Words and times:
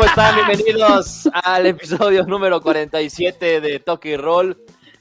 ¿Cómo 0.00 0.08
están? 0.08 0.34
Bienvenidos 0.34 1.28
al 1.30 1.66
episodio 1.66 2.24
número 2.24 2.62
47 2.62 3.60
de 3.60 3.80
Toque 3.80 4.12
y 4.12 4.16
Roll. 4.16 4.56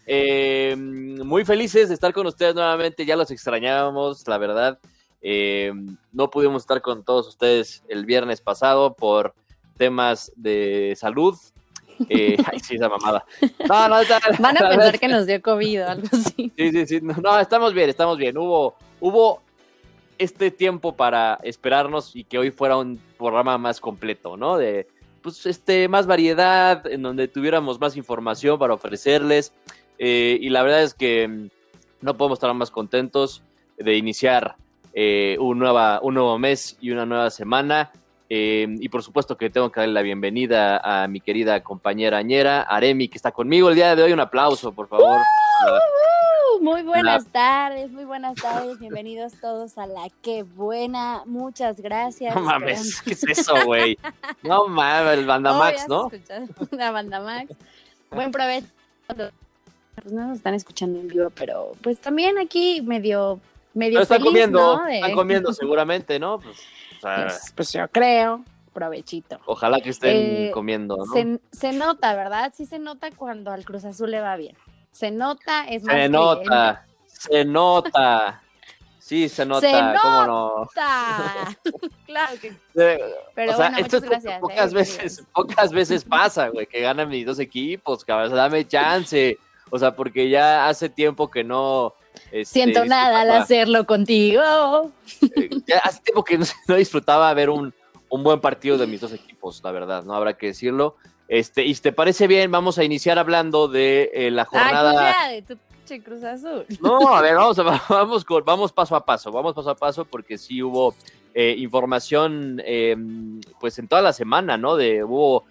Eh, 0.05 0.75
muy 0.75 1.45
felices 1.45 1.87
de 1.87 1.93
estar 1.93 2.11
con 2.11 2.27
ustedes 2.27 2.53
nuevamente, 2.53 3.05
ya 3.05 3.15
los 3.15 3.31
extrañábamos, 3.31 4.27
la 4.27 4.37
verdad. 4.37 4.77
Eh, 5.21 5.71
no 6.11 6.29
pudimos 6.29 6.63
estar 6.63 6.81
con 6.81 7.05
todos 7.05 7.29
ustedes 7.29 7.81
el 7.87 8.05
viernes 8.05 8.41
pasado 8.41 8.93
por 8.93 9.33
temas 9.77 10.33
de 10.35 10.97
salud. 10.99 11.37
Eh, 12.09 12.35
ay, 12.51 12.59
sí, 12.59 12.75
esa 12.75 12.89
mamada. 12.89 13.23
No, 13.69 13.87
no, 13.87 14.01
está, 14.01 14.19
Van 14.37 14.61
a 14.61 14.67
pensar 14.67 14.99
que 14.99 15.07
nos 15.07 15.25
dio 15.25 15.41
COVID 15.41 15.81
o 15.81 15.87
algo 15.91 16.07
así. 16.11 16.51
Sí, 16.57 16.71
sí, 16.71 16.85
sí. 16.85 16.99
No, 17.01 17.39
estamos 17.39 17.73
bien, 17.73 17.89
estamos 17.89 18.17
bien. 18.17 18.37
Hubo, 18.37 18.75
hubo 18.99 19.41
este 20.17 20.51
tiempo 20.51 20.93
para 20.97 21.39
esperarnos 21.43 22.13
y 22.17 22.25
que 22.25 22.37
hoy 22.37 22.51
fuera 22.51 22.75
un 22.75 22.99
programa 23.17 23.57
más 23.57 23.79
completo, 23.79 24.35
¿no? 24.37 24.57
De 24.57 24.87
pues 25.35 25.45
este 25.45 25.87
más 25.87 26.07
variedad, 26.07 26.85
en 26.87 27.01
donde 27.01 27.27
tuviéramos 27.27 27.79
más 27.79 27.95
información 27.95 28.57
para 28.57 28.73
ofrecerles. 28.73 29.53
Eh, 29.97 30.37
y 30.41 30.49
la 30.49 30.63
verdad 30.63 30.83
es 30.83 30.93
que 30.93 31.27
mm, 31.27 31.49
no 32.01 32.17
podemos 32.17 32.37
estar 32.37 32.53
más 32.53 32.71
contentos 32.71 33.43
de 33.77 33.97
iniciar 33.97 34.55
eh, 34.93 35.37
un, 35.39 35.59
nueva, 35.59 35.99
un 36.01 36.15
nuevo 36.15 36.37
mes 36.39 36.77
y 36.81 36.91
una 36.91 37.05
nueva 37.05 37.29
semana. 37.29 37.91
Eh, 38.31 38.67
y 38.79 38.89
por 38.89 39.01
supuesto 39.01 39.37
que 39.37 39.49
tengo 39.49 39.71
que 39.71 39.79
darle 39.79 39.93
la 39.93 40.01
bienvenida 40.01 40.77
a 40.77 41.07
mi 41.07 41.19
querida 41.19 41.61
compañera 41.61 42.19
Añera, 42.19 42.61
Aremi, 42.61 43.07
que 43.07 43.17
está 43.17 43.31
conmigo 43.31 43.69
el 43.69 43.75
día 43.75 43.95
de 43.95 44.03
hoy. 44.03 44.13
Un 44.13 44.19
aplauso, 44.19 44.71
por 44.71 44.87
favor. 44.87 45.19
Muy 46.61 46.81
buenas 46.83 47.27
tardes, 47.27 47.91
muy 47.91 48.05
buenas 48.05 48.35
tardes. 48.35 48.79
Bienvenidos 48.79 49.33
todos 49.39 49.77
a 49.77 49.87
la 49.87 50.09
Qué 50.21 50.43
Buena. 50.43 51.23
Muchas 51.25 51.79
gracias. 51.79 52.35
No 52.35 52.41
mames, 52.41 53.01
¿qué 53.01 53.13
es 53.13 53.23
eso, 53.23 53.53
güey? 53.65 53.97
No 54.43 54.67
mames, 54.67 55.19
el 55.19 55.25
Bandamax, 55.25 55.87
¿no? 55.87 56.11
La 56.71 56.91
Bandamax. 56.91 57.55
Buen 58.11 58.31
provecho 58.31 58.67
pues 60.01 60.13
no 60.13 60.27
nos 60.27 60.37
están 60.37 60.53
escuchando 60.53 60.99
en 60.99 61.07
vivo, 61.07 61.29
pero 61.31 61.73
pues 61.81 61.99
también 61.99 62.37
aquí 62.37 62.81
medio, 62.81 63.39
medio 63.73 64.01
están 64.01 64.21
comiendo, 64.21 64.81
están 64.87 65.13
comiendo 65.13 65.53
seguramente, 65.53 66.19
¿no? 66.19 66.39
Pues, 66.39 66.57
pues, 67.01 67.53
pues, 67.55 67.73
yo 67.73 67.87
creo, 67.89 68.43
provechito. 68.73 69.39
Ojalá 69.45 69.81
que 69.81 69.89
estén 69.89 70.15
eh, 70.15 70.51
comiendo, 70.53 70.97
¿no? 70.97 71.39
Se, 71.51 71.73
nota, 71.73 72.15
¿verdad? 72.15 72.53
Sí 72.55 72.65
se 72.65 72.79
nota 72.79 73.09
cuando 73.11 73.51
al 73.51 73.65
Cruz 73.65 73.85
Azul 73.85 74.11
le 74.11 74.21
va 74.21 74.35
bien. 74.35 74.55
Se 74.91 75.11
nota, 75.11 75.65
es 75.67 75.83
más 75.83 75.95
Se 75.95 76.09
nota, 76.09 76.85
se 77.07 77.45
nota. 77.45 78.41
Sí, 79.09 79.27
se 79.27 79.43
nota, 79.43 79.61
se 79.61 79.99
¿cómo 79.99 80.25
no? 80.27 80.69
claro 82.05 82.39
que 82.39 82.51
sí. 82.51 82.57
Pero 82.73 83.57
bueno, 83.57 83.77
muchas 83.79 84.01
gracias. 84.03 84.39
Pocas, 84.39 84.71
eh, 84.71 84.75
veces, 84.75 85.23
pocas 85.33 85.71
veces 85.71 86.03
pasa, 86.03 86.49
güey, 86.49 86.67
que 86.67 86.81
ganan 86.81 87.09
mis 87.09 87.25
dos 87.25 87.39
equipos, 87.39 88.05
cabrón. 88.05 88.35
Dame 88.35 88.67
chance. 88.67 89.39
O 89.71 89.79
sea, 89.79 89.95
porque 89.95 90.29
ya 90.29 90.67
hace 90.67 90.89
tiempo 90.89 91.29
que 91.29 91.43
no... 91.43 91.93
Este, 92.31 92.45
Siento 92.45 92.85
nada 92.85 93.21
al 93.21 93.31
hacerlo 93.31 93.85
contigo. 93.85 94.91
Eh, 95.21 95.49
ya 95.65 95.79
hace 95.79 96.01
tiempo 96.01 96.23
que 96.23 96.37
no, 96.37 96.45
disfrutaba 96.75 97.33
ver 97.33 97.49
un, 97.49 97.73
buen 98.09 98.39
partido 98.39 98.77
de 98.77 98.87
mis 98.87 99.01
dos 99.01 99.13
equipos, 99.13 99.61
la 99.63 99.71
verdad, 99.71 100.03
¿no? 100.03 100.13
Habrá 100.13 100.33
que 100.33 100.47
decirlo. 100.47 100.95
Este, 101.29 101.63
y 101.63 101.73
si 101.75 101.81
te 101.81 101.93
parece 101.93 102.27
bien, 102.27 102.51
vamos 102.51 102.77
a 102.77 102.83
iniciar 102.83 103.17
hablando 103.19 103.69
de 103.69 104.11
eh, 104.13 104.31
la 104.31 104.43
jornada. 104.43 105.15
Ah, 105.17 105.29
de 105.29 105.43
tu 105.43 105.55
Cruz 106.03 106.23
Azul. 106.23 106.65
No, 106.81 107.15
a 107.15 107.21
ver, 107.21 107.35
vamos, 107.35 107.57
vamos, 107.89 108.25
vamos 108.45 108.73
paso 108.73 108.95
a 108.95 109.05
paso, 109.05 109.31
vamos 109.31 109.53
paso 109.53 109.69
a 109.69 109.75
paso, 109.75 110.05
porque 110.05 110.37
sí 110.37 110.61
hubo 110.61 110.93
eh, 111.33 111.55
información, 111.57 112.61
em, 112.65 113.39
pues 113.61 113.79
en 113.79 113.87
toda 113.87 114.01
la 114.01 114.11
semana, 114.11 114.57
¿no? 114.57 114.75
De 114.75 115.03
hubo 115.03 115.45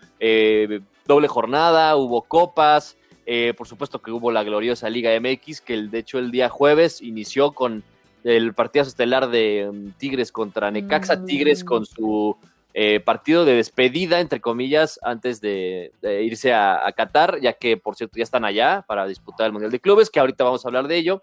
doble 1.06 1.28
jornada, 1.28 1.96
hubo 1.96 2.22
copas, 2.22 2.98
eh, 3.30 3.52
por 3.58 3.68
supuesto 3.68 4.00
que 4.00 4.10
hubo 4.10 4.32
la 4.32 4.42
gloriosa 4.42 4.88
Liga 4.88 5.10
MX, 5.20 5.60
que 5.60 5.76
de 5.76 5.98
hecho 5.98 6.18
el 6.18 6.30
día 6.30 6.48
jueves 6.48 7.02
inició 7.02 7.52
con 7.52 7.84
el 8.24 8.54
partido 8.54 8.84
estelar 8.84 9.28
de 9.28 9.68
um, 9.68 9.92
Tigres 9.92 10.32
contra 10.32 10.70
Necaxa, 10.70 11.26
Tigres 11.26 11.62
con 11.62 11.84
su 11.84 12.38
eh, 12.80 13.00
partido 13.00 13.44
de 13.44 13.54
despedida, 13.54 14.20
entre 14.20 14.40
comillas, 14.40 15.00
antes 15.02 15.40
de, 15.40 15.90
irse 16.22 16.54
a, 16.54 16.92
Qatar, 16.96 17.40
ya 17.40 17.54
que 17.54 17.76
por 17.76 17.96
cierto 17.96 18.18
ya 18.18 18.22
están 18.22 18.44
allá 18.44 18.84
para 18.86 19.04
disputar 19.04 19.46
el 19.46 19.52
Mundial 19.52 19.72
de 19.72 19.80
Clubes, 19.80 20.10
que 20.10 20.20
ahorita 20.20 20.44
vamos 20.44 20.64
a 20.64 20.68
hablar 20.68 20.86
de 20.86 20.96
ello. 20.96 21.20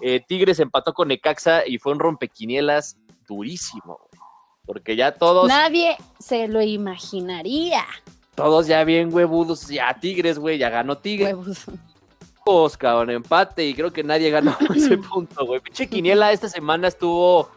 Eh, 0.00 0.20
Tigres 0.24 0.60
empató 0.60 0.94
con 0.94 1.08
Necaxa 1.08 1.66
y 1.66 1.78
fue 1.78 1.90
un 1.90 1.98
rompequinielas 1.98 2.98
durísimo, 3.26 3.98
porque 4.64 4.94
ya 4.94 5.10
todos... 5.10 5.48
Nadie 5.48 5.96
se 6.20 6.46
lo 6.46 6.62
imaginaría 6.62 7.84
todos 8.36 8.68
ya 8.68 8.84
bien 8.84 9.12
huevudos, 9.12 9.68
ya 9.68 9.92
Tigres, 9.98 10.38
güey, 10.38 10.56
ya 10.56 10.70
ganó 10.70 10.98
Tigres. 10.98 11.34
Huevos. 12.46 12.76
cabrón, 12.76 13.10
empate 13.10 13.66
y 13.66 13.74
creo 13.74 13.92
que 13.92 14.04
nadie 14.04 14.30
ganó 14.30 14.56
ese 14.74 14.98
punto, 14.98 15.46
güey. 15.46 15.60
Pinche 15.60 15.88
Quiniela 15.88 16.30
esta 16.30 16.48
semana 16.48 16.86
estuvo 16.86 17.50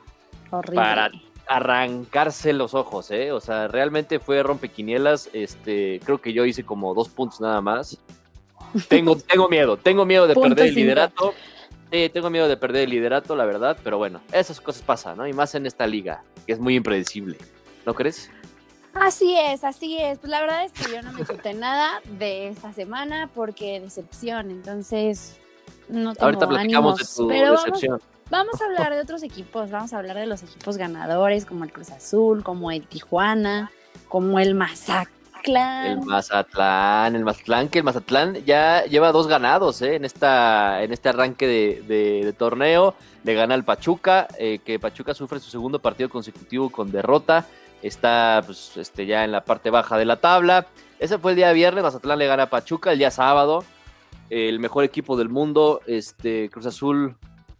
para 0.50 1.12
arrancarse 1.48 2.54
los 2.54 2.74
ojos, 2.74 3.12
¿eh? 3.12 3.32
O 3.32 3.40
sea, 3.40 3.68
realmente 3.68 4.20
fue 4.20 4.44
rompequinielas. 4.44 5.30
Este, 5.34 6.00
creo 6.04 6.20
que 6.20 6.34
yo 6.34 6.46
hice 6.46 6.64
como 6.64 6.94
dos 6.94 7.10
puntos 7.10 7.42
nada 7.42 7.62
más. 7.62 8.00
Tengo, 8.88 9.16
tengo 9.28 9.48
miedo, 9.50 9.78
tengo 9.78 10.06
miedo 10.06 10.28
de 10.28 10.36
perder 10.36 10.68
el 10.68 10.76
liderato. 10.76 11.34
Sí, 11.92 12.10
tengo 12.10 12.30
miedo 12.30 12.48
de 12.48 12.58
perder 12.58 12.84
el 12.84 12.90
liderato, 12.90 13.36
la 13.36 13.46
verdad, 13.46 13.78
pero 13.84 13.98
bueno, 13.98 14.20
esas 14.32 14.60
cosas 14.60 14.82
pasan, 14.82 15.18
¿no? 15.18 15.28
Y 15.28 15.34
más 15.34 15.54
en 15.56 15.66
esta 15.66 15.86
liga, 15.86 16.24
que 16.46 16.54
es 16.54 16.60
muy 16.60 16.76
impredecible. 16.76 17.38
¿No 17.86 17.94
crees? 17.94 18.32
Así 18.96 19.38
es, 19.38 19.64
así 19.64 19.98
es. 19.98 20.18
Pues 20.20 20.32
la 20.32 20.42
verdad 20.42 20.66
es 20.66 20.72
que 20.72 20.92
yo 20.92 21.02
no 21.04 21.12
me 21.12 21.26
chuté 21.26 21.54
nada 21.54 22.02
de 22.18 22.48
esta 22.48 22.74
semana 22.74 23.30
porque 23.34 23.80
decepción, 23.80 24.50
entonces 24.50 25.38
no 25.90 26.14
tengo 26.14 26.26
Ahorita 26.26 26.48
platicamos 26.48 26.98
de 26.98 27.06
tu 27.16 27.28
decepción. 27.28 28.00
Vamos, 28.00 28.15
a 28.32 28.66
hablar 28.66 28.94
de 28.94 29.02
otros 29.02 29.24
equipos, 29.24 29.72
vamos 29.72 29.94
a 29.94 30.00
hablar 30.00 30.18
de 30.18 30.26
los 30.26 30.44
equipos 30.44 30.78
ganadores 30.78 31.46
como 31.46 31.64
el 31.64 31.72
Cruz 31.72 31.92
Azul, 31.92 32.44
como 32.44 32.72
el 32.72 32.88
Tijuana, 32.88 33.72
como 34.08 34.40
el 34.40 34.56
Mazatlán. 34.56 36.00
El 36.00 36.02
Mazatlán, 36.02 37.16
el 37.16 37.24
Mazatlán, 37.24 37.70
que 37.70 37.80
el 37.80 37.84
Mazatlán 37.84 38.36
ya 38.46 38.84
lleva 38.86 39.12
dos 39.12 39.28
ganados 39.28 39.82
¿eh? 39.82 39.96
en, 39.96 40.06
esta, 40.06 40.84
en 40.84 40.92
este 40.92 41.10
arranque 41.10 41.48
de, 41.48 42.34
torneo. 42.38 42.96
Le 43.24 43.34
gana 43.34 43.56
al 43.56 43.64
Pachuca, 43.64 44.28
eh, 44.38 44.60
que 44.64 44.80
Pachuca 44.80 45.14
sufre 45.14 45.40
su 45.40 45.50
segundo 45.50 45.80
partido 45.80 46.10
consecutivo 46.10 46.70
con 46.70 46.92
derrota 46.92 47.46
está 47.88 48.42
pues, 48.46 48.78
este, 48.78 49.06
ya 49.06 49.24
en 49.24 49.32
la 49.32 49.44
parte 49.44 49.70
baja 49.70 49.98
de 49.98 50.06
la 50.06 50.18
tabla. 50.18 50.68
Ese 51.00 51.18
fue 51.20 51.32
el 51.32 51.38
día 51.38 51.52
viernes, 51.52 51.84
Mazatlán 51.84 52.20
le 52.20 52.28
gana 52.28 52.44
a 52.44 52.50
Pachuca, 52.50 52.92
el 52.92 52.98
día 52.98 53.12
sábado, 53.12 53.64
el 54.30 54.60
mejor 54.60 54.84
equipo 54.84 55.18
del 55.18 55.30
mundo, 55.30 55.82
este, 55.86 56.50
Cruz 56.50 56.66
Azul, 56.66 57.16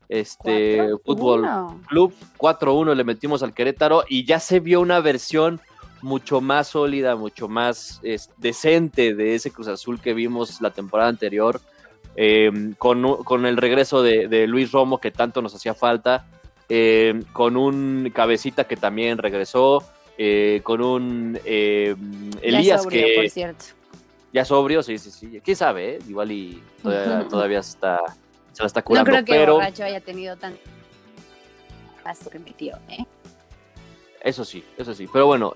este, 0.10 0.90
Fútbol 1.04 1.48
Club, 1.88 2.14
4-1 2.38 2.94
le 2.94 3.04
metimos 3.04 3.44
al 3.44 3.54
Querétaro 3.54 4.04
y 4.08 4.26
ya 4.26 4.40
se 4.40 4.60
vio 4.60 4.82
una 4.82 5.00
versión 5.00 5.62
mucho 6.02 6.42
más 6.42 6.68
sólida, 6.68 7.16
mucho 7.16 7.48
más 7.48 8.02
decente 8.38 9.16
de 9.16 9.36
ese 9.36 9.52
Cruz 9.52 9.68
Azul 9.68 10.00
que 10.00 10.14
vimos 10.14 10.62
la 10.62 10.72
temporada 10.72 11.10
anterior, 11.10 11.60
em, 12.16 12.74
con, 12.76 13.46
el 13.46 13.58
regreso 13.58 14.04
de, 14.04 14.48
Luis 14.48 14.72
Romo 14.72 15.00
que 15.00 15.12
tanto 15.12 15.42
nos 15.42 15.56
hacía 15.56 15.74
falta, 15.74 16.28
em, 16.70 17.24
con 17.34 17.58
un 17.58 18.12
cabecita 18.14 18.66
que 18.66 18.78
también 18.78 19.18
regresó, 19.18 19.84
eh, 20.18 20.62
con 20.64 20.82
un 20.82 21.40
eh, 21.44 21.96
Elías 22.42 22.84
sobrio, 22.84 23.06
que... 23.06 23.14
Por 23.16 23.30
cierto. 23.30 23.66
Ya 24.32 24.44
sobrio, 24.44 24.84
sí, 24.84 24.98
sí, 24.98 25.12
sí. 25.12 25.40
¿Quién 25.44 25.58
sabe? 25.58 25.96
Eh? 25.96 26.00
Igual 26.10 26.32
y 26.32 26.62
todavía, 26.84 27.60
está, 27.60 28.00
se 28.56 28.64
la 28.64 28.68
está 28.68 28.82
curando. 28.82 29.12
No 29.12 29.18
creo 29.18 29.26
que 29.26 29.34
pero... 29.34 29.54
borracho 29.56 29.84
haya 29.84 30.00
tenido 30.00 30.38
tan... 30.38 30.56
que 32.32 32.40
metió, 32.40 32.78
¿eh? 32.90 33.06
Eso 34.22 34.46
sí, 34.46 34.64
eso 34.78 34.94
sí. 34.94 35.08
Pero 35.12 35.28
bueno, 35.28 35.54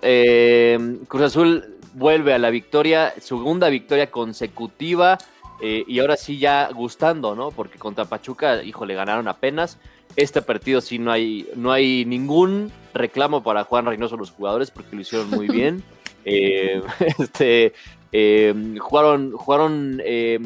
Cruz 1.08 1.24
Azul 1.24 1.78
vuelve 1.94 2.34
a 2.34 2.38
la 2.38 2.50
victoria, 2.50 3.14
segunda 3.20 3.70
victoria 3.70 4.12
consecutiva. 4.12 5.18
y 5.62 6.00
ahora 6.00 6.18
sí 6.18 6.38
ya 6.38 6.70
gustando, 6.72 7.36
¿no? 7.36 7.50
Porque 7.52 7.80
contra 7.80 8.06
Pachuca, 8.06 8.62
híjole, 8.64 8.94
ganaron 8.94 9.28
apenas. 9.28 9.80
Este 10.16 10.42
partido 10.42 10.82
sí 10.82 11.00
no 11.00 11.12
hay, 11.12 11.48
no 11.56 11.72
hay 11.72 12.04
ningún 12.06 12.72
reclamo 12.94 13.42
para 13.44 13.64
Juan 13.64 13.86
Reynoso 13.86 14.18
los 14.18 14.32
jugadores 14.32 14.72
porque 14.72 14.96
lo 14.96 15.02
hicieron 15.02 15.30
muy 15.30 15.48
bien. 15.52 15.84
Eh, 16.26 16.82
este, 17.20 17.74
eh, 18.12 18.54
jugaron 18.80 19.32
jugaron 19.34 20.02
eh, 20.04 20.40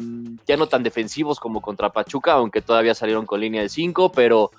ya 0.46 0.56
no 0.56 0.66
tan 0.66 0.82
defensivos 0.82 1.40
como 1.40 1.60
contra 1.60 1.90
Pachuca, 1.90 2.32
aunque 2.32 2.62
todavía 2.62 2.94
salieron 2.94 3.26
con 3.26 3.40
línea 3.40 3.62
de 3.62 3.68
5, 3.68 4.12
pero 4.12 4.50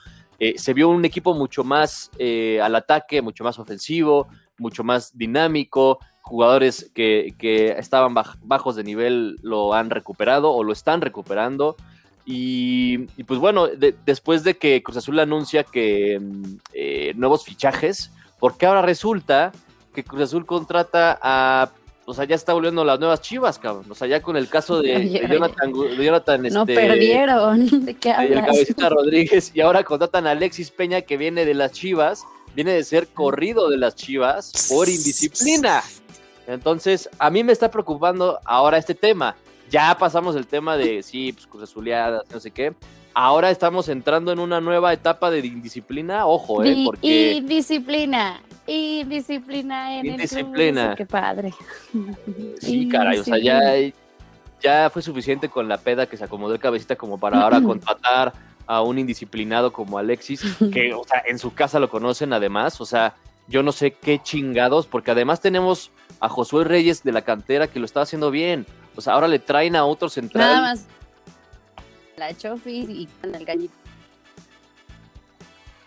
se 0.58 0.74
vio 0.74 0.90
un 0.90 1.06
equipo 1.06 1.34
mucho 1.34 1.64
más 1.64 2.12
al 2.20 2.76
ataque, 2.76 3.22
mucho 3.22 3.46
más 3.46 3.58
ofensivo, 3.58 4.28
mucho 4.58 4.84
más 4.84 5.18
dinámico. 5.18 6.00
Jugadores 6.22 6.92
que, 6.94 7.76
estaban 7.78 8.16
bajos 8.42 8.76
de 8.76 8.84
nivel 8.84 9.38
lo 9.44 9.74
han 9.74 9.90
recuperado 9.90 10.52
o 10.52 10.64
lo 10.64 10.74
están 10.74 11.02
recuperando. 11.02 11.76
Y, 12.26 13.06
pues 13.26 13.40
bueno, 13.40 13.68
después 13.68 14.44
de 14.44 14.58
que 14.58 14.82
Cruz 14.82 14.98
Azul 14.98 15.20
anuncia 15.20 15.64
que 15.64 16.20
mm, 16.20 16.58
eh, 16.74 17.14
nuevos 17.16 17.44
fichajes, 17.46 18.12
porque 18.40 18.66
ahora 18.66 18.82
resulta 18.82 19.52
que 19.94 20.04
Cruz 20.04 20.24
Azul 20.24 20.46
contrata 20.48 21.20
a 21.22 21.70
o 22.06 22.14
sea, 22.14 22.26
ya 22.26 22.36
está 22.36 22.54
volviendo 22.54 22.86
las 22.86 23.00
nuevas 23.00 23.22
chivas, 23.22 23.58
cabrón. 23.58 23.86
O 23.90 23.96
sea, 23.96 24.08
ya 24.08 24.22
con 24.22 24.38
el 24.38 24.48
caso 24.48 24.82
de, 24.82 25.00
de 25.00 25.28
Jonathan, 25.28 25.74
de 25.74 26.06
Jonathan 26.06 26.42
No 26.44 26.62
este, 26.62 26.76
perdieron. 26.76 27.86
¿De 27.86 27.96
qué 27.96 28.12
hablas? 28.12 28.46
Cabecita 28.46 28.90
Rodríguez, 28.90 29.52
y 29.54 29.62
ahora 29.62 29.84
contratan 29.84 30.28
a 30.28 30.32
Alexis 30.32 30.72
Peña, 30.72 31.02
que 31.02 31.18
viene 31.18 31.46
de 31.46 31.56
las 31.56 31.72
chivas, 31.72 32.24
viene 32.56 32.74
de 32.74 32.84
ser 32.84 33.08
corrido 33.08 33.70
de 33.70 33.78
las 33.78 33.96
chivas 33.96 34.68
por 34.70 34.88
indisciplina. 34.88 35.84
Entonces, 36.48 37.10
a 37.18 37.32
mí 37.32 37.44
me 37.44 37.52
está 37.52 37.72
preocupando 37.72 38.40
ahora 38.46 38.78
este 38.78 38.94
tema. 38.94 39.36
Ya 39.72 39.98
pasamos 39.98 40.36
el 40.36 40.46
tema 40.46 40.78
de, 40.78 41.02
sí, 41.02 41.34
pues 41.34 41.48
Cruz 41.48 41.64
Azuleadas, 41.64 42.24
no 42.32 42.40
sé 42.40 42.52
qué. 42.52 42.76
Ahora 43.16 43.50
estamos 43.50 43.90
entrando 43.90 44.32
en 44.32 44.40
una 44.40 44.62
nueva 44.62 44.94
etapa 44.94 45.32
de 45.32 45.40
indisciplina, 45.40 46.28
ojo, 46.28 46.64
¿eh? 46.64 46.84
Porque... 46.86 47.08
Y 47.08 47.42
disciplina. 47.42 48.42
Y 48.68 49.04
disciplina 49.04 50.00
en 50.00 50.06
Indisciplina. 50.08 50.92
el 50.92 50.96
Qué 50.96 51.06
padre. 51.06 51.54
Sí, 52.60 52.90
caray, 52.90 53.20
o 53.20 53.24
sea, 53.24 53.38
ya, 53.38 53.62
ya 54.62 54.90
fue 54.90 55.02
suficiente 55.02 55.50
con 55.50 55.68
la 55.68 55.78
peda 55.78 56.08
que 56.08 56.18
se 56.18 56.24
acomodó 56.24 56.54
el 56.54 56.60
cabecita 56.60 56.96
como 56.96 57.20
para 57.20 57.42
ahora 57.42 57.62
contratar 57.64 58.34
a 58.66 58.82
un 58.82 58.98
indisciplinado 58.98 59.72
como 59.72 60.00
Alexis, 60.00 60.42
que, 60.74 60.94
o 60.94 61.04
sea, 61.04 61.22
en 61.28 61.38
su 61.38 61.54
casa 61.54 61.80
lo 61.80 61.90
conocen 61.90 62.34
además, 62.34 62.82
o 62.82 62.86
sea, 62.86 63.14
yo 63.48 63.62
no 63.62 63.72
sé 63.72 63.92
qué 63.92 64.20
chingados, 64.20 64.88
porque 64.88 65.12
además 65.12 65.40
tenemos 65.40 65.92
a 66.20 66.30
Josué 66.30 66.64
Reyes 66.64 67.04
de 67.04 67.12
la 67.12 67.22
cantera 67.22 67.68
que 67.68 67.80
lo 67.80 67.86
está 67.86 68.02
haciendo 68.02 68.32
bien, 68.32 68.66
o 68.96 69.02
sea, 69.02 69.14
ahora 69.14 69.28
le 69.28 69.38
traen 69.38 69.76
a 69.76 69.86
otro 69.86 70.10
central. 70.10 70.48
Nada 70.48 70.62
más. 70.62 70.86
La 72.18 72.36
Chofi 72.36 72.86
y 72.90 73.10
con 73.22 73.36
el 73.36 73.46
gallito. 73.46 73.74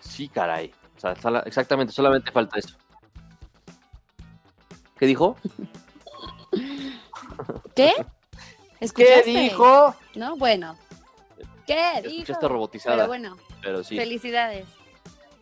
Sí, 0.00 0.28
caray, 0.28 0.72
o 0.98 1.00
sea, 1.00 1.16
sola- 1.16 1.42
exactamente, 1.46 1.92
solamente 1.92 2.30
falta 2.30 2.58
eso. 2.58 2.76
¿Qué 4.98 5.06
dijo? 5.06 5.36
¿Qué? 7.74 7.92
¿Qué 8.94 9.22
dijo? 9.24 9.94
No, 10.14 10.36
bueno. 10.36 10.76
¿Qué 11.66 12.00
dijo? 12.02 12.14
Escuchaste 12.22 12.48
robotizada, 12.48 12.96
Pero 12.96 13.08
bueno, 13.08 13.36
pero 13.62 13.84
sí. 13.84 13.96
felicidades. 13.96 14.66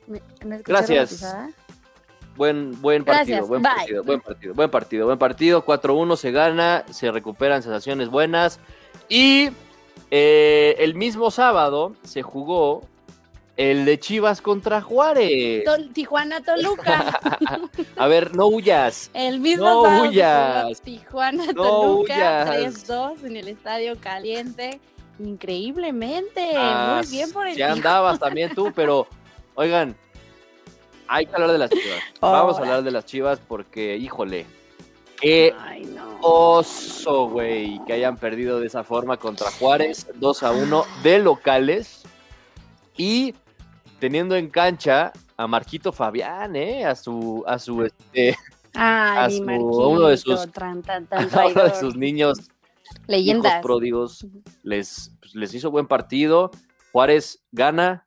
¿Me, 0.07 0.23
me 0.45 0.59
Gracias. 0.59 1.23
robotizada? 1.23 1.51
Buen, 2.37 2.81
buen 2.83 3.03
partido, 3.05 3.39
Gracias, 3.39 3.49
buen 3.49 3.63
bye. 3.63 3.73
partido, 3.73 4.05
buen 4.05 4.21
partido, 4.21 4.55
buen 4.55 4.71
partido, 4.71 5.07
buen 5.07 5.19
partido. 5.19 5.65
4-1 5.65 6.17
se 6.17 6.31
gana, 6.33 6.85
se 6.91 7.11
recuperan 7.11 7.63
sensaciones 7.63 8.09
buenas. 8.11 8.61
Y 9.09 9.49
eh, 10.11 10.77
el 10.79 10.95
mismo 10.97 11.31
sábado 11.31 11.95
se 12.05 12.23
jugó 12.23 12.83
el 13.57 13.85
de 13.87 13.99
Chivas 13.99 14.41
contra 14.43 14.81
Juárez. 14.83 15.65
Tol- 15.65 15.93
Tijuana 15.93 16.41
Toluca. 16.43 17.21
A 17.97 18.07
ver, 18.07 18.35
no 18.37 18.47
huyas. 18.49 19.11
El 19.15 19.41
mismo 19.41 19.65
No 19.65 19.83
sábado 19.85 20.03
huyas. 20.11 20.81
Tijuana 20.83 21.47
No 21.47 21.63
Toluca 21.63 22.47
huyas. 22.51 22.87
3-2 22.89 23.25
en 23.25 23.37
el 23.37 23.49
Estadio 23.49 23.97
Caliente. 24.01 24.81
Increíblemente. 25.19 26.51
Ah, 26.57 27.01
Muy 27.03 27.11
bien 27.11 27.33
por 27.33 27.47
el 27.47 27.57
Ya 27.57 27.73
andabas 27.73 28.19
también 28.19 28.55
tú, 28.55 28.73
pero 28.75 29.07
oigan, 29.55 29.97
hay 31.09 31.25
que 31.25 31.33
hablar 31.35 31.53
de 31.53 31.59
las 31.59 31.71
Chivas. 31.71 32.01
Vamos 32.21 32.57
a 32.59 32.61
hablar 32.61 32.83
de 32.83 32.91
las 32.91 33.07
Chivas 33.07 33.41
porque, 33.49 33.97
híjole, 33.97 34.45
qué 35.19 35.55
Ay, 35.59 35.85
no. 35.87 36.19
oso, 36.21 37.29
güey, 37.31 37.81
que 37.87 37.95
hayan 37.95 38.19
perdido 38.19 38.61
de 38.61 38.67
esa 38.67 38.85
forma 38.85 39.17
contra 39.17 39.51
Juárez, 39.53 40.07
2 40.17 40.43
a 40.43 40.51
1 40.51 40.85
de 41.03 41.19
locales 41.21 42.03
y 42.99 43.35
teniendo 43.99 44.37
en 44.37 44.49
cancha 44.51 45.13
a 45.37 45.47
Marquito 45.47 45.93
Fabián, 45.93 46.57
¿eh? 46.57 46.85
A 46.85 46.95
su, 46.95 47.45
a 47.47 47.59
su, 47.59 47.85
este, 47.85 48.37
a 48.75 49.29
su- 49.31 49.43
uno 49.43 50.09
de 50.09 50.17
sus- 50.17 50.51
tan, 50.53 50.83
tan, 50.83 51.05
a 51.05 51.09
tan 51.09 51.25
uno 51.29 51.47
de 51.47 51.53
traidor. 51.53 51.75
sus 51.77 51.97
niños 51.97 52.39
hijos 52.39 52.51
Leyendas. 53.07 53.63
pródigos, 53.63 54.27
les, 54.63 55.13
pues, 55.21 55.35
les 55.35 55.55
hizo 55.55 55.71
buen 55.71 55.87
partido, 55.87 56.51
Juárez 56.93 57.41
gana 57.53 58.05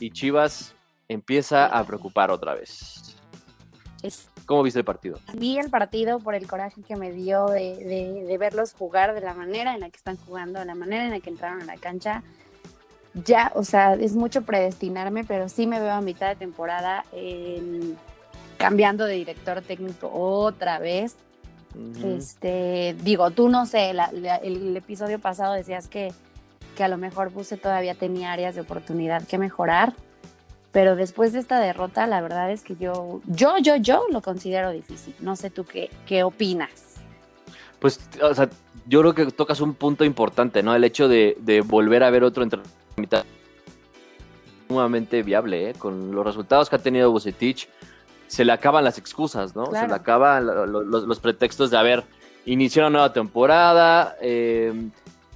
y 0.00 0.10
Chivas 0.10 0.74
empieza 1.08 1.66
a 1.66 1.84
preocupar 1.84 2.30
otra 2.30 2.54
vez. 2.54 3.16
Es- 4.02 4.28
¿Cómo 4.46 4.64
viste 4.64 4.80
el 4.80 4.84
partido? 4.84 5.18
Vi 5.34 5.58
el 5.58 5.70
partido 5.70 6.18
por 6.18 6.34
el 6.34 6.46
coraje 6.48 6.82
que 6.82 6.96
me 6.96 7.12
dio 7.12 7.46
de, 7.46 7.76
de- 7.76 8.24
de 8.24 8.38
verlos 8.38 8.74
jugar 8.74 9.14
de 9.14 9.20
la 9.20 9.34
manera 9.34 9.74
en 9.74 9.80
la 9.80 9.88
que 9.90 9.96
están 9.96 10.16
jugando, 10.16 10.58
de 10.58 10.66
la 10.66 10.74
manera 10.74 11.04
en 11.04 11.10
la 11.12 11.20
que 11.20 11.30
entraron 11.30 11.62
a 11.62 11.64
la 11.64 11.76
cancha. 11.76 12.22
Ya, 13.14 13.52
o 13.54 13.62
sea, 13.62 13.94
es 13.94 14.14
mucho 14.14 14.42
predestinarme, 14.42 15.24
pero 15.24 15.48
sí 15.48 15.66
me 15.66 15.80
veo 15.80 15.92
a 15.92 16.00
mitad 16.00 16.28
de 16.28 16.36
temporada 16.36 17.04
en- 17.12 17.96
cambiando 18.56 19.04
de 19.04 19.14
director 19.14 19.60
técnico 19.60 20.10
otra 20.12 20.78
vez. 20.78 21.16
Este, 22.04 22.94
digo, 23.02 23.30
tú 23.30 23.48
no 23.48 23.66
sé, 23.66 23.92
la- 23.92 24.10
la- 24.12 24.36
el, 24.36 24.76
episodio 24.76 25.18
pasado 25.18 25.54
decías 25.54 25.88
que, 25.88 26.12
que 26.76 26.84
a 26.84 26.88
lo 26.88 26.98
mejor 26.98 27.30
Buse 27.30 27.56
todavía 27.56 27.94
tenía 27.94 28.32
áreas 28.32 28.54
de 28.54 28.60
oportunidad 28.60 29.26
que 29.26 29.38
mejorar, 29.38 29.94
pero 30.70 30.96
después 30.96 31.32
de 31.32 31.38
esta 31.38 31.60
derrota, 31.60 32.06
la 32.06 32.20
verdad 32.20 32.50
es 32.50 32.62
que 32.62 32.76
yo, 32.76 33.20
yo, 33.26 33.58
yo, 33.58 33.76
yo 33.76 34.04
lo 34.10 34.22
considero 34.22 34.70
difícil. 34.70 35.14
No 35.20 35.36
sé 35.36 35.50
tú 35.50 35.64
qué, 35.64 35.90
qué 36.06 36.22
opinas. 36.24 36.70
Pues, 37.78 38.00
o 38.22 38.34
sea, 38.34 38.48
yo 38.86 39.00
creo 39.00 39.14
que 39.14 39.26
tocas 39.32 39.60
un 39.60 39.74
punto 39.74 40.04
importante, 40.04 40.62
¿no? 40.62 40.74
El 40.74 40.84
hecho 40.84 41.08
de, 41.08 41.36
de 41.40 41.60
volver 41.62 42.04
a 42.04 42.10
ver 42.10 42.22
otro 42.24 42.42
entre 42.42 42.60
mitad 42.96 43.24
sumamente 44.68 45.22
viable, 45.22 45.70
¿eh? 45.70 45.74
Con 45.74 46.12
los 46.14 46.24
resultados 46.24 46.70
que 46.70 46.76
ha 46.76 46.78
tenido 46.78 47.10
Bucetich, 47.10 47.68
se 48.26 48.44
le 48.44 48.52
acaban 48.52 48.84
las 48.84 48.96
excusas, 48.98 49.54
¿no? 49.54 49.66
Se 49.66 49.72
le 49.88 49.94
acaban 49.94 50.46
lo- 50.46 50.66
lo- 50.66 50.82
los, 50.82 51.04
los 51.04 51.20
pretextos 51.20 51.70
de 51.70 51.76
haber 51.76 52.04
iniciado 52.46 52.88
una 52.88 52.98
nueva 53.00 53.12
temporada, 53.12 54.16
eh, 54.22 54.72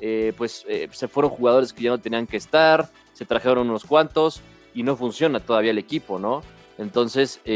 eh, 0.00 0.32
pues 0.36 0.64
eh, 0.68 0.88
se 0.92 1.06
fueron 1.08 1.30
jugadores 1.30 1.72
que 1.72 1.82
ya 1.82 1.90
no 1.90 1.98
tenían 1.98 2.26
que 2.26 2.38
estar, 2.38 2.88
se 3.12 3.24
trajeron 3.26 3.68
unos 3.68 3.84
cuantos 3.84 4.40
y 4.74 4.82
no 4.82 4.96
funciona 4.96 5.40
todavía 5.40 5.70
el 5.72 5.78
equipo, 5.78 6.18
¿no? 6.18 6.42
Entonces, 6.78 7.40
y, 7.44 7.50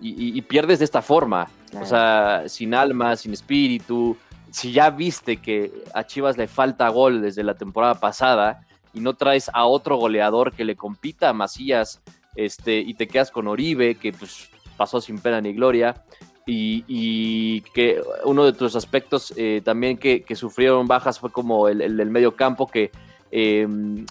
y- 0.00 0.38
y 0.38 0.42
pierdes 0.42 0.78
de 0.78 0.84
esta 0.86 1.02
forma, 1.02 1.48
o 1.80 1.84
sea, 1.86 2.44
sin 2.48 2.74
alma, 2.74 3.16
sin 3.16 3.32
espíritu. 3.32 4.16
Si 4.50 4.72
ya 4.72 4.88
viste 4.90 5.38
que 5.38 5.72
a 5.94 6.04
Chivas 6.06 6.36
le 6.38 6.46
falta 6.46 6.88
gol 6.88 7.20
desde 7.20 7.42
la 7.42 7.54
temporada 7.54 7.94
pasada 8.00 8.60
y 8.94 9.00
no 9.00 9.14
traes 9.14 9.50
a 9.52 9.66
otro 9.66 9.96
goleador 9.96 10.52
que 10.52 10.64
le 10.64 10.76
compita 10.76 11.28
a 11.28 11.32
Macías 11.32 12.02
este, 12.36 12.78
y 12.78 12.94
te 12.94 13.06
quedas 13.06 13.30
con 13.30 13.48
Oribe, 13.48 13.96
que 13.96 14.12
pues 14.12 14.50
pasó 14.76 15.00
sin 15.00 15.18
pena 15.18 15.40
ni 15.40 15.52
gloria, 15.52 16.04
y, 16.46 16.84
y 16.86 17.60
que 17.72 18.02
uno 18.24 18.44
de 18.44 18.52
tus 18.52 18.76
aspectos 18.76 19.32
eh, 19.36 19.62
también 19.64 19.96
que, 19.96 20.22
que 20.22 20.36
sufrieron 20.36 20.86
bajas 20.86 21.18
fue 21.18 21.30
como 21.30 21.68
el, 21.68 21.80
el 21.80 21.96
del 21.96 22.10
medio 22.10 22.36
campo, 22.36 22.66
que 22.66 22.90
eh, 23.30 23.66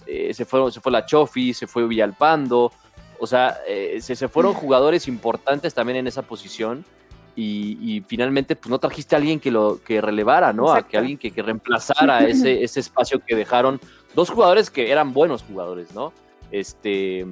eh, 0.06 0.34
se, 0.34 0.44
fueron, 0.44 0.70
se 0.70 0.80
fue 0.80 0.92
la 0.92 1.06
Chofi, 1.06 1.54
se 1.54 1.66
fue 1.66 1.86
Villalpando, 1.86 2.72
o 3.18 3.26
sea, 3.26 3.58
eh, 3.66 3.98
se, 4.02 4.16
se 4.16 4.28
fueron 4.28 4.52
jugadores 4.52 5.08
importantes 5.08 5.72
también 5.72 5.96
en 5.96 6.06
esa 6.06 6.22
posición 6.22 6.84
y, 7.36 7.78
y 7.80 8.00
finalmente 8.02 8.54
pues 8.54 8.70
no 8.70 8.78
trajiste 8.78 9.16
a 9.16 9.18
alguien 9.18 9.40
que 9.40 9.50
lo 9.50 9.80
que 9.82 10.00
relevara, 10.00 10.52
¿no? 10.52 10.72
A 10.72 10.86
que 10.86 10.98
alguien 10.98 11.18
que, 11.18 11.30
que 11.30 11.42
reemplazara 11.42 12.24
ese, 12.28 12.62
ese 12.62 12.80
espacio 12.80 13.20
que 13.26 13.34
dejaron 13.34 13.80
dos 14.14 14.30
jugadores 14.30 14.70
que 14.70 14.90
eran 14.90 15.12
buenos 15.12 15.42
jugadores, 15.42 15.94
¿no? 15.94 16.12
Este, 16.50 17.26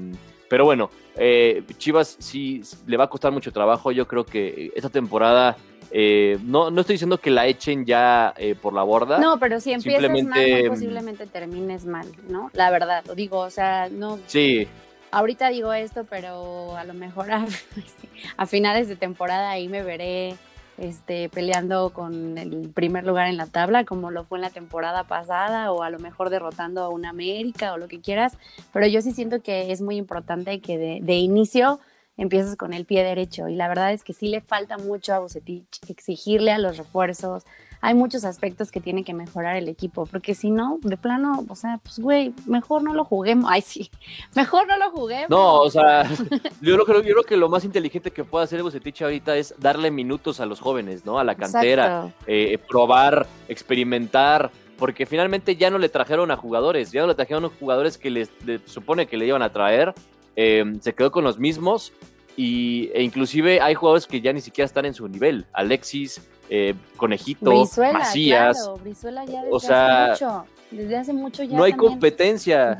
pero 0.49 0.65
bueno, 0.65 0.91
eh, 1.17 1.63
Chivas 1.79 2.17
sí 2.19 2.63
le 2.87 2.97
va 2.97 3.05
a 3.05 3.11
costar 3.11 3.33
mucho 3.33 3.53
trabajo. 3.53 3.93
Yo 3.93 4.07
creo 4.07 4.25
que 4.25 4.73
esta 4.75 4.89
temporada 4.89 5.57
eh, 5.91 6.39
no, 6.43 6.71
no 6.71 6.81
estoy 6.81 6.95
diciendo 6.95 7.19
que 7.19 7.31
la 7.31 7.47
echen 7.47 7.85
ya 7.85 8.35
eh, 8.37 8.55
por 8.55 8.73
la 8.73 8.83
borda. 8.83 9.19
No, 9.19 9.39
pero 9.39 9.61
si 9.61 9.73
empiezas 9.73 10.03
mal, 10.03 10.17
Simplemente, 10.17 10.61
muy 10.61 10.69
mm, 10.69 10.73
posiblemente 10.73 11.27
termines 11.27 11.85
mal, 11.85 12.07
¿no? 12.29 12.51
La 12.55 12.71
verdad, 12.71 13.05
lo 13.07 13.15
digo, 13.15 13.39
o 13.39 13.51
sea, 13.51 13.89
no, 13.91 14.19
Sí, 14.27 14.67
ahorita 15.11 15.51
digo 15.51 15.73
esto, 15.73 16.05
pero 16.09 16.77
a 16.77 16.85
lo 16.85 16.95
mejor 16.95 17.31
a, 17.31 17.47
a 18.37 18.47
finales 18.47 18.89
de 18.89 18.97
temporada 18.97 19.51
ahí 19.51 19.69
me 19.69 19.83
veré 19.83 20.37
este, 20.79 21.29
peleando 21.29 21.91
con 21.91 22.39
el 22.39 22.71
primer 22.71 23.05
lugar 23.05 23.29
en 23.29 23.37
la 23.37 23.47
tabla, 23.47 23.85
como 23.85 24.11
lo 24.11 24.25
fue 24.25 24.39
en 24.39 24.43
la 24.43 24.51
temporada 24.51 25.05
pasada, 25.05 25.73
o 25.73 25.83
a 25.83 25.91
lo 25.91 25.99
mejor 25.99 26.31
derrotando 26.31 26.83
a 26.83 26.89
un 26.89 27.05
América 27.05 27.73
o 27.73 27.79
lo 27.79 27.89
que 27.89 28.01
quieras. 28.01 28.37
Pero 28.73 28.87
yo 28.87 29.03
sí 29.03 29.13
siento 29.13 29.43
que 29.43 29.73
es 29.73 29.81
muy 29.81 29.97
importante 29.97 30.61
que 30.61 30.79
de, 30.79 31.15
inicio 31.15 31.81
empieces 32.17 32.57
con 32.57 32.73
el 32.73 32.85
pie 32.85 33.05
derecho. 33.05 33.49
Y 33.49 33.55
la 33.55 33.69
verdad 33.69 33.93
es 33.93 34.05
que 34.05 34.13
sí 34.13 34.29
le 34.29 34.41
falta 34.41 34.79
mucho 34.79 35.15
a 35.15 35.19
Bucetich 35.19 35.81
exigirle 35.89 36.53
a 36.53 36.59
los 36.59 36.77
refuerzos. 36.77 37.45
Hay 37.85 37.95
muchos 37.95 38.25
aspectos 38.25 38.71
que 38.71 38.81
tiene 38.81 39.03
que 39.03 39.13
mejorar 39.13 39.57
el 39.57 39.69
equipo, 39.69 40.07
porque 40.07 40.37
si 40.37 40.53
no, 40.53 40.79
de 40.83 40.97
plano, 40.97 41.45
o 41.49 41.57
sea, 41.57 41.81
pues 41.83 41.99
güey, 41.99 42.33
mejor 42.47 42.85
no 42.85 42.95
lo 42.95 43.05
juguemos. 43.05 43.51
Ay, 43.51 43.61
sí, 43.61 43.91
mejor 44.37 44.69
no 44.69 44.79
lo 44.79 44.93
juguemos. 44.93 45.29
No, 45.29 45.57
o 45.57 45.69
sea, 45.69 46.05
yo 46.61 46.79
creo, 46.85 47.03
yo 47.03 47.13
creo 47.13 47.25
que 47.25 47.37
lo 47.37 47.49
más 47.49 47.65
inteligente 47.65 48.13
que 48.13 48.23
puede 48.23 48.45
hacer 48.45 48.63
Bucetich 48.63 49.03
ahorita 49.03 49.37
es 49.37 49.53
darle 49.59 49.91
minutos 49.91 50.39
a 50.39 50.47
los 50.47 50.61
jóvenes, 50.61 51.05
¿no? 51.05 51.19
A 51.19 51.25
la 51.25 51.35
cantera, 51.35 52.15
eh, 52.29 52.57
probar, 52.69 53.27
experimentar, 53.49 54.53
porque 54.79 55.05
finalmente 55.05 55.57
ya 55.57 55.69
no 55.69 55.79
le 55.79 55.89
trajeron 55.89 56.31
a 56.31 56.37
jugadores, 56.37 56.93
ya 56.93 57.01
no 57.01 57.09
le 57.09 57.17
trajeron 57.17 57.47
a 57.47 57.49
jugadores 57.49 57.99
que 57.99 58.11
les 58.11 58.31
le 58.47 58.61
supone 58.65 59.07
que 59.07 59.17
le 59.17 59.27
iban 59.27 59.43
a 59.43 59.53
traer, 59.53 59.93
eh, 60.37 60.65
se 60.81 60.95
quedó 60.95 61.11
con 61.11 61.25
los 61.25 61.37
mismos 61.37 61.93
y, 62.37 62.91
e 62.95 63.03
inclusive 63.03 63.61
hay 63.61 63.75
jugadores 63.75 64.07
que 64.07 64.21
ya 64.21 64.33
ni 64.33 64.41
siquiera 64.41 64.67
están 64.67 64.85
en 64.87 64.95
su 64.95 65.07
nivel. 65.09 65.47
Alexis, 65.53 66.23
eh, 66.55 66.75
Conejito, 66.99 67.51
Macías. 67.95 68.59
Claro, 68.59 68.77
Brizuela 68.77 69.25
ya 69.25 69.41
desde 69.41 69.55
o 69.55 69.59
sea, 69.59 70.13
hace 70.13 70.25
mucho, 70.27 70.45
desde 70.71 70.97
hace 70.99 71.13
mucho 71.15 71.43
ya 71.45 71.57
No 71.57 71.65
hay 71.65 71.73
competencia. 71.73 72.79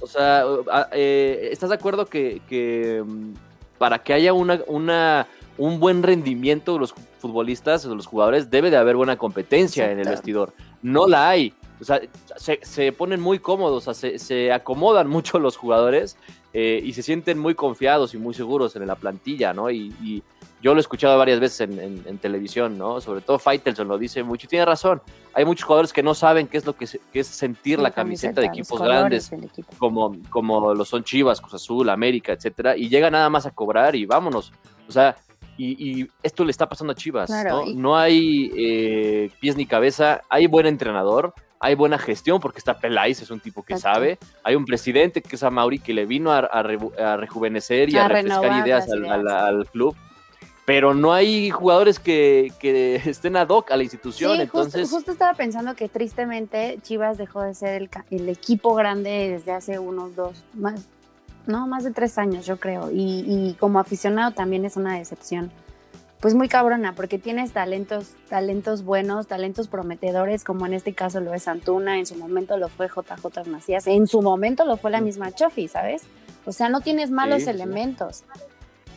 O 0.00 0.06
sea, 0.06 0.44
eh, 0.92 1.48
¿estás 1.50 1.70
de 1.70 1.76
acuerdo 1.76 2.04
que, 2.04 3.02
mm, 3.02 3.32
para 3.78 4.00
que 4.00 4.12
haya 4.12 4.34
una, 4.34 4.60
una, 4.66 5.26
un 5.56 5.80
buen 5.80 6.02
rendimiento 6.02 6.74
de 6.74 6.80
los 6.80 6.94
futbolistas, 7.20 7.88
de 7.88 7.94
los 7.94 8.04
jugadores, 8.04 8.50
debe 8.50 8.70
de 8.70 8.76
haber 8.76 8.96
buena 8.96 9.16
competencia 9.16 9.90
en 9.90 10.00
el 10.00 10.08
vestidor? 10.10 10.52
No 10.82 11.06
la 11.06 11.30
hay. 11.30 11.54
O 11.80 11.84
sea, 11.86 12.02
se, 12.36 12.92
ponen 12.92 13.18
muy 13.18 13.38
cómodos, 13.38 13.88
o 13.88 13.94
sea, 13.94 14.18
se, 14.18 14.52
acomodan 14.52 15.08
mucho 15.16 15.38
los 15.38 15.56
jugadores 15.56 16.18
eh, 16.52 16.82
y 16.84 16.92
se 16.92 17.02
sienten 17.02 17.38
muy 17.38 17.54
confiados 17.54 18.12
y 18.12 18.18
muy 18.18 18.34
seguros 18.34 18.76
en 18.76 18.86
la 18.86 18.96
plantilla, 18.96 19.54
¿no? 19.54 19.70
y, 19.70 20.22
yo 20.64 20.72
lo 20.72 20.78
he 20.78 20.80
escuchado 20.80 21.18
varias 21.18 21.40
veces 21.40 21.68
en, 21.68 22.18
televisión, 22.20 22.78
¿no? 22.78 22.98
Sobre 22.98 23.20
todo 23.20 23.38
Faitelson 23.38 23.86
lo 23.86 23.98
dice 23.98 24.22
mucho 24.22 24.46
y 24.46 24.48
tiene 24.48 24.64
razón. 24.64 25.02
Hay 25.34 25.44
muchos 25.44 25.66
jugadores 25.66 25.92
que 25.92 26.02
no 26.02 26.14
saben 26.14 26.46
qué 26.46 26.56
es 26.56 26.64
lo 26.64 26.74
que, 26.74 26.86
es 26.86 27.26
sentir 27.26 27.78
la, 27.78 27.90
camiseta, 27.90 28.40
de 28.40 28.46
equipos 28.46 28.80
grandes, 28.80 29.30
como, 29.76 30.16
como 30.30 30.72
lo 30.72 30.86
son 30.86 31.04
Chivas, 31.04 31.42
Cruz 31.42 31.52
Azul, 31.52 31.90
América, 31.90 32.32
etcétera, 32.32 32.78
y 32.78 32.88
llega 32.88 33.10
nada 33.10 33.28
más 33.28 33.44
a 33.44 33.50
cobrar 33.50 33.94
y 33.94 34.06
vámonos. 34.06 34.54
O 34.88 34.92
sea, 34.92 35.14
y, 35.58 36.08
esto 36.22 36.46
le 36.46 36.50
está 36.50 36.66
pasando 36.66 36.94
a 36.94 36.96
Chivas, 36.96 37.28
¿no? 37.28 37.66
No 37.66 37.98
hay 37.98 38.50
eh, 38.56 39.30
pies 39.40 39.58
ni 39.58 39.66
cabeza, 39.66 40.22
hay 40.30 40.46
buen 40.46 40.64
entrenador, 40.64 41.34
hay 41.60 41.74
buena 41.74 41.98
gestión 41.98 42.40
porque 42.40 42.56
está 42.56 42.78
Peláez, 42.78 43.20
es 43.20 43.30
un 43.30 43.40
tipo 43.40 43.62
que 43.62 43.76
sabe, 43.76 44.18
hay 44.42 44.54
un 44.54 44.64
presidente 44.64 45.20
que 45.20 45.36
es 45.36 45.42
a 45.42 45.50
Mauri 45.50 45.78
que 45.78 45.92
le 45.92 46.06
vino 46.06 46.32
a, 46.32 46.62
rejuvenecer 46.62 47.90
y 47.90 47.98
a, 47.98 48.08
refrescar 48.08 48.66
ideas, 48.66 48.88
al, 48.90 49.66
club 49.70 49.94
pero 50.64 50.94
no 50.94 51.12
hay 51.12 51.50
jugadores 51.50 51.98
que, 51.98 52.52
estén 53.04 53.36
ad 53.36 53.48
hoc 53.48 53.70
a 53.70 53.76
la 53.76 53.82
institución. 53.82 54.40
entonces... 54.40 54.90
Justo, 54.90 55.12
estaba 55.12 55.34
pensando 55.34 55.74
que 55.74 55.88
tristemente 55.88 56.78
Chivas 56.82 57.18
dejó 57.18 57.42
de 57.42 57.54
ser 57.54 57.88
el, 58.10 58.28
equipo 58.28 58.74
grande 58.74 59.30
desde 59.30 59.52
hace 59.52 59.78
unos 59.78 60.16
dos, 60.16 60.42
más, 60.54 60.86
no, 61.46 61.66
más 61.66 61.84
de 61.84 61.90
tres 61.90 62.16
años, 62.16 62.46
yo 62.46 62.58
creo. 62.58 62.90
Y, 62.90 63.56
como 63.60 63.78
aficionado 63.78 64.32
también 64.32 64.64
es 64.64 64.76
una 64.76 64.98
decepción. 64.98 65.50
Pues 66.20 66.34
muy 66.34 66.48
cabrona, 66.48 66.94
porque 66.94 67.18
tienes 67.18 67.52
talentos, 67.52 68.12
talentos 68.30 68.82
buenos, 68.82 69.26
talentos 69.26 69.68
prometedores, 69.68 70.42
como 70.42 70.64
en 70.64 70.72
este 70.72 70.94
caso 70.94 71.20
lo 71.20 71.34
es 71.34 71.46
Antuna, 71.48 71.98
en 71.98 72.06
su 72.06 72.14
momento 72.14 72.56
lo 72.56 72.70
fue 72.70 72.88
JJ 72.88 73.46
Macías, 73.46 73.86
en 73.86 74.06
su 74.06 74.22
momento 74.22 74.64
lo 74.64 74.78
fue 74.78 74.90
la 74.90 75.02
misma 75.02 75.32
Chofi, 75.32 75.68
¿sabes? 75.68 76.04
O 76.46 76.52
sea, 76.52 76.70
no 76.70 76.80
tienes 76.80 77.10
malos 77.10 77.46
elementos 77.46 78.24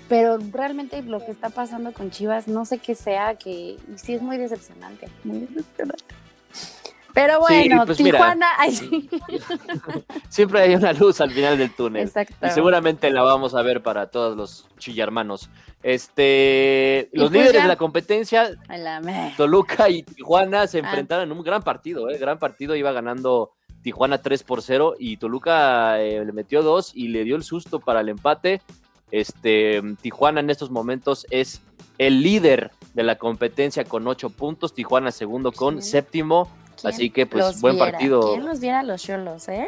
pero 0.07 0.37
realmente 0.51 1.01
lo 1.01 1.23
que 1.23 1.31
está 1.31 1.49
pasando 1.49 1.91
con 1.93 2.11
Chivas, 2.11 2.47
no 2.47 2.65
sé 2.65 2.77
qué 2.79 2.95
sea, 2.95 3.35
que 3.35 3.77
sí 3.95 4.13
es 4.13 4.21
muy 4.21 4.37
decepcionante, 4.37 5.09
muy 5.23 5.39
decepcionante. 5.39 6.05
Pero 7.17 7.39
bueno, 7.39 7.83
pues 7.83 7.97
Tijuana. 7.97 8.47
Siempre 10.29 10.61
hay 10.61 10.75
una 10.75 10.93
luz 10.93 11.19
al 11.19 11.31
final 11.31 11.57
del 11.57 11.73
túnel. 11.73 12.03
Exacto. 12.03 12.45
Y 12.45 12.51
seguramente 12.51 13.09
la 13.09 13.23
vamos 13.23 13.55
a 13.55 13.63
ver 13.63 13.81
para 13.81 14.11
todos 14.11 14.37
los 14.37 14.67
chillarmanos. 14.77 15.49
Este, 15.81 17.09
los 17.13 17.31
pues 17.31 17.41
líderes 17.41 17.63
de 17.63 17.67
la 17.67 17.75
competencia, 17.75 18.51
Toluca 19.35 19.89
y 19.89 20.03
Tijuana, 20.03 20.67
se 20.67 20.77
ah. 20.77 20.81
enfrentaron 20.81 21.31
en 21.31 21.35
un 21.35 21.43
gran 21.43 21.63
partido. 21.63 22.07
¿eh? 22.07 22.19
Gran 22.19 22.37
partido, 22.37 22.75
iba 22.75 22.91
ganando 22.91 23.53
Tijuana 23.81 24.21
3 24.21 24.43
por 24.43 24.61
0 24.61 24.93
y 24.99 25.17
Toluca 25.17 25.99
eh, 25.99 26.23
le 26.23 26.33
metió 26.33 26.61
2 26.61 26.91
y 26.93 27.07
le 27.07 27.23
dio 27.23 27.35
el 27.35 27.43
susto 27.43 27.79
para 27.79 28.01
el 28.01 28.09
empate. 28.09 28.61
Este, 29.11 29.81
Tijuana 30.01 30.39
en 30.41 30.49
estos 30.49 30.69
momentos 30.69 31.25
es 31.29 31.61
el 31.97 32.21
líder 32.21 32.71
de 32.93 33.03
la 33.03 33.17
competencia 33.17 33.83
con 33.83 34.07
ocho 34.07 34.29
puntos, 34.29 34.73
Tijuana 34.73 35.11
segundo 35.11 35.51
con 35.51 35.81
séptimo, 35.81 36.49
así 36.83 37.09
que 37.09 37.25
pues 37.25 37.61
buen 37.61 37.77
partido. 37.77 38.33
¿Quién 38.33 38.45
los 38.45 38.59
viera 38.59 38.83
los 38.83 39.01
cholos, 39.01 39.47
eh? 39.49 39.67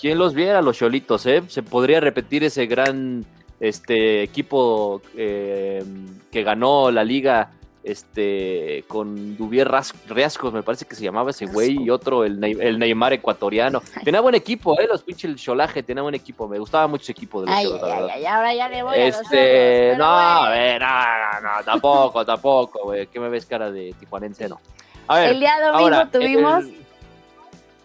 ¿Quién 0.00 0.18
los 0.18 0.34
viera 0.34 0.62
los 0.62 0.76
cholitos, 0.78 1.26
eh? 1.26 1.42
Se 1.48 1.62
podría 1.62 2.00
repetir 2.00 2.44
ese 2.44 2.66
gran 2.66 3.24
este 3.60 4.22
equipo 4.22 5.02
eh, 5.16 5.84
que 6.30 6.42
ganó 6.42 6.90
la 6.90 7.04
liga 7.04 7.52
este, 7.82 8.84
con 8.88 9.36
Duvier 9.36 9.70
Riascos, 10.08 10.52
me 10.52 10.62
parece 10.62 10.84
que 10.84 10.94
se 10.94 11.02
llamaba 11.02 11.30
ese 11.30 11.46
güey, 11.46 11.82
y 11.82 11.90
otro, 11.90 12.24
el, 12.24 12.42
el 12.44 12.78
Neymar 12.78 13.14
ecuatoriano. 13.14 13.82
Tenía 14.04 14.20
buen 14.20 14.34
equipo, 14.34 14.78
¿eh? 14.78 14.86
Los 14.88 15.02
pinches, 15.02 15.30
el 15.30 15.36
Cholaje, 15.36 15.82
tenía 15.82 16.02
buen 16.02 16.14
equipo, 16.14 16.46
me 16.46 16.58
gustaba 16.58 16.86
mucho 16.86 17.02
ese 17.02 17.12
equipo 17.12 17.40
de 17.40 17.46
los 17.46 17.56
ay, 17.56 17.70
ay, 18.12 18.26
ahora 18.26 18.54
ya 18.54 18.68
le 18.68 18.82
voy 18.82 18.98
este, 18.98 19.94
a 19.94 19.98
No, 19.98 20.04
a 20.04 20.50
ver, 20.50 20.80
no, 20.80 20.88
no, 20.88 21.40
no, 21.40 21.64
tampoco, 21.64 22.24
tampoco, 22.26 22.84
güey, 22.84 23.06
¿qué 23.06 23.18
me 23.18 23.28
ves 23.28 23.46
cara 23.46 23.70
de 23.70 23.94
tijuanense? 23.98 24.48
No. 24.48 24.60
A 25.08 25.16
ver, 25.16 25.30
el 25.30 25.40
día 25.40 25.56
domingo 25.60 26.06
tuvimos... 26.08 26.64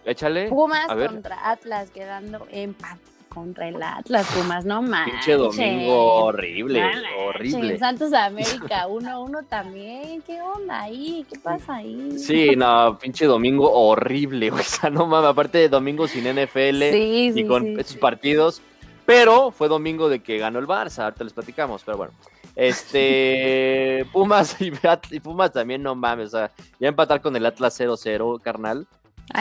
Échale. 0.04 0.48
Pumas 0.48 0.86
contra 0.86 1.50
Atlas 1.50 1.90
quedando 1.90 2.46
empate 2.52 3.15
contra 3.36 3.68
el 3.68 3.82
Atlas, 3.82 4.26
Pumas, 4.34 4.64
no 4.64 4.80
manches. 4.80 5.12
Pinche 5.12 5.32
domingo 5.34 6.24
horrible, 6.24 6.82
horrible. 7.18 7.78
Santos 7.78 8.14
América 8.14 8.88
1-1 8.88 9.46
también, 9.46 10.22
¿qué 10.22 10.40
onda 10.40 10.80
ahí? 10.80 11.26
¿Qué 11.30 11.38
pasa 11.38 11.76
ahí? 11.76 12.18
Sí, 12.18 12.56
no, 12.56 12.98
pinche 12.98 13.26
domingo 13.26 13.70
horrible, 13.70 14.50
o 14.52 14.58
sea, 14.58 14.88
no 14.88 15.04
mames, 15.06 15.28
aparte 15.28 15.58
de 15.58 15.68
domingo 15.68 16.08
sin 16.08 16.24
NFL 16.24 16.82
y 16.94 17.44
con 17.46 17.78
esos 17.78 17.98
partidos, 17.98 18.62
pero 19.04 19.50
fue 19.50 19.68
domingo 19.68 20.08
de 20.08 20.20
que 20.20 20.38
ganó 20.38 20.58
el 20.58 20.66
Barça, 20.66 21.04
ahorita 21.04 21.24
les 21.24 21.34
platicamos, 21.34 21.82
pero 21.84 21.98
bueno. 21.98 22.14
Este, 22.54 24.06
Pumas 24.14 24.56
y, 24.62 25.20
Pumas 25.20 25.52
también, 25.52 25.82
no 25.82 25.94
mames, 25.94 26.28
o 26.28 26.38
sea, 26.38 26.52
ya 26.80 26.88
empatar 26.88 27.20
con 27.20 27.36
el 27.36 27.44
Atlas 27.44 27.78
0-0, 27.78 28.40
carnal. 28.40 28.86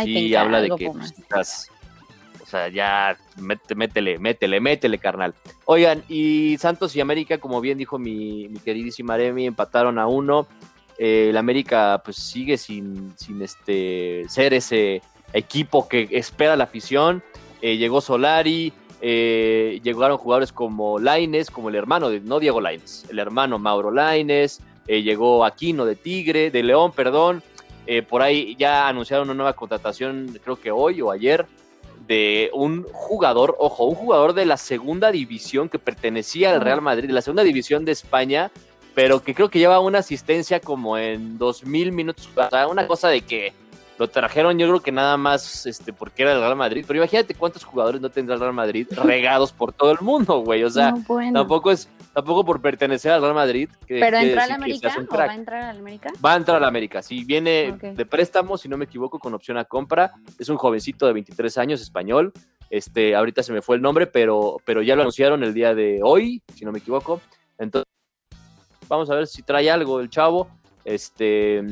y 0.06 0.36
habla 0.36 0.60
de 0.60 0.72
que 0.72 0.92
pues, 0.92 1.14
estás 1.18 1.72
o 2.46 2.48
sea, 2.48 2.68
ya 2.68 3.18
métele, 3.38 4.20
métele, 4.20 4.60
métele, 4.60 5.00
carnal. 5.00 5.34
Oigan, 5.66 6.04
y 6.08 6.58
Santos 6.60 6.96
y 6.96 7.02
América, 7.02 7.40
como 7.40 7.60
bien 7.60 7.80
dijo 7.80 7.98
mi, 7.98 8.54
queridísima 8.64 9.18
Remy, 9.18 9.48
empataron 9.48 9.98
a 9.98 10.06
uno. 10.06 10.48
Eh, 11.00 11.30
el 11.32 11.38
América 11.38 12.04
pues 12.06 12.18
sigue 12.18 12.58
sin, 12.58 13.18
sin 13.18 13.42
este, 13.42 14.26
ser 14.30 14.54
ese 14.54 15.02
equipo 15.34 15.88
que 15.88 16.08
espera 16.12 16.56
la 16.56 16.66
afición. 16.66 17.24
Eh, 17.64 17.78
llegó 17.78 18.00
Solari, 18.00 18.72
eh, 19.02 19.80
llegaron 19.82 20.20
jugadores 20.20 20.52
como 20.52 21.00
Laines, 21.00 21.50
como 21.50 21.70
el 21.70 21.76
hermano 21.76 22.10
de, 22.10 22.20
no 22.20 22.40
Diego 22.40 22.62
Laines, 22.62 23.08
el 23.10 23.18
hermano 23.18 23.58
Mauro 23.58 23.90
Laines, 23.90 24.62
llegó 24.86 25.46
Aquino 25.46 25.84
de 25.84 25.96
Tigre, 25.96 26.52
de 26.52 26.62
León, 26.62 26.92
perdón. 26.92 27.42
por 28.08 28.22
ahí 28.22 28.56
ya 28.56 28.88
anunciaron 28.88 29.30
una 29.30 29.34
nueva 29.34 29.54
contratación, 29.54 30.40
creo 30.44 30.58
que 30.58 30.70
hoy 30.70 31.02
o 31.02 31.10
ayer, 31.10 31.48
de 32.08 32.50
un 32.54 32.84
jugador, 32.92 33.56
ojo, 33.60 33.86
un 33.86 33.96
jugador 33.96 34.34
de 34.34 34.46
la 34.46 34.58
segunda 34.58 35.12
división 35.12 35.70
que 35.70 35.80
pertenecía 35.80 36.52
al 36.52 36.62
Real 36.62 36.82
Madrid, 36.82 37.08
de 37.08 37.14
la 37.14 37.22
segunda 37.22 37.44
división 37.44 37.86
de 37.86 37.92
España, 37.92 38.52
pero 38.94 39.24
que 39.24 39.34
creo 39.34 39.50
que 39.50 39.60
lleva 39.60 39.80
una 39.80 40.00
asistencia 40.00 40.60
como 40.60 40.98
en 40.98 41.38
dos 41.38 41.66
mil 41.66 41.92
minutos, 41.92 42.30
o 42.36 42.50
sea, 42.50 42.68
una 42.68 42.88
cosa 42.88 43.10
de 43.10 43.22
que 43.22 43.54
lo 43.98 44.10
trajeron 44.10 44.58
yo 44.58 44.68
creo 44.68 44.80
que 44.82 44.92
nada 44.92 45.18
más 45.18 45.66
este, 45.66 45.94
porque 45.94 46.24
era 46.24 46.34
el 46.34 46.40
Real 46.40 46.56
Madrid, 46.56 46.84
pero 46.88 46.98
imagínate 46.98 47.34
cuántos 47.34 47.64
jugadores 47.64 48.02
no 48.02 48.10
tendrá 48.10 48.36
el 48.36 48.42
Real 48.42 48.54
Madrid 48.54 48.88
regados 49.04 49.52
por 49.52 49.74
todo 49.74 49.92
el 49.92 50.02
mundo, 50.02 50.40
güey, 50.40 50.64
o 50.64 50.70
sea, 50.70 50.94
tampoco 51.34 51.72
es 51.72 51.90
tampoco 52.14 52.46
por 52.46 52.62
pertenecer 52.62 53.12
al 53.12 53.22
Real 53.22 53.34
Madrid. 53.34 53.70
¿Pero 53.88 54.18
entra 54.18 54.46
al 54.46 54.52
América 54.52 54.96
o 54.98 55.16
va 55.16 55.24
a 55.24 55.36
entrar 55.36 55.64
al 55.64 55.78
América? 55.78 56.12
Va 56.24 56.34
a 56.34 56.38
entrar 56.38 56.58
al 56.58 56.64
América, 56.64 57.02
sí, 57.02 57.24
viene 57.24 57.74
de 57.74 58.06
préstamo, 58.06 58.58
si 58.58 58.70
no 58.70 58.78
me 58.78 58.86
equivoco, 58.86 59.20
con 59.20 59.34
opción 59.34 59.58
a 59.58 59.66
compra. 59.66 60.14
Es 60.40 60.50
un 60.50 60.58
jovencito 60.58 61.06
de 61.08 61.14
23 61.14 61.58
años, 61.58 61.82
español. 61.82 62.34
Este, 62.70 63.16
ahorita 63.16 63.44
se 63.44 63.54
me 63.54 63.62
fue 63.62 63.76
el 63.76 63.82
nombre, 63.82 64.08
pero, 64.08 64.58
pero 64.66 64.82
ya 64.82 64.96
lo 64.96 65.02
anunciaron 65.02 65.44
el 65.44 65.54
día 65.54 65.76
de 65.76 66.00
hoy, 66.04 66.42
si 66.54 66.66
no 66.66 66.72
me 66.72 66.80
equivoco. 66.80 67.22
Entonces, 67.58 67.86
vamos 68.88 69.10
a 69.10 69.16
ver 69.16 69.28
si 69.28 69.44
trae 69.44 69.70
algo 69.70 70.00
el 70.00 70.10
chavo. 70.10 70.48
Este, 70.84 71.64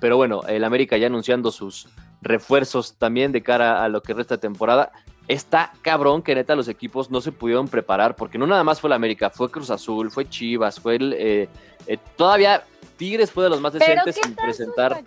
pero 0.00 0.16
bueno, 0.16 0.42
el 0.48 0.64
América 0.64 0.96
ya 0.96 1.06
anunciando 1.06 1.52
sus 1.52 1.88
refuerzos 2.22 2.94
también 2.94 3.32
de 3.32 3.42
cara 3.42 3.84
a 3.84 3.88
lo 3.88 4.02
que 4.02 4.14
resta 4.14 4.36
de 4.36 4.40
temporada 4.40 4.92
está 5.28 5.72
cabrón 5.82 6.22
que 6.22 6.34
neta 6.34 6.56
los 6.56 6.68
equipos 6.68 7.10
no 7.10 7.20
se 7.20 7.30
pudieron 7.30 7.68
preparar, 7.68 8.16
porque 8.16 8.36
no 8.38 8.46
nada 8.46 8.64
más 8.64 8.80
fue 8.80 8.90
la 8.90 8.96
América, 8.96 9.30
fue 9.30 9.50
Cruz 9.50 9.70
Azul, 9.70 10.10
fue 10.10 10.28
Chivas, 10.28 10.80
fue 10.80 10.96
el... 10.96 11.14
Eh, 11.16 11.48
eh, 11.86 11.98
todavía 12.16 12.64
Tigres 12.96 13.30
fue 13.30 13.44
de 13.44 13.50
los 13.50 13.62
más 13.62 13.72
decentes 13.72 14.16
sin 14.22 14.34
presentar. 14.34 15.02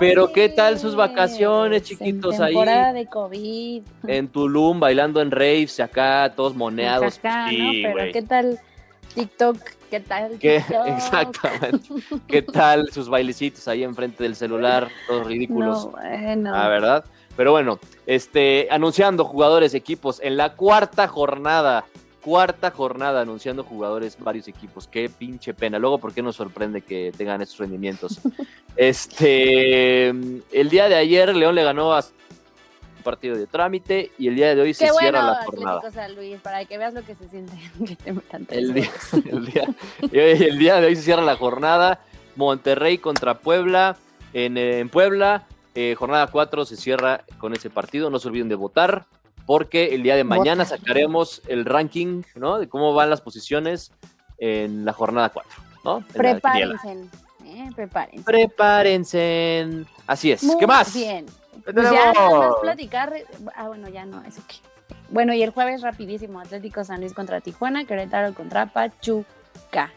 Pero 0.00 0.32
qué 0.32 0.48
tal 0.48 0.80
sus 0.80 0.96
vacaciones, 0.96 1.84
chiquitos 1.84 2.34
en 2.34 2.46
temporada 2.46 2.88
ahí. 2.88 2.94
de 2.94 3.06
COVID. 3.06 3.82
En 4.08 4.28
Tulum, 4.28 4.80
bailando 4.80 5.20
en 5.20 5.30
raves, 5.30 5.78
acá, 5.78 6.32
todos 6.34 6.56
moneados. 6.56 7.20
sí, 7.48 7.84
Pero 7.84 8.12
qué 8.12 8.22
tal 8.22 8.58
TikTok, 9.14 9.56
qué 9.90 10.00
tal 10.00 10.38
TikTok? 10.38 10.86
Exactamente. 10.86 11.88
¿Qué 12.26 12.42
tal 12.42 12.90
sus 12.92 13.08
bailecitos 13.08 13.66
ahí 13.68 13.82
enfrente 13.82 14.22
del 14.22 14.36
celular, 14.36 14.88
todos 15.06 15.26
ridículos? 15.26 15.86
No, 15.86 15.90
bueno. 15.92 16.52
Ah, 16.54 16.68
¿verdad? 16.68 17.04
Pero 17.36 17.52
bueno, 17.52 17.78
este, 18.06 18.68
anunciando 18.70 19.24
jugadores, 19.24 19.74
equipos, 19.74 20.20
en 20.22 20.36
la 20.36 20.54
cuarta 20.54 21.08
jornada 21.08 21.84
cuarta 22.20 22.70
jornada 22.70 23.22
anunciando 23.22 23.64
jugadores 23.64 24.16
varios 24.18 24.48
equipos. 24.48 24.86
Qué 24.86 25.08
pinche 25.08 25.54
pena. 25.54 25.78
Luego, 25.78 25.98
¿por 25.98 26.12
qué 26.12 26.22
nos 26.22 26.36
sorprende 26.36 26.82
que 26.82 27.12
tengan 27.16 27.40
estos 27.42 27.58
rendimientos? 27.58 28.20
este, 28.76 30.08
el 30.08 30.68
día 30.70 30.88
de 30.88 30.96
ayer 30.96 31.34
León 31.34 31.54
le 31.54 31.64
ganó 31.64 31.94
a 31.94 32.04
partido 33.00 33.36
de 33.36 33.46
trámite 33.46 34.10
y 34.18 34.28
el 34.28 34.36
día 34.36 34.54
de 34.54 34.60
hoy 34.60 34.74
se 34.74 34.88
cierra 34.88 35.22
la 35.22 35.44
jornada. 35.44 36.08
Luis, 36.14 36.40
para 36.40 36.64
que 36.64 36.78
veas 36.78 36.94
lo 36.94 37.02
que 37.02 37.14
se 37.14 37.28
siente 37.28 37.52
el, 38.50 38.74
día, 38.74 38.90
el, 39.30 39.46
día, 39.46 39.68
el 40.12 40.58
día 40.58 40.80
de 40.80 40.86
hoy 40.86 40.96
se 40.96 41.02
cierra 41.02 41.22
la 41.22 41.36
jornada. 41.36 42.00
Monterrey 42.36 42.98
contra 42.98 43.38
Puebla. 43.38 43.96
En, 44.32 44.56
en 44.56 44.88
Puebla, 44.88 45.46
eh, 45.74 45.94
jornada 45.98 46.28
4 46.28 46.64
se 46.64 46.76
cierra 46.76 47.24
con 47.38 47.54
ese 47.54 47.70
partido. 47.70 48.10
No 48.10 48.18
se 48.18 48.28
olviden 48.28 48.48
de 48.48 48.54
votar 48.54 49.06
porque 49.46 49.94
el 49.94 50.02
día 50.02 50.14
de 50.14 50.24
mañana 50.24 50.64
sacaremos 50.64 51.42
el 51.48 51.64
ranking, 51.64 52.22
¿no? 52.36 52.58
De 52.58 52.68
cómo 52.68 52.94
van 52.94 53.10
las 53.10 53.20
posiciones 53.20 53.92
en 54.38 54.84
la 54.84 54.92
jornada 54.92 55.30
4, 55.30 55.50
¿no? 55.84 56.04
Prepárense, 56.12 56.92
eh, 57.44 57.68
prepárense. 57.74 58.24
Prepárense. 58.24 59.84
Así 60.06 60.30
es. 60.32 60.46
¿Qué 60.58 60.66
más? 60.66 60.94
Bien. 60.94 61.26
Pues 61.72 61.90
ya 61.90 62.12
más 62.12 62.54
platicar. 62.60 63.14
Ah, 63.54 63.68
bueno, 63.68 63.88
ya 63.88 64.04
no, 64.04 64.22
eso 64.24 64.42
qué. 64.46 64.56
Bueno, 65.10 65.34
y 65.34 65.42
el 65.42 65.50
jueves 65.50 65.82
rapidísimo, 65.82 66.40
Atlético 66.40 66.84
San 66.84 67.00
Luis 67.00 67.12
contra 67.12 67.40
Tijuana, 67.40 67.84
Querétaro 67.84 68.32
contra 68.34 68.66
Pachuca. 68.66 69.90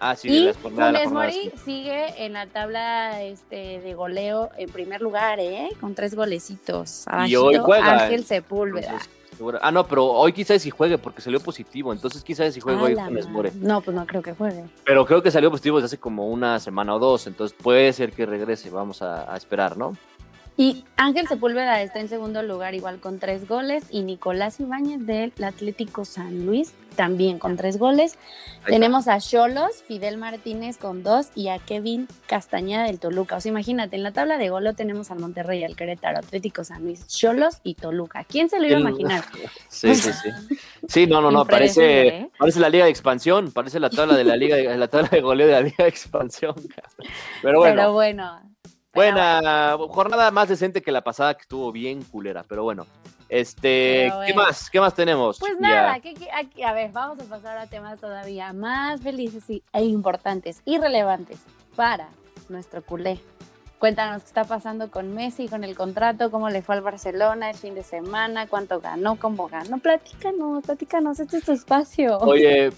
Ah, 0.00 0.16
sí, 0.16 0.28
y 0.28 0.52
Funes 0.52 1.10
Mori 1.10 1.50
sigue 1.64 2.24
en 2.24 2.34
la 2.34 2.46
tabla 2.46 3.22
este, 3.22 3.80
de 3.80 3.94
goleo 3.94 4.50
en 4.58 4.70
primer 4.70 5.00
lugar, 5.00 5.40
¿eh? 5.40 5.70
Con 5.80 5.94
tres 5.94 6.14
golecitos. 6.14 7.06
y 7.26 7.36
hoy 7.36 7.56
juega. 7.56 8.04
Ángel 8.04 8.24
Sepúlveda. 8.24 8.98
ah, 9.62 9.72
no, 9.72 9.86
pero 9.86 10.04
hoy 10.04 10.32
quizás 10.32 10.60
si 10.62 10.70
juegue 10.70 10.98
porque 10.98 11.22
salió 11.22 11.40
positivo. 11.40 11.92
Entonces 11.92 12.22
quizás 12.22 12.52
si 12.52 12.60
juegue 12.60 12.80
hoy 12.80 12.96
Funes. 12.96 13.54
No, 13.56 13.80
pues 13.80 13.96
no 13.96 14.06
creo 14.06 14.20
que 14.20 14.34
juegue. 14.34 14.64
Pero 14.84 15.06
creo 15.06 15.22
que 15.22 15.30
salió 15.30 15.50
positivo 15.50 15.78
desde 15.78 15.86
hace 15.86 15.98
como 15.98 16.28
una 16.28 16.60
semana 16.60 16.94
o 16.94 16.98
dos. 16.98 17.26
Entonces 17.26 17.56
puede 17.60 17.92
ser 17.92 18.12
que 18.12 18.26
regrese. 18.26 18.68
Vamos 18.70 19.00
a 19.00 19.34
esperar, 19.36 19.76
¿no? 19.76 19.96
Y 20.56 20.84
Ángel 20.96 21.26
Sepúlveda 21.26 21.82
está 21.82 21.98
en 21.98 22.08
segundo 22.08 22.42
lugar 22.42 22.74
igual 22.74 23.00
con 23.00 23.18
tres 23.18 23.48
goles 23.48 23.84
y 23.90 24.02
Nicolás 24.02 24.60
Ibáñez 24.60 25.04
del 25.04 25.32
Atlético 25.42 26.04
San 26.04 26.46
Luis 26.46 26.74
también 26.94 27.40
con 27.40 27.56
tres 27.56 27.76
goles. 27.76 28.18
Tenemos 28.64 29.08
a 29.08 29.18
Cholos, 29.18 29.82
Fidel 29.86 30.16
Martínez 30.16 30.78
con 30.78 31.02
dos 31.02 31.30
y 31.34 31.48
a 31.48 31.58
Kevin 31.58 32.06
Castañeda 32.28 32.84
del 32.84 33.00
Toluca. 33.00 33.36
O 33.36 33.40
sea, 33.40 33.50
imagínate, 33.50 33.96
en 33.96 34.04
la 34.04 34.12
tabla 34.12 34.38
de 34.38 34.48
golo 34.48 34.74
tenemos 34.74 35.10
al 35.10 35.18
Monterrey, 35.18 35.64
al 35.64 35.74
Querétaro, 35.74 36.18
Atlético 36.18 36.62
San 36.62 36.84
Luis, 36.84 37.08
Cholos 37.08 37.56
y 37.64 37.74
Toluca. 37.74 38.22
¿Quién 38.22 38.48
se 38.48 38.60
lo 38.60 38.68
iba 38.68 38.76
a 38.76 38.80
imaginar? 38.80 39.24
Sí, 39.68 39.92
sí, 39.96 40.12
sí. 40.12 40.56
Sí, 40.86 41.06
no, 41.08 41.20
no, 41.20 41.32
no, 41.32 41.44
parece, 41.46 42.06
¿eh? 42.06 42.30
parece 42.38 42.60
la 42.60 42.68
liga 42.68 42.84
de 42.84 42.90
expansión, 42.92 43.50
parece 43.50 43.80
la 43.80 43.90
tabla 43.90 44.16
de 44.16 44.22
la 44.22 44.36
liga, 44.36 44.56
la 44.56 44.86
tabla 44.86 45.08
de 45.08 45.20
goleo 45.20 45.48
de 45.48 45.52
la 45.52 45.60
liga 45.62 45.82
de 45.82 45.88
expansión. 45.88 46.54
Pero 47.42 47.58
bueno. 47.58 47.74
Pero 47.74 47.92
bueno 47.92 48.54
Buena 48.94 49.76
jornada 49.88 50.30
más 50.30 50.48
decente 50.48 50.82
que 50.82 50.92
la 50.92 51.02
pasada 51.02 51.34
que 51.34 51.42
estuvo 51.42 51.72
bien 51.72 52.02
culera, 52.02 52.44
pero 52.48 52.62
bueno. 52.62 52.86
Este, 53.28 54.12
¿qué 54.26 54.34
más? 54.34 54.70
¿Qué 54.70 54.78
más 54.80 54.94
tenemos? 54.94 55.38
Pues 55.40 55.58
nada, 55.58 55.98
a 56.64 56.72
ver, 56.72 56.92
vamos 56.92 57.18
a 57.18 57.24
pasar 57.24 57.58
a 57.58 57.66
temas 57.66 57.98
todavía 57.98 58.52
más 58.52 59.00
felices 59.00 59.44
e 59.48 59.84
importantes 59.84 60.62
y 60.64 60.78
relevantes 60.78 61.40
para 61.74 62.08
nuestro 62.48 62.82
culé. 62.82 63.18
Cuéntanos 63.78 64.22
qué 64.22 64.28
está 64.28 64.44
pasando 64.44 64.90
con 64.90 65.14
Messi, 65.14 65.48
con 65.48 65.64
el 65.64 65.74
contrato, 65.74 66.30
cómo 66.30 66.48
le 66.48 66.62
fue 66.62 66.74
al 66.76 66.80
Barcelona 66.80 67.50
el 67.50 67.56
fin 67.56 67.74
de 67.74 67.82
semana, 67.82 68.46
cuánto 68.46 68.80
ganó, 68.80 69.16
cómo 69.16 69.48
ganó. 69.48 69.78
Platícanos, 69.78 70.64
platícanos, 70.64 71.20
este 71.20 71.38
es 71.38 71.44
tu 71.44 71.52
espacio. 71.52 72.18
Oye, 72.18 72.72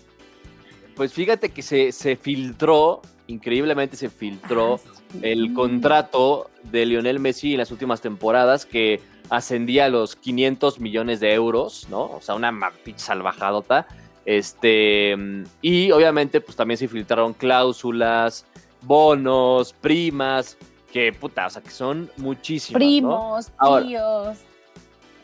pues 0.96 1.12
fíjate 1.12 1.50
que 1.50 1.62
se, 1.62 1.92
se 1.92 2.16
filtró 2.16 3.02
increíblemente 3.26 3.96
se 3.96 4.10
filtró 4.10 4.80
ah, 4.84 5.18
el 5.22 5.52
contrato 5.54 6.50
de 6.64 6.86
Lionel 6.86 7.20
Messi 7.20 7.52
en 7.52 7.58
las 7.58 7.70
últimas 7.70 8.00
temporadas 8.00 8.66
que 8.66 9.00
ascendía 9.30 9.86
a 9.86 9.88
los 9.88 10.16
500 10.16 10.80
millones 10.80 11.20
de 11.20 11.32
euros, 11.34 11.86
¿no? 11.90 12.02
O 12.02 12.20
sea, 12.20 12.34
una 12.34 12.52
salvajadota. 12.96 13.86
Este, 14.24 15.16
y 15.62 15.90
obviamente, 15.92 16.40
pues 16.40 16.56
también 16.56 16.78
se 16.78 16.88
filtraron 16.88 17.32
cláusulas, 17.32 18.44
bonos, 18.82 19.72
primas, 19.72 20.56
que 20.92 21.12
puta, 21.12 21.46
o 21.46 21.50
sea, 21.50 21.62
que 21.62 21.70
son 21.70 22.10
muchísimos. 22.16 22.78
Primos, 22.78 23.52
tíos. 23.84 24.38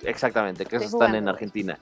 Exactamente, 0.05 0.67
que 0.67 0.77
esos 0.77 0.93
están 0.93 1.15
en 1.15 1.29
Argentina. 1.29 1.79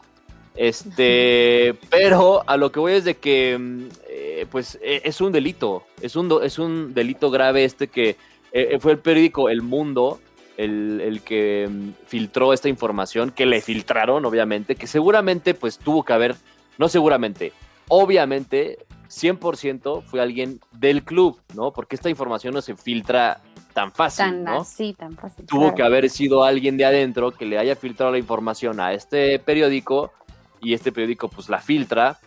Este, 0.56 1.74
pero 1.90 2.42
a 2.46 2.56
lo 2.56 2.72
que 2.72 2.80
voy 2.80 2.92
es 2.94 3.04
de 3.04 3.16
que, 3.16 3.56
mm, 3.58 3.88
eh, 4.08 4.46
pues, 4.50 4.78
e, 4.82 5.02
es 5.04 5.20
un 5.20 5.32
delito, 5.32 5.84
es 6.00 6.16
un, 6.16 6.40
es 6.42 6.58
un 6.58 6.94
delito 6.94 7.30
grave 7.30 7.64
este 7.64 7.88
que 7.88 8.16
eh, 8.52 8.78
fue 8.80 8.92
el 8.92 8.98
periódico 8.98 9.48
El 9.48 9.62
Mundo 9.62 10.20
el, 10.56 11.22
que 11.24 11.68
mm, 11.70 12.06
filtró 12.06 12.52
esta 12.52 12.68
información, 12.68 13.30
que 13.30 13.46
le 13.46 13.60
filtraron, 13.60 14.24
obviamente, 14.24 14.76
que 14.76 14.86
seguramente, 14.86 15.54
pues, 15.54 15.78
tuvo 15.78 16.04
que 16.04 16.12
haber, 16.12 16.36
no 16.78 16.88
seguramente, 16.88 17.52
obviamente, 17.88 18.78
100% 19.08 20.02
fue 20.02 20.20
alguien 20.20 20.60
del 20.72 21.02
club, 21.02 21.40
¿no? 21.54 21.72
Porque 21.72 21.96
esta 21.96 22.10
información 22.10 22.54
no 22.54 22.60
se 22.60 22.76
filtra 22.76 23.40
tan 23.72 23.92
fácil, 23.92 24.26
tan 24.26 24.44
¿no? 24.44 24.60
Así, 24.60 24.92
tan 24.92 25.16
fácil. 25.16 25.46
Tuvo 25.46 25.74
que 25.74 25.82
haber 25.82 26.10
sido 26.10 26.44
alguien 26.44 26.76
de 26.76 26.84
adentro 26.84 27.30
que 27.32 27.46
le 27.46 27.58
haya 27.58 27.74
filtrado 27.74 28.12
la 28.12 28.18
información 28.18 28.80
a 28.80 28.92
este 28.92 29.38
periódico 29.38 30.12
y 30.60 30.74
este 30.74 30.92
periódico 30.92 31.28
pues 31.28 31.48
la 31.48 31.60
filtra. 31.60 32.18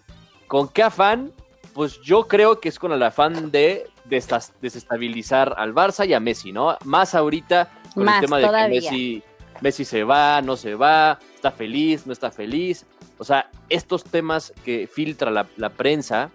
¿Con 0.48 0.68
qué 0.68 0.84
afán? 0.84 1.32
Pues 1.74 2.00
yo 2.02 2.28
creo 2.28 2.60
que 2.60 2.70
es 2.70 2.80
con 2.80 2.92
el 2.92 3.02
afán 3.02 3.52
de 3.52 3.88
desestabilizar 4.06 5.56
al 5.58 5.74
Barça 5.74 6.08
y 6.08 6.14
a 6.14 6.20
Messi, 6.20 6.52
¿no? 6.52 6.78
Más 6.84 7.16
ahorita 7.16 7.72
con 7.94 8.08
el 8.08 8.20
tema 8.22 8.40
de 8.40 8.48
que 8.48 8.70
Messi, 8.70 9.24
Messi 9.62 9.86
se 9.86 10.04
va, 10.04 10.42
no 10.42 10.58
se 10.58 10.76
va, 10.76 11.20
está 11.36 11.52
feliz, 11.52 12.06
no 12.06 12.14
está 12.14 12.30
feliz. 12.32 12.86
O 13.18 13.24
sea, 13.24 13.50
estos 13.70 14.04
temas 14.04 14.54
que 14.66 14.88
filtra 14.88 15.32
la, 15.32 15.70
prensa 15.70 16.30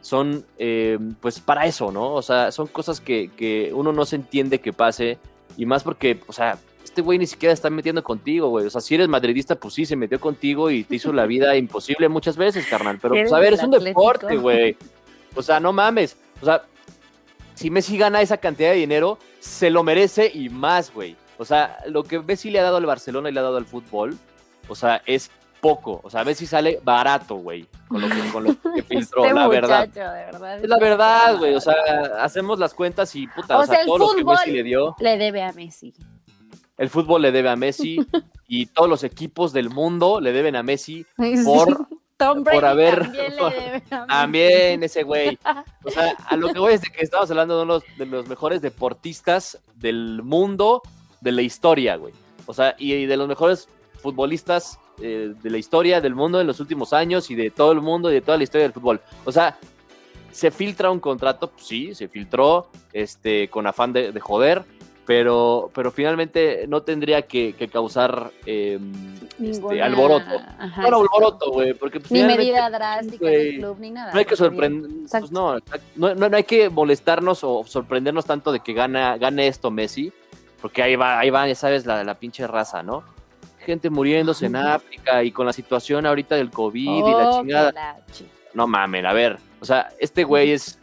son 0.00 0.44
eh, 0.58 0.98
pues 1.20 1.40
para 1.40 1.66
eso, 1.66 1.92
¿no? 1.92 2.14
O 2.14 2.22
sea, 2.22 2.50
son 2.50 2.66
cosas 2.68 3.00
que, 3.00 3.30
que 3.36 3.70
uno 3.74 3.92
no 3.92 4.06
se 4.06 4.16
entiende 4.16 4.60
que 4.60 4.72
pase 4.72 5.18
y 5.56 5.66
más 5.66 5.82
porque, 5.82 6.20
o 6.26 6.32
sea, 6.32 6.58
este 6.84 7.02
güey 7.02 7.18
ni 7.18 7.26
siquiera 7.26 7.52
está 7.52 7.70
metiendo 7.70 8.02
contigo, 8.02 8.48
güey. 8.48 8.66
O 8.66 8.70
sea, 8.70 8.80
si 8.80 8.94
eres 8.94 9.08
madridista, 9.08 9.54
pues 9.54 9.74
sí, 9.74 9.86
se 9.86 9.96
metió 9.96 10.20
contigo 10.20 10.70
y 10.70 10.84
te 10.84 10.96
hizo 10.96 11.12
la 11.12 11.26
vida 11.26 11.56
imposible 11.56 12.08
muchas 12.08 12.36
veces, 12.36 12.66
carnal. 12.66 12.98
Pero, 13.00 13.14
pues, 13.14 13.32
a 13.32 13.38
ver, 13.38 13.54
es 13.54 13.62
un 13.62 13.70
deporte, 13.70 14.36
güey. 14.36 14.76
O 15.34 15.42
sea, 15.42 15.60
no 15.60 15.72
mames. 15.72 16.16
O 16.42 16.44
sea, 16.44 16.62
si 17.54 17.70
Messi 17.70 17.96
gana 17.96 18.22
esa 18.22 18.38
cantidad 18.38 18.70
de 18.70 18.76
dinero, 18.76 19.18
se 19.38 19.70
lo 19.70 19.82
merece 19.82 20.30
y 20.32 20.48
más, 20.48 20.92
güey. 20.92 21.16
O 21.38 21.44
sea, 21.44 21.78
lo 21.86 22.02
que 22.02 22.18
Messi 22.18 22.50
le 22.50 22.58
ha 22.58 22.62
dado 22.62 22.76
al 22.76 22.86
Barcelona 22.86 23.30
y 23.30 23.32
le 23.32 23.40
ha 23.40 23.44
dado 23.44 23.56
al 23.56 23.66
fútbol, 23.66 24.18
o 24.68 24.74
sea, 24.74 25.02
es 25.06 25.30
poco. 25.60 26.00
O 26.02 26.10
sea, 26.10 26.24
Messi 26.24 26.46
sale 26.46 26.80
barato, 26.82 27.36
güey, 27.36 27.66
con 27.88 28.00
lo 28.00 28.08
que, 28.08 28.28
con 28.32 28.44
lo 28.44 28.74
que 28.74 28.82
filtró, 28.88 29.24
este 29.24 29.34
la 29.34 29.48
verdad. 29.48 29.88
es 30.62 30.68
la 30.68 30.78
verdad, 30.78 31.38
güey. 31.38 31.54
O 31.54 31.60
sea, 31.60 31.74
hacemos 32.18 32.58
las 32.58 32.74
cuentas 32.74 33.14
y 33.14 33.26
puta, 33.26 33.58
o, 33.58 33.64
sea, 33.64 33.84
todo 33.84 34.12
lo 34.12 34.14
que 34.14 34.24
Messi 34.24 34.50
le 34.50 34.62
dio. 34.62 34.96
Le 34.98 35.16
debe 35.16 35.42
a 35.42 35.52
Messi 35.52 35.94
el 36.80 36.88
fútbol 36.88 37.20
le 37.20 37.30
debe 37.30 37.50
a 37.50 37.56
Messi 37.56 37.98
y 38.48 38.64
todos 38.66 38.88
los 38.88 39.04
equipos 39.04 39.52
del 39.52 39.68
mundo 39.68 40.18
le 40.18 40.32
deben 40.32 40.56
a 40.56 40.62
Messi 40.62 41.04
por, 41.44 41.86
por 42.16 42.64
haber 42.64 43.12
también, 44.08 44.82
ese 44.82 45.02
güey. 45.02 45.38
O 45.84 45.90
sea, 45.90 46.16
a 46.26 46.36
lo 46.36 46.52
que 46.52 46.58
voy 46.58 46.74
es 46.74 46.80
de 46.80 46.88
que 46.88 47.04
estamos 47.04 47.30
hablando 47.30 47.56
de 47.58 47.62
uno 47.64 47.80
de 47.98 48.06
los 48.06 48.28
mejores 48.28 48.62
deportistas 48.62 49.58
del 49.76 50.22
mundo, 50.22 50.82
de 51.20 51.32
la 51.32 51.42
historia, 51.42 51.96
güey. 51.96 52.14
O 52.46 52.54
sea, 52.54 52.74
y 52.78 53.04
de 53.04 53.16
los 53.16 53.28
mejores 53.28 53.68
futbolistas 54.02 54.78
eh, 55.02 55.34
de 55.42 55.50
la 55.50 55.58
historia 55.58 56.00
del 56.00 56.14
mundo 56.14 56.40
en 56.40 56.46
los 56.46 56.60
últimos 56.60 56.94
años 56.94 57.30
y 57.30 57.34
de 57.34 57.50
todo 57.50 57.72
el 57.72 57.82
mundo 57.82 58.10
y 58.10 58.14
de 58.14 58.20
toda 58.22 58.38
la 58.38 58.44
historia 58.44 58.64
del 58.64 58.72
fútbol. 58.72 59.02
O 59.26 59.32
sea, 59.32 59.58
se 60.32 60.50
filtra 60.50 60.90
un 60.90 61.00
contrato, 61.00 61.50
pues 61.50 61.66
sí, 61.66 61.94
se 61.94 62.08
filtró 62.08 62.70
este, 62.94 63.48
con 63.48 63.66
afán 63.66 63.92
de 63.92 64.18
joder, 64.20 64.64
pero, 65.10 65.72
pero 65.74 65.90
finalmente 65.90 66.66
no 66.68 66.82
tendría 66.82 67.22
que, 67.22 67.52
causar 67.72 68.30
em, 68.46 68.92
este, 69.42 69.82
alboroto. 69.82 70.24
no 70.76 70.98
alboroto, 70.98 71.50
güey, 71.50 71.74
porque 71.74 71.98
pues, 71.98 72.12
Ni 72.12 72.22
medida 72.22 72.70
drástica 72.70 73.26
del 73.26 73.56
club, 73.56 73.76
ni 73.80 73.90
nada. 73.90 74.12
No 74.12 74.20
hay 74.20 74.24
que 74.24 74.36
sorprender, 74.36 74.88
pues, 75.10 75.32
no, 75.32 75.58
no, 75.96 76.14
no, 76.14 76.36
hay 76.36 76.44
que 76.44 76.70
molestarnos 76.70 77.42
o 77.42 77.64
sorprendernos 77.66 78.24
tanto 78.24 78.52
de 78.52 78.60
que 78.60 78.72
gana, 78.72 79.18
gane 79.18 79.48
esto 79.48 79.72
Messi, 79.72 80.12
porque 80.62 80.80
ahí 80.80 80.94
va, 80.94 81.18
ahí 81.18 81.30
va, 81.30 81.48
ya 81.48 81.56
sabes, 81.56 81.86
la, 81.86 82.04
la 82.04 82.14
pinche 82.14 82.46
raza, 82.46 82.84
¿no? 82.84 83.02
Gente 83.66 83.90
muriéndose 83.90 84.46
en 84.46 84.54
África 84.54 85.24
y 85.24 85.32
con 85.32 85.44
la 85.44 85.52
situación 85.52 86.06
ahorita 86.06 86.36
del 86.36 86.52
COVID 86.52 86.88
y 86.88 87.00
la 87.00 87.30
oh, 87.30 87.40
chingada. 87.40 87.96
no 88.54 88.68
mamen, 88.68 89.04
a 89.06 89.12
ver, 89.12 89.40
o 89.60 89.64
sea, 89.64 89.88
este 89.98 90.22
güey 90.22 90.52
es 90.52 90.78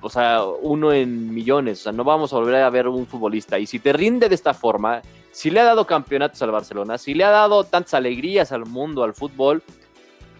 o 0.00 0.08
sea, 0.10 0.44
uno 0.44 0.92
en 0.92 1.32
millones, 1.34 1.80
o 1.80 1.82
sea, 1.84 1.92
no 1.92 2.04
vamos 2.04 2.32
a 2.32 2.36
volver 2.36 2.56
a 2.56 2.70
ver 2.70 2.86
un 2.88 3.06
futbolista. 3.06 3.58
Y 3.58 3.66
si 3.66 3.78
te 3.78 3.92
rinde 3.92 4.28
de 4.28 4.34
esta 4.34 4.54
forma, 4.54 5.02
si 5.32 5.50
le 5.50 5.60
ha 5.60 5.64
dado 5.64 5.86
campeonatos 5.86 6.40
al 6.42 6.50
Barcelona, 6.52 6.98
si 6.98 7.14
le 7.14 7.24
ha 7.24 7.30
dado 7.30 7.64
tantas 7.64 7.94
alegrías 7.94 8.52
al 8.52 8.66
mundo, 8.66 9.02
al 9.04 9.14
fútbol, 9.14 9.62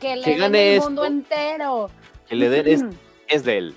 Que 0.00 0.16
le 0.16 0.22
que 0.22 0.30
den 0.30 0.38
gane 0.40 0.68
el 0.70 0.74
esto. 0.78 0.86
mundo 0.90 1.04
entero. 1.04 1.90
que 2.28 2.36
le 2.36 2.48
den 2.48 2.68
es, 2.68 2.84
es 3.28 3.44
de 3.44 3.58
él. 3.58 3.74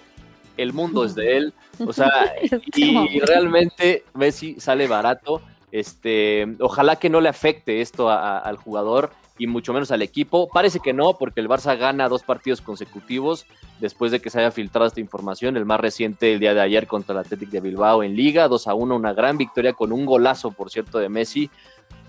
El 0.58 0.74
mundo 0.74 1.04
es 1.06 1.16
de 1.16 1.38
él. 1.38 1.54
O 1.86 1.94
sea, 1.94 2.10
y 2.76 2.92
momento. 2.92 3.26
realmente 3.26 4.04
Messi 4.14 4.60
sale 4.60 4.88
barato. 4.88 5.42
Este, 5.72 6.46
ojalá 6.60 6.98
que 6.98 7.10
no 7.10 7.22
le 7.22 7.30
afecte 7.30 7.82
esto 7.82 8.10
a- 8.10 8.38
a- 8.38 8.40
al 8.40 8.58
jugador 8.58 9.12
y 9.42 9.48
mucho 9.48 9.74
menos 9.74 9.90
al 9.92 10.04
equipo. 10.04 10.48
Parece 10.50 10.80
que 10.80 10.94
no, 10.94 11.18
porque 11.18 11.40
el 11.40 11.50
Barça 11.50 11.76
gana 11.78 12.08
dos 12.08 12.22
partidos 12.22 12.62
consecutivos 12.62 13.48
después 13.80 14.12
de 14.12 14.20
que 14.22 14.30
se 14.30 14.40
haya 14.40 14.52
filtrado 14.52 14.86
esta 14.86 15.00
información. 15.00 15.58
El 15.58 15.66
más 15.66 15.80
reciente 15.80 16.34
el 16.34 16.40
día 16.40 16.54
de 16.54 16.62
ayer 16.62 16.86
contra 16.86 17.14
el 17.14 17.20
Athletic 17.20 17.50
de 17.50 17.60
Bilbao 17.60 18.04
en 18.04 18.16
Liga, 18.16 18.48
2 18.48 18.68
a 18.68 18.76
1, 18.76 18.96
una 18.96 19.14
gran 19.14 19.38
victoria 19.40 19.74
con 19.74 19.92
un 19.92 20.06
golazo, 20.06 20.52
por 20.52 20.70
cierto, 20.70 21.00
de 21.00 21.10
Messi, 21.10 21.50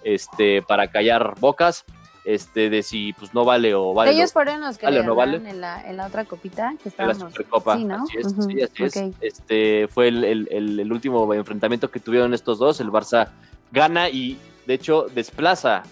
este, 0.05 0.62
para 0.62 0.88
callar 0.90 1.35
bocas. 1.40 1.85
Este, 2.25 2.71
de 2.71 2.85
si 2.85 3.12
pues 3.14 3.35
no 3.35 3.45
vale 3.45 3.75
o 3.75 3.95
vale. 3.95 4.12
Ellos 4.12 4.33
fueron 4.33 4.61
los 4.61 4.79
que 4.79 4.87
¿Vale 4.87 5.01
le 5.01 5.05
no 5.07 5.16
vale? 5.16 5.38
en, 5.38 5.61
la, 5.61 5.83
en 5.90 5.97
la 5.97 6.07
otra 6.07 6.25
copita 6.25 6.73
que 6.81 6.88
en 6.90 6.95
la 6.99 7.12
estábamos. 7.12 7.33
Supercopa. 7.33 7.77
Sí, 7.77 7.85
¿no? 7.85 8.05
Así 8.05 8.16
es, 8.18 8.27
Ujú, 8.27 8.42
sí, 8.42 8.62
así 8.62 8.85
es. 8.85 8.97
ok. 8.97 9.14
Este 9.21 9.88
fue 9.88 10.07
el, 10.07 10.23
el- 10.23 10.49
el- 10.53 10.79
el 10.81 10.92
último 10.92 11.35
enfrentamiento 11.35 11.90
que 11.90 11.99
tuvieron 11.99 12.33
estos 12.33 12.61
dos. 12.61 12.79
El 12.81 12.90
Barça 12.92 13.31
gana 13.73 14.09
y 14.09 14.38
de 14.66 14.75
hecho 14.75 15.07
desplaza 15.12 15.83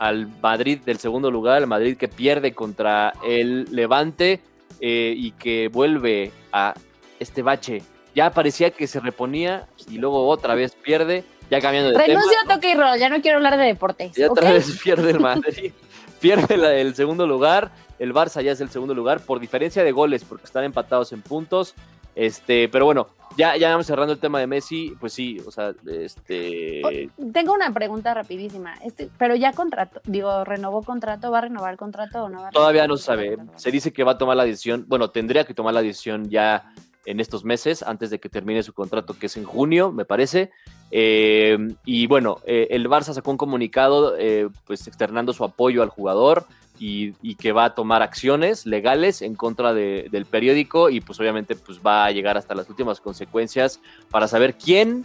al 0.00 0.28
Madrid 0.40 0.80
del 0.84 0.98
segundo 0.98 1.30
lugar, 1.30 1.60
el 1.60 1.66
Madrid 1.66 1.96
que 1.98 2.08
pierde 2.08 2.54
contra 2.54 3.12
el 3.22 3.66
Levante 3.70 4.40
eh, 4.80 5.12
y 5.14 5.32
que 5.32 5.68
vuelve 5.68 6.32
a 6.52 6.72
este 7.18 7.42
bache. 7.42 7.82
Ya 8.14 8.30
parecía 8.30 8.70
que 8.70 8.86
se 8.86 8.98
reponía 8.98 9.68
y 9.90 9.98
luego 9.98 10.26
otra 10.26 10.54
vez 10.54 10.74
pierde, 10.74 11.22
ya 11.50 11.60
cambiando 11.60 11.90
de 11.90 11.96
tema. 11.96 12.06
Renuncio 12.06 12.38
a 12.44 12.54
toque 12.54 12.70
y 12.70 12.74
roll, 12.74 12.98
ya 12.98 13.10
no 13.10 13.20
quiero 13.20 13.36
hablar 13.36 13.58
de 13.58 13.64
deportes. 13.66 14.16
Y 14.16 14.22
otra 14.22 14.52
vez 14.52 14.80
pierde 14.82 15.10
el 15.10 15.20
Madrid. 15.20 15.70
pierde 16.20 16.56
la- 16.56 16.74
el 16.74 16.94
segundo 16.94 17.26
lugar. 17.26 17.70
El 17.98 18.14
Barça 18.14 18.42
ya 18.42 18.52
es 18.52 18.60
el 18.62 18.70
segundo 18.70 18.94
lugar 18.94 19.20
por 19.20 19.38
diferencia 19.38 19.84
de 19.84 19.92
goles, 19.92 20.24
porque 20.24 20.46
están 20.46 20.64
empatados 20.64 21.12
en 21.12 21.20
puntos. 21.20 21.74
Este, 22.14 22.70
pero 22.70 22.86
bueno, 22.86 23.08
ya, 23.36 23.56
ya 23.56 23.70
vamos 23.70 23.86
cerrando 23.86 24.12
el 24.12 24.18
tema 24.18 24.40
de 24.40 24.46
Messi. 24.46 24.94
Pues 24.98 25.12
sí, 25.12 25.38
o 25.46 25.50
sea, 25.50 25.72
este. 25.86 27.10
Tengo 27.32 27.54
una 27.54 27.72
pregunta 27.72 28.12
rapidísima. 28.14 28.74
Este, 28.84 29.08
pero 29.18 29.34
ya 29.36 29.52
contrato, 29.52 30.00
digo, 30.04 30.44
renovó 30.44 30.82
contrato, 30.82 31.30
¿va 31.30 31.38
a 31.38 31.42
renovar 31.42 31.76
contrato 31.76 32.24
o 32.24 32.28
no 32.28 32.40
va 32.40 32.48
a 32.48 32.50
Todavía 32.50 32.86
no 32.86 32.96
se 32.96 33.04
sabe. 33.04 33.38
Se 33.56 33.70
dice 33.70 33.92
que 33.92 34.04
va 34.04 34.12
a 34.12 34.18
tomar 34.18 34.36
la 34.36 34.44
decisión. 34.44 34.84
Bueno, 34.88 35.10
tendría 35.10 35.44
que 35.44 35.54
tomar 35.54 35.74
la 35.74 35.82
decisión 35.82 36.28
ya 36.28 36.72
en 37.06 37.18
estos 37.18 37.44
meses, 37.44 37.82
antes 37.82 38.10
de 38.10 38.20
que 38.20 38.28
termine 38.28 38.62
su 38.62 38.72
contrato, 38.72 39.18
que 39.18 39.26
es 39.26 39.36
en 39.36 39.44
junio, 39.44 39.90
me 39.90 40.04
parece. 40.04 40.50
Eh, 40.90 41.56
y 41.84 42.06
bueno, 42.06 42.38
eh, 42.44 42.68
el 42.70 42.88
Barça 42.88 43.14
sacó 43.14 43.30
un 43.30 43.36
comunicado, 43.36 44.16
eh, 44.18 44.48
pues 44.66 44.86
externando 44.86 45.32
su 45.32 45.44
apoyo 45.44 45.82
al 45.82 45.88
jugador 45.88 46.46
y, 46.80 47.14
y 47.22 47.34
que 47.36 47.52
va 47.52 47.66
a 47.66 47.74
tomar 47.74 48.02
acciones 48.02 48.64
legales 48.66 49.20
en 49.22 49.34
contra 49.36 49.72
de- 49.74 50.08
del 50.10 50.24
periódico 50.24 50.88
y 50.90 51.00
pues 51.00 51.20
obviamente 51.20 51.54
pues 51.54 51.78
va 51.86 52.06
a 52.06 52.10
llegar 52.10 52.36
hasta 52.36 52.54
las 52.54 52.68
últimas 52.68 53.00
consecuencias 53.00 53.80
para 54.10 54.26
saber 54.26 54.54
quién 54.54 55.04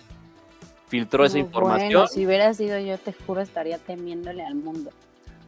filtró 0.88 1.26
esa 1.26 1.38
información. 1.38 1.92
Bueno, 1.92 2.08
si 2.08 2.26
hubiera 2.26 2.54
sido 2.54 2.80
yo, 2.80 2.98
te 2.98 3.14
juro, 3.14 3.42
estaría 3.42 3.78
temiéndole 3.78 4.44
al 4.46 4.56
mundo. 4.56 4.90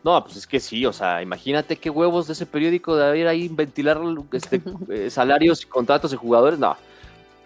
No, 0.03 0.23
pues 0.23 0.35
es 0.37 0.47
que 0.47 0.59
sí, 0.59 0.85
o 0.85 0.93
sea, 0.93 1.21
imagínate 1.21 1.77
qué 1.77 1.89
huevos 1.89 2.27
de 2.27 2.33
ese 2.33 2.45
periódico 2.45 2.95
de 2.95 3.05
haber 3.07 3.27
ahí 3.27 3.47
ventilar 3.47 3.99
este, 4.31 4.61
eh, 4.89 5.09
salarios 5.09 5.63
y 5.63 5.65
contratos 5.67 6.11
de 6.11 6.17
jugadores. 6.17 6.59
No, 6.59 6.75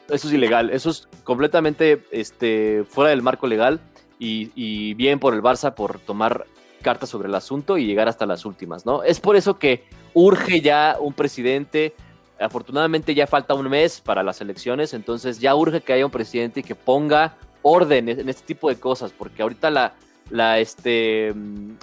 eso 0.10 0.28
es 0.28 0.34
ilegal, 0.34 0.70
eso 0.72 0.89
es 0.89 1.08
completamente 1.24 2.04
este, 2.12 2.84
fuera 2.89 3.12
del 3.12 3.22
marco 3.22 3.48
legal 3.48 3.80
y, 4.20 4.52
y 4.56 4.94
bien 4.96 5.20
por 5.20 5.34
el 5.34 5.41
Barça 5.41 5.74
por 5.74 6.00
tomar 6.00 6.46
cartas 6.82 7.10
sobre 7.10 7.30
el 7.30 7.36
asunto 7.36 7.78
y 7.78 7.86
llegar 7.86 8.08
hasta 8.08 8.26
las 8.26 8.46
últimas, 8.46 8.86
¿no? 8.86 9.04
Es 9.04 9.20
por 9.20 9.36
eso 9.36 9.58
que 9.58 9.84
urge 10.13 10.62
ya 10.62 10.98
un 11.00 11.13
presidente. 11.13 11.94
Afortunadamente 12.39 13.13
ya 13.13 13.28
falta 13.28 13.54
un 13.54 13.70
mes 13.70 14.02
para 14.02 14.24
las 14.24 14.41
elecciones, 14.41 14.94
entonces 14.94 15.39
ya 15.39 15.56
urge 15.56 15.82
que 15.82 15.94
haya 15.94 16.06
un 16.06 16.12
presidente 16.12 16.63
que 16.63 16.76
ponga 16.76 17.38
orden 17.62 18.10
en 18.10 18.28
este 18.28 18.46
tipo 18.46 18.70
de 18.70 18.80
cosas, 18.80 19.12
porque 19.12 19.44
ahorita 19.44 19.70
la, 19.70 20.60
este, 20.60 21.34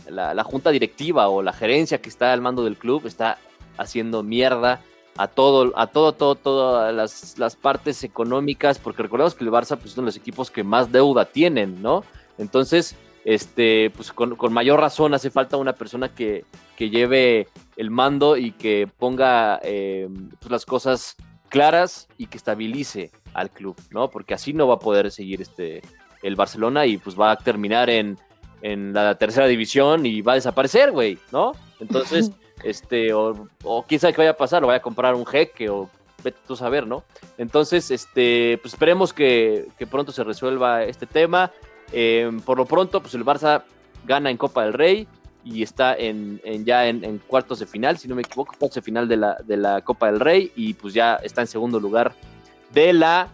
la, 0.09 0.43
junta 0.45 0.71
directiva 0.71 1.29
o 1.29 1.43
la 1.43 1.53
gerencia 1.53 2.01
que 2.01 2.09
está 2.09 2.33
al 2.33 2.41
mando 2.41 2.65
del 2.65 2.77
club 2.77 3.07
está 3.07 3.39
haciendo 3.77 4.23
mierda 4.23 4.81
a 5.17 5.29
todo, 5.29 5.73
a 5.77 5.87
todo, 5.89 6.13
todo, 6.13 6.35
todas 6.35 6.95
las, 6.95 7.39
las 7.39 7.57
partes 7.57 8.03
económicas, 8.05 8.79
porque 8.79 9.03
recordemos 9.03 9.35
que 9.35 9.45
el 9.45 9.51
Barça 9.51 9.77
pues, 9.79 9.95
de 9.95 10.03
los 10.03 10.17
equipos 10.17 10.51
que 10.51 10.65
más 10.65 10.91
deuda 10.91 11.25
tienen, 11.25 11.83
¿no? 11.83 12.05
Entonces, 12.39 12.97
este, 13.29 13.91
pues 13.91 14.11
con, 14.11 14.37
con 14.37 14.55
mayor 14.55 14.81
razón 14.81 15.13
hace 15.13 15.29
falta 15.29 15.59
una 15.59 15.75
persona 15.75 16.15
que, 16.15 16.47
que 16.79 16.89
lleve 16.89 17.47
el 17.77 17.91
mando 17.91 18.39
y 18.39 18.53
que 18.53 18.89
ponga 18.99 19.61
eh, 19.63 20.09
pues, 20.41 20.51
las 20.51 20.65
cosas 20.65 21.15
claras 21.51 22.09
y 22.17 22.29
que 22.29 22.39
estabilice 22.39 23.11
al 23.35 23.51
club, 23.51 23.77
¿no? 23.91 24.09
Porque 24.09 24.33
así 24.33 24.55
no 24.55 24.67
va 24.67 24.77
a 24.77 24.79
poder 24.79 25.11
seguir 25.11 25.43
este, 25.43 25.83
el 26.23 26.37
Barcelona 26.37 26.87
y 26.87 26.97
pues 26.97 27.21
va 27.21 27.33
a 27.33 27.37
terminar 27.37 27.91
en, 27.91 28.17
en 28.63 28.95
la 28.95 29.15
tercera 29.17 29.47
división 29.47 30.07
y 30.07 30.23
va 30.23 30.33
a 30.33 30.37
desaparecer, 30.37 30.91
güey, 30.91 31.19
¿no? 31.31 31.53
Entonces, 31.81 32.33
este, 32.65 33.13
o, 33.13 33.47
o 33.63 33.83
quién 33.83 34.01
sabe 34.01 34.15
qué 34.15 34.23
vaya 34.23 34.31
a 34.31 34.37
pasar, 34.39 34.65
o 34.65 34.69
vaya 34.69 34.79
a 34.79 34.83
comprar 34.83 35.15
un 35.15 35.27
jeque 35.27 35.69
o 35.69 35.91
vete 36.25 36.39
tú 36.47 36.55
a 36.55 36.57
saber, 36.57 36.87
¿no? 36.87 37.05
Entonces, 37.37 37.91
este, 37.91 38.59
pues 38.63 38.73
esperemos 38.73 39.13
que, 39.13 39.69
que 39.79 39.87
pronto 39.87 40.13
se 40.13 40.25
resuelva 40.25 40.85
este 40.85 41.05
tema. 41.05 41.53
Eh, 41.93 42.31
por 42.45 42.59
lo 42.59 42.67
pronto, 42.67 43.01
pues 43.01 43.15
el 43.15 43.25
Barça 43.25 43.63
gana 44.07 44.31
en 44.31 44.37
Copa 44.37 44.65
del 44.65 44.73
Rey 44.75 45.07
y 45.45 45.63
está 45.63 45.95
en, 45.95 46.41
en 46.45 46.65
ya 46.65 46.87
en, 46.89 47.05
en 47.05 47.19
cuartos 47.19 47.59
de 47.61 47.67
final, 47.67 47.97
si 47.99 48.09
no 48.09 48.15
me 48.15 48.23
equivoco, 48.23 48.55
cuartos 48.59 48.77
de 48.77 48.83
final 48.83 49.09
de 49.09 49.17
la, 49.17 49.37
de 49.45 49.57
la 49.57 49.81
Copa 49.83 50.07
del 50.11 50.21
Rey 50.21 50.53
y 50.57 50.75
pues 50.75 50.93
ya 50.95 51.17
está 51.17 51.41
en 51.41 51.47
segundo 51.47 51.81
lugar 51.81 52.13
de 52.73 52.93
la 52.93 53.29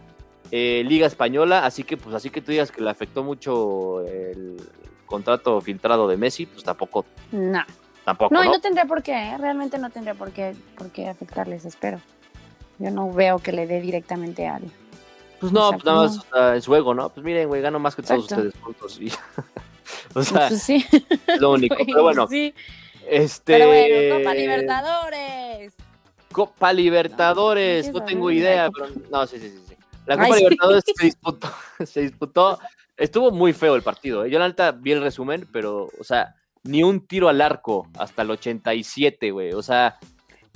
eh, 0.51 0.83
Liga 0.85 1.07
Española, 1.07 1.65
así 1.65 1.83
que 1.83 1.97
pues 1.97 2.15
así 2.15 2.29
que 2.29 2.41
tú 2.41 2.51
digas 2.51 2.71
que 2.71 2.81
le 2.81 2.89
afectó 2.89 3.23
mucho 3.23 4.01
el 4.05 4.57
contrato 5.05 5.59
filtrado 5.61 6.07
de 6.07 6.17
Messi, 6.17 6.45
pues 6.45 6.63
tampoco, 6.63 7.05
No. 7.31 7.63
tampoco, 8.05 8.33
No, 8.33 8.41
¿no? 8.43 8.49
y 8.49 8.53
no 8.53 8.61
tendría 8.61 8.85
por 8.85 9.03
qué, 9.03 9.11
¿eh? 9.31 9.37
realmente 9.37 9.77
no 9.77 9.89
tendría 9.89 10.13
por 10.13 10.31
qué, 10.31 10.55
por 10.77 10.89
qué 10.91 11.09
afectarles, 11.09 11.65
espero. 11.65 11.99
Yo 12.79 12.91
no 12.91 13.11
veo 13.11 13.39
que 13.39 13.51
le 13.51 13.67
dé 13.67 13.79
directamente 13.81 14.47
al. 14.47 14.63
Pues 15.39 15.51
no, 15.51 15.71
pues 15.71 15.83
nada 15.85 16.03
más 16.03 16.17
o 16.17 16.21
sea, 16.31 16.55
en 16.55 16.61
su 16.61 16.75
ego, 16.75 16.93
¿no? 16.93 17.09
Pues 17.09 17.23
miren, 17.23 17.47
güey, 17.47 17.61
gano 17.61 17.79
más 17.79 17.95
que 17.95 18.01
todos 18.01 18.23
Exacto. 18.23 18.47
ustedes 18.47 18.63
juntos. 18.63 18.99
Y, 19.01 19.11
o 20.15 20.23
sea, 20.23 20.47
Pues 20.49 20.61
sí. 20.63 20.85
es 21.27 21.39
lo 21.41 21.51
único. 21.51 21.75
Pero 21.85 22.03
bueno, 22.03 22.27
Sí. 22.27 22.53
este. 23.09 23.53
Pero 23.53 23.67
bueno, 23.67 24.17
Copa 24.17 24.33
Libertadores. 24.33 25.73
Copa 26.31 26.73
Libertadores, 26.73 27.91
No, 27.93 28.03
tengo 28.03 28.31
idea, 28.31 28.69
pero 28.71 28.87
no, 29.09 29.25
sí, 29.27 29.39
sí, 29.39 29.49
sí. 29.49 29.59
sí. 29.69 29.75
La 30.05 30.15
Ay, 30.15 30.19
Copa 30.21 30.33
sí. 30.35 30.39
Libertadores 30.43 30.83
se 30.85 30.93
disputó, 31.05 31.49
se 31.85 32.01
disputó, 32.01 32.59
estuvo 32.97 33.31
muy 33.31 33.53
feo 33.53 33.75
el 33.75 33.81
partido. 33.83 34.25
¿eh? 34.25 34.29
Yo 34.29 34.39
la 34.39 34.47
neta 34.47 34.71
vi 34.71 34.91
el 34.91 35.01
resumen, 35.01 35.47
pero, 35.51 35.89
o 35.99 36.03
sea, 36.03 36.35
ni 36.63 36.83
un 36.83 37.05
tiro 37.05 37.29
al 37.29 37.41
arco 37.41 37.87
hasta 37.97 38.23
el 38.23 38.31
87, 38.31 39.31
güey. 39.31 39.53
O 39.53 39.61
sea, 39.61 39.97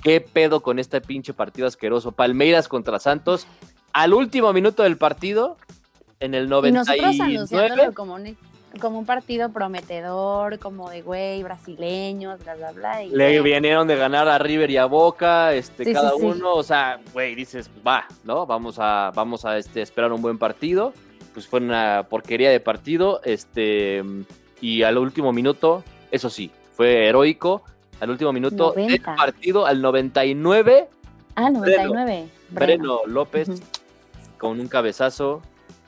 qué 0.02 0.20
pedo 0.20 0.60
con 0.62 0.78
este 0.78 1.00
pinche 1.00 1.32
partido 1.34 1.66
asqueroso. 1.68 2.12
Palmeiras 2.12 2.66
contra 2.68 2.98
Santos, 2.98 3.46
al 3.92 4.14
último 4.14 4.52
minuto 4.52 4.82
del 4.82 4.96
partido, 4.96 5.56
en 6.20 6.34
el 6.34 6.44
Y 6.44 6.48
nosotros 6.48 7.16
99. 7.16 7.34
anunciándolo 7.34 7.94
como 7.94 8.14
un, 8.14 8.36
como 8.80 8.98
un 8.98 9.06
partido 9.06 9.50
prometedor, 9.50 10.58
como 10.58 10.90
de 10.90 11.02
güey, 11.02 11.42
brasileños, 11.42 12.38
bla, 12.44 12.54
bla, 12.56 12.72
bla. 12.72 13.02
y 13.02 13.10
Le 13.10 13.40
vinieron 13.40 13.88
de 13.88 13.96
ganar 13.96 14.28
a 14.28 14.38
River 14.38 14.70
y 14.70 14.76
a 14.76 14.84
Boca, 14.86 15.52
este, 15.54 15.84
Sí, 15.84 15.92
cada 15.92 16.10
sí, 16.10 16.16
sí. 16.20 16.26
uno, 16.26 16.52
o 16.54 16.62
sea, 16.62 17.00
güey, 17.12 17.34
dices, 17.34 17.68
pues, 17.68 17.86
va, 17.86 18.06
¿no? 18.24 18.46
Vamos 18.46 18.76
a, 18.78 19.12
vamos 19.14 19.44
a 19.44 19.56
este, 19.58 19.82
esperar 19.82 20.12
un 20.12 20.22
buen 20.22 20.38
partido. 20.38 20.92
Pues 21.32 21.46
fue 21.46 21.60
una 21.60 22.06
porquería 22.08 22.50
de 22.50 22.58
partido, 22.60 23.20
este, 23.24 24.02
y 24.60 24.82
al 24.82 24.98
último 24.98 25.32
minuto, 25.32 25.84
eso 26.10 26.28
sí, 26.28 26.50
fue 26.74 27.06
heroico. 27.06 27.62
Al 28.00 28.10
último 28.10 28.32
minuto 28.32 28.72
del 28.72 28.86
90. 28.86 29.14
partido, 29.14 29.66
al 29.66 29.80
99, 29.82 30.88
Ah, 31.36 31.50
99. 31.50 32.28
Breno 32.48 33.00
López 33.06 33.48
Ujú. 33.50 33.60
Con 34.40 34.58
un 34.58 34.66
cabezazo 34.68 35.42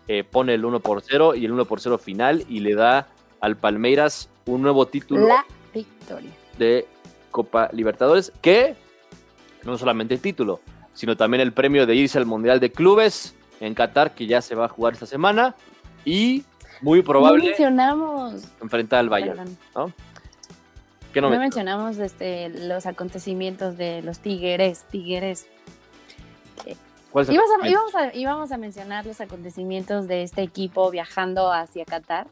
eh, 0.09 0.25
pone 0.25 0.53
el 0.55 0.65
1 0.65 0.81
por 0.81 1.01
0 1.01 1.35
y 1.35 1.47
el 1.47 1.53
1 1.53 1.65
por 1.65 1.81
0 1.81 1.97
final 1.99 2.45
y 2.49 2.61
le 2.61 2.75
da 2.75 3.09
al 3.41 3.57
Palmeiras 3.57 4.29
un 4.47 4.61
nuevo 4.62 4.87
título 4.87 5.27
La 5.27 5.45
victoria. 5.73 6.31
de 6.59 6.87
Copa 7.31 7.71
Libertadores, 7.73 8.31
que 8.43 8.75
no 9.65 9.79
solamente 9.79 10.12
el 10.15 10.21
título, 10.21 10.61
sino 10.93 11.17
también 11.17 11.41
el 11.41 11.53
premio 11.53 11.87
de 11.87 11.95
irse 11.95 12.19
al 12.19 12.27
Mundial 12.27 12.61
de 12.61 12.71
Clubes 12.71 13.35
en 13.61 13.73
Qatar, 13.75 14.15
que 14.15 14.27
ya 14.27 14.43
se 14.43 14.55
va 14.55 14.67
a 14.67 14.69
jugar 14.69 14.93
esta 14.93 15.07
semana, 15.07 15.55
y 16.05 16.45
muy 16.83 16.99
No 16.99 17.05
probable 17.05 17.45
mencionamos. 17.45 18.43
enfrentar 18.61 18.99
al 19.01 19.09
Bayern. 19.09 19.57
perdón, 19.73 19.95
¿Qué 21.15 21.21
no 21.21 21.29
no 21.29 21.35
me- 21.35 21.38
mencionamos 21.41 21.97
este, 21.99 22.49
los 22.67 22.85
acontecimientos 22.87 23.77
de 23.79 24.03
los 24.03 24.19
tigres, 24.19 24.85
tigres. 24.91 25.47
¿Cuál 27.12 27.25
es 27.25 27.29
el 27.29 27.35
Íbamos 27.35 27.51
a, 27.62 27.68
íbamos, 27.68 27.94
a, 27.94 28.16
íbamos 28.16 28.53
a 28.53 28.57
mencionar 28.57 29.07
los 29.07 29.20
acontecimientos 29.20 30.09
de 30.09 30.22
este 30.22 30.42
equipo 30.42 30.90
viajando 30.90 31.53
hacia 31.53 31.85
Qatar. 31.85 32.27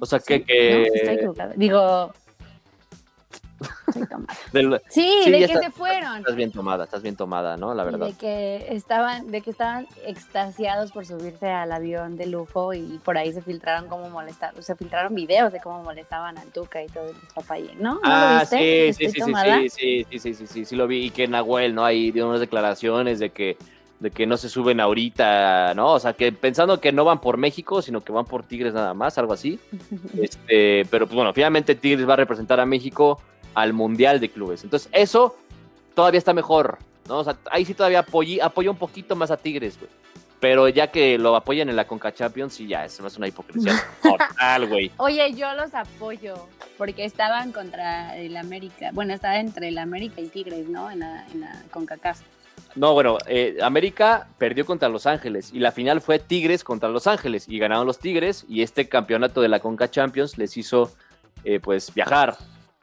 O 0.00 0.06
sea, 0.06 0.18
que, 0.18 0.38
¿sí? 0.38 0.44
que- 0.44 0.74
¿No? 0.74 0.94
Estoy 0.94 1.14
equivocada. 1.14 1.52
Digo, 1.56 2.12
Estoy 3.86 4.06
tomada. 4.06 4.82
sí, 4.88 5.30
de 5.30 5.46
que 5.46 5.58
se 5.58 5.70
fueron. 5.70 6.18
Estás 6.18 6.34
bien 6.34 6.50
tomada, 6.50 6.84
estás 6.84 7.02
bien 7.02 7.14
tomada, 7.14 7.56
¿no? 7.56 7.74
La 7.74 7.84
verdad. 7.84 8.06
de 8.06 8.14
que 8.14 8.66
estaban, 8.70 9.30
de 9.30 9.40
que 9.40 9.50
estaban 9.50 9.86
extasiados 10.04 10.92
por 10.92 11.06
subirse 11.06 11.48
al 11.48 11.70
avión 11.70 12.16
de 12.16 12.26
lujo 12.26 12.74
y 12.74 13.00
por 13.04 13.18
ahí 13.18 13.32
se 13.32 13.42
filtraron 13.42 13.88
cómo 13.88 14.10
molestaban, 14.10 14.60
se 14.62 14.74
filtraron 14.74 15.14
videos 15.14 15.52
de 15.52 15.60
cómo 15.60 15.82
molestaban 15.82 16.38
a 16.38 16.42
Tuca 16.46 16.82
y 16.82 16.88
todo 16.88 17.08
el 17.08 17.16
papayín, 17.34 17.80
¿no? 17.80 17.94
¿No 17.94 18.00
ah, 18.04 18.34
lo 18.34 18.40
viste? 18.40 18.92
Sí, 18.94 19.06
sí, 19.06 19.12
sí, 19.12 19.20
sí, 19.20 19.68
sí, 19.70 20.06
sí, 20.10 20.18
sí, 20.18 20.34
sí, 20.34 20.46
sí, 20.46 20.64
sí, 20.64 20.76
lo 20.76 20.86
vi. 20.86 21.06
Y 21.06 21.10
que 21.10 21.28
Nahuel, 21.28 21.74
¿no? 21.74 21.84
Ahí 21.84 22.10
dio 22.10 22.28
unas 22.28 22.40
declaraciones 22.40 23.18
de 23.18 23.30
que 23.30 23.56
de 24.02 24.10
que 24.10 24.26
no 24.26 24.36
se 24.36 24.48
suben 24.48 24.80
ahorita, 24.80 25.74
¿no? 25.74 25.92
O 25.92 26.00
sea, 26.00 26.12
que 26.12 26.32
pensando 26.32 26.80
que 26.80 26.90
no 26.90 27.04
van 27.04 27.20
por 27.20 27.36
México, 27.36 27.80
sino 27.80 28.00
que 28.00 28.12
van 28.12 28.24
por 28.24 28.42
Tigres 28.42 28.74
nada 28.74 28.94
más, 28.94 29.16
algo 29.16 29.32
así. 29.32 29.58
Este, 30.20 30.84
pero 30.90 31.06
pues 31.06 31.14
bueno, 31.14 31.32
finalmente 31.32 31.74
Tigres 31.74 32.08
va 32.08 32.14
a 32.14 32.16
representar 32.16 32.60
a 32.60 32.66
México 32.66 33.20
al 33.54 33.72
Mundial 33.72 34.20
de 34.20 34.28
Clubes. 34.28 34.64
Entonces, 34.64 34.88
eso 34.92 35.36
todavía 35.94 36.18
está 36.18 36.32
mejor, 36.34 36.78
¿no? 37.08 37.18
O 37.18 37.24
sea, 37.24 37.36
ahí 37.50 37.64
sí 37.64 37.74
todavía 37.74 38.00
apoya 38.00 38.70
un 38.70 38.76
poquito 38.76 39.16
más 39.16 39.30
a 39.30 39.36
Tigres, 39.36 39.78
güey. 39.78 39.90
Pero 40.40 40.68
ya 40.68 40.88
que 40.88 41.18
lo 41.18 41.36
apoyan 41.36 41.68
en 41.68 41.76
la 41.76 41.86
Conca 41.86 42.12
Champions, 42.12 42.54
sí, 42.54 42.66
ya, 42.66 42.84
eso 42.84 43.06
es 43.06 43.16
una 43.16 43.28
hipocresía 43.28 43.74
total, 44.02 44.68
güey. 44.68 44.90
Oye, 44.96 45.32
yo 45.34 45.52
los 45.54 45.72
apoyo, 45.72 46.34
porque 46.76 47.04
estaban 47.04 47.52
contra 47.52 48.16
el 48.16 48.36
América, 48.36 48.90
bueno, 48.92 49.14
estaba 49.14 49.38
entre 49.38 49.68
el 49.68 49.78
América 49.78 50.20
y 50.20 50.26
Tigres, 50.26 50.68
¿no? 50.68 50.90
En 50.90 50.98
la, 50.98 51.24
en 51.32 51.42
la 51.42 51.62
CONCACAF. 51.70 52.20
No, 52.74 52.94
bueno, 52.94 53.18
eh, 53.26 53.58
América 53.62 54.28
perdió 54.38 54.64
contra 54.64 54.88
Los 54.88 55.06
Ángeles 55.06 55.50
y 55.52 55.58
la 55.58 55.72
final 55.72 56.00
fue 56.00 56.18
Tigres 56.18 56.64
contra 56.64 56.88
Los 56.88 57.06
Ángeles 57.06 57.46
y 57.48 57.58
ganaron 57.58 57.86
los 57.86 57.98
Tigres 57.98 58.46
y 58.48 58.62
este 58.62 58.88
campeonato 58.88 59.42
de 59.42 59.48
la 59.48 59.60
Conca 59.60 59.90
Champions 59.90 60.38
les 60.38 60.56
hizo 60.56 60.90
eh, 61.44 61.60
pues 61.60 61.92
viajar 61.92 62.36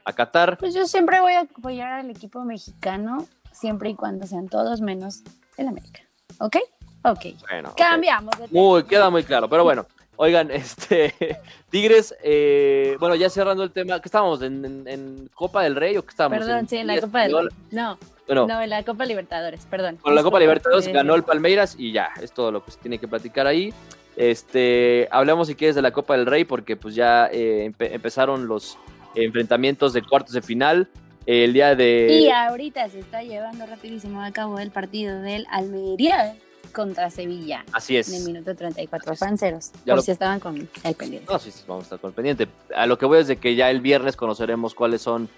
a 0.06 0.14
Qatar. 0.14 0.58
Pues 0.58 0.76
yo 0.76 0.86
siempre 0.86 1.20
voy 1.22 1.34
a 1.34 1.42
apoyar 1.42 1.94
al 1.94 2.10
equipo 2.12 2.44
mexicano 2.44 3.26
siempre 3.52 3.90
y 3.90 3.96
cuando 3.96 4.28
sean 4.28 4.48
todos 4.48 4.82
menos 4.82 5.24
el 5.58 5.68
América. 5.68 6.02
¿Ok? 6.40 6.58
Ok. 7.04 7.26
Bueno, 7.50 7.74
Cambiamos. 7.76 8.38
De 8.38 8.48
muy, 8.52 8.84
queda 8.84 9.10
muy 9.10 9.24
claro, 9.24 9.50
pero 9.50 9.64
bueno. 9.64 9.88
Oigan, 10.18 10.52
este 10.52 11.40
Tigres, 11.70 12.14
eh, 12.22 12.98
bueno, 13.00 13.16
ya 13.16 13.30
cerrando 13.30 13.64
el 13.64 13.72
tema, 13.72 14.00
¿qué 14.02 14.08
estábamos? 14.08 14.42
¿En, 14.42 15.30
Copa 15.34 15.64
del 15.64 15.76
Rey 15.76 15.98
o 15.98 16.04
qué 16.04 16.10
estábamos? 16.10 16.40
Perdón, 16.40 16.68
sí, 16.68 16.78
en 16.78 16.88
la 16.88 17.00
Copa 17.00 17.22
del 17.22 17.38
Rey. 17.38 17.48
No, 17.72 17.98
no, 18.34 18.62
en 18.62 18.70
la 18.70 18.84
Copa 18.84 19.06
Libertadores, 19.06 19.66
perdón. 19.66 19.98
Con 19.98 20.16
la 20.16 20.24
Copa 20.24 20.40
Libertadores 20.40 20.88
ganó 20.88 21.16
el 21.16 21.24
Palmeiras 21.24 21.76
y 21.78 21.92
ya, 21.92 22.10
es 22.22 22.32
todo 22.32 22.52
lo 22.52 22.64
que 22.64 22.72
se 22.72 22.80
tiene 22.80 23.00
que 23.00 23.08
platicar 23.08 23.48
ahí. 23.48 23.74
Este, 24.16 25.08
hablamos 25.12 25.48
si 25.48 25.56
quieres 25.56 25.76
de 25.76 25.82
la 25.82 25.92
Copa 25.92 26.18
del 26.18 26.26
Rey 26.26 26.44
porque 26.44 26.76
pues 26.76 26.96
ya 26.96 27.30
eh, 27.32 27.72
empezaron 27.80 28.48
los 28.48 28.78
enfrentamientos 29.16 29.94
de 29.94 30.02
cuartos 30.02 30.34
de 30.34 30.42
final. 30.42 30.90
el 31.26 31.54
día 31.54 31.76
de... 31.76 32.20
Y 32.22 32.30
ahorita 32.30 32.90
se 32.90 33.00
está 33.00 33.24
llevando 33.24 33.66
rapidísimo 33.66 34.22
a 34.22 34.32
cabo 34.32 34.60
el 34.60 34.72
partido 34.72 35.22
del 35.22 35.46
Almería 35.50 36.36
contra 36.74 37.10
Sevilla. 37.10 37.64
Así 37.72 37.98
es. 37.98 38.10
En 38.10 38.16
el 38.16 38.24
minuto 38.26 38.56
34, 38.56 39.16
franceros, 39.16 39.72
por 39.86 40.02
si 40.02 40.12
estaban 40.12 40.40
con 40.40 40.70
el 40.84 40.96
pendiente. 40.96 41.32
No, 41.32 41.40
sí, 41.40 41.52
sí, 41.52 41.64
vamos 41.68 41.84
a 41.84 41.86
estar 41.86 42.00
con 42.00 42.10
el 42.10 42.14
pendiente. 42.14 42.48
A 42.76 42.86
lo 42.86 42.98
que 42.98 43.06
voy 43.06 43.20
es 43.20 43.28
de 43.28 43.38
que 43.38 43.56
ya 43.56 43.70
el 43.72 43.82
viernes 43.82 44.16
conoceremos 44.16 44.76
cuáles 44.76 45.02
son 45.02 45.30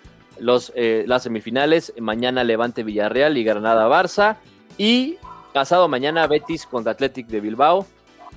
los, 0.41 0.73
eh, 0.75 1.05
las 1.07 1.23
semifinales. 1.23 1.93
Mañana 1.99 2.43
Levante 2.43 2.83
Villarreal 2.83 3.37
y 3.37 3.43
Granada 3.43 3.87
Barça. 3.87 4.37
Y 4.77 5.17
pasado 5.53 5.87
mañana 5.87 6.27
Betis 6.27 6.65
contra 6.65 6.93
Athletic 6.93 7.27
de 7.27 7.39
Bilbao. 7.39 7.85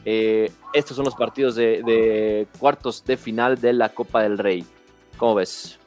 Eh, 0.05 0.53
estos 0.75 0.97
son 0.97 1.07
los 1.07 1.15
partidos 1.15 1.55
de, 1.57 2.47
cuartos 2.59 3.05
de 3.05 3.17
final 3.17 3.61
de 3.61 3.73
la 3.73 3.89
Copa 3.89 4.23
del 4.23 4.39
Rey. 4.39 4.65
¿Cómo 5.17 5.37
ves? 5.37 5.79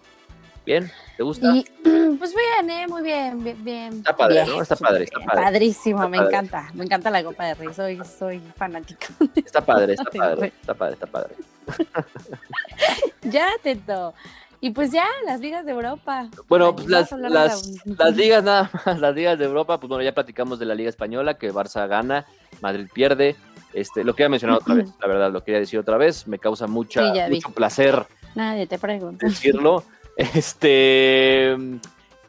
¿Bien? 0.66 0.92
¿Te 1.16 1.24
gusta? 1.24 1.54
pues 1.84 2.34
bien, 2.34 2.70
¿eh? 2.70 2.88
muy 2.88 3.04
bien, 3.04 3.44
bien, 3.44 3.64
bien. 3.64 3.94
Está 3.94 4.16
padre, 4.16 4.46
¿no? 4.46 4.62
Está 4.62 4.76
padre, 4.76 5.04
está 5.04 5.20
padre. 5.20 5.44
Padrísimo, 5.44 6.10
me 6.10 6.18
encanta. 6.18 6.70
Me 6.74 6.84
encanta 6.84 7.12
la 7.12 7.24
Copa 7.24 7.46
del 7.46 7.58
Rey, 7.58 7.74
soy, 7.74 8.02
soy 8.18 8.42
fanática. 8.56 9.08
Está 9.36 9.64
padre, 9.64 9.94
está 9.94 10.10
padre, 10.18 10.54
está 10.60 10.74
padre, 10.74 10.94
está 10.94 11.08
padre. 11.08 11.36
ya, 13.22 13.50
Teto. 13.62 14.14
Y 14.60 14.72
pues 14.72 14.92
ya, 14.92 15.06
las 15.26 15.40
ligas 15.40 15.66
de 15.66 15.72
Europa. 15.72 16.30
Bueno, 16.48 16.76
pues 16.76 16.88
las, 16.88 17.12
las, 17.12 18.16
ligas 18.16 18.44
nada 18.44 18.72
más, 18.86 19.00
las 19.00 19.16
ligas 19.16 19.38
de 19.38 19.46
Europa, 19.46 19.80
pues 19.80 19.88
bueno, 19.88 20.04
ya 20.04 20.14
platicamos 20.14 20.58
de 20.58 20.66
la 20.66 20.74
Liga 20.74 20.90
Española, 20.90 21.38
que 21.38 21.54
Barça 21.54 21.88
gana, 21.88 22.26
Madrid 22.62 22.88
pierde. 22.92 23.36
Este, 23.74 24.04
lo 24.04 24.16
quería 24.16 24.30
mencionar 24.30 24.58
otra 24.58 24.74
vez, 24.74 24.90
la 25.00 25.08
verdad, 25.08 25.32
lo 25.32 25.44
quería 25.44 25.60
decir 25.60 25.78
otra 25.78 25.98
vez, 25.98 26.28
me 26.28 26.40
causa 26.40 26.66
mucha, 26.66 27.14
mucho 27.30 27.52
placer 27.52 28.08
Nadie 28.34 28.66
te 28.68 28.78
pregunta. 28.80 29.28
decirlo. 29.28 29.84
Este, 30.16 31.56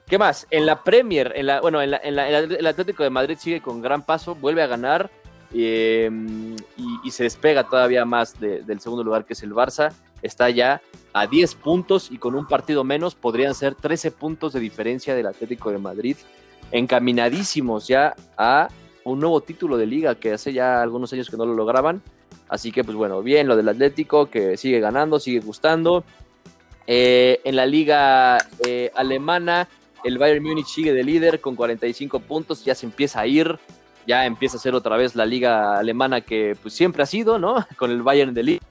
¿qué 0.07 0.19
más? 0.19 0.47
En 0.51 0.67
la 0.67 0.83
Premier, 0.83 1.33
en 1.35 1.47
la, 1.47 1.61
bueno, 1.63 1.81
en, 1.81 1.93
la, 1.93 2.01
en, 2.03 2.17
la, 2.17 2.39
el 2.39 2.67
Atlético 2.67 3.03
de 3.03 3.09
Madrid 3.09 3.39
sigue 3.39 3.63
con 3.63 3.81
gran 3.81 4.03
paso, 4.03 4.35
vuelve 4.35 4.63
a 4.63 4.67
ganar 4.67 5.11
em, 5.55 6.55
y, 7.03 7.11
se 7.11 7.23
despega 7.23 7.65
todavía 7.65 8.05
más 8.05 8.39
del 8.39 8.81
segundo 8.81 9.03
lugar 9.03 9.25
que 9.25 9.33
es 9.33 9.43
el 9.43 9.53
Barça 9.53 9.93
está 10.21 10.51
ya 10.51 10.83
a 11.13 11.27
10 11.27 11.55
puntos 11.57 12.11
y 12.11 12.19
con 12.19 12.35
un 12.35 12.47
partido 12.47 12.85
menos 12.85 13.15
podrían 13.15 13.55
ser 13.55 13.75
13 13.75 14.11
puntos 14.11 14.53
de 14.53 14.61
diferencia 14.61 15.15
del 15.15 15.27
Atlético 15.27 15.71
de 15.71 15.79
Madrid, 15.79 16.17
encaminadísimos 16.71 17.87
ya 17.89 18.15
a 18.37 18.69
un 19.05 19.21
nuevo 19.21 19.41
título 19.41 19.77
de 19.77 19.87
liga 19.87 20.15
que 20.15 20.33
hace 20.33 20.53
ya 20.53 20.83
algunos 20.83 21.13
años 21.13 21.31
que 21.31 21.37
no 21.37 21.47
lo 21.47 21.55
lograban. 21.55 22.03
Así 22.49 22.73
que 22.73 22.85
pues 22.85 22.97
bueno, 22.97 23.23
bien 23.23 23.47
lo 23.47 23.57
del 23.57 23.69
Atlético 23.69 24.27
que 24.27 24.57
sigue 24.57 24.81
ganando, 24.81 25.21
sigue 25.21 25.41
gustando. 25.41 26.05
Eh, 26.87 27.41
en 27.45 27.57
la 27.57 27.67
liga 27.67 28.39
eh, 28.65 28.91
alemana, 28.95 29.69
el 30.05 30.19
Bayern 30.19 30.43
Múnich 30.43 30.67
sigue 30.67 30.93
de 30.93 31.05
líder 31.05 31.41
con 31.41 31.55
45 31.55 32.21
puntos, 32.21 32.65
ya 32.65 32.75
se 32.75 32.87
empieza 32.87 33.21
a 33.21 33.27
ir, 33.27 33.59
ya 34.07 34.25
empieza 34.25 34.57
a 34.57 34.61
ser 34.61 34.75
otra 34.75 34.97
vez 34.97 35.15
la 35.15 35.27
liga 35.27 35.79
alemana 35.79 36.23
que 36.23 36.57
pues 36.63 36.73
siempre 36.73 37.03
ha 37.03 37.07
sido, 37.07 37.39
¿no? 37.39 37.67
Con 37.77 37.91
el 37.91 38.03
Bayern 38.03 38.33
de 38.33 38.43
líder. 38.43 38.63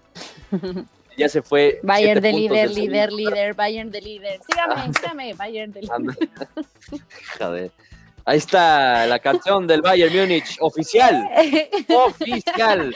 ya 1.18 1.28
se 1.28 1.42
fue. 1.42 1.80
Bayern 1.84 2.22
de 2.22 2.32
líder, 2.32 2.70
líder, 2.72 3.12
líder, 3.12 3.54
Bayern 3.56 3.92
de 3.92 4.02
líder. 4.02 4.40
Sígame, 4.50 4.94
sígame, 4.94 5.34
Bayern 5.34 5.72
de 5.74 5.82
líder. 5.82 6.30
Joder. 7.40 7.72
Ahí 8.26 8.38
está 8.38 9.06
la 9.08 9.20
canción 9.20 9.68
del 9.68 9.82
Bayern 9.82 10.16
Múnich, 10.16 10.58
oficial. 10.60 11.28
oficial. 11.90 12.96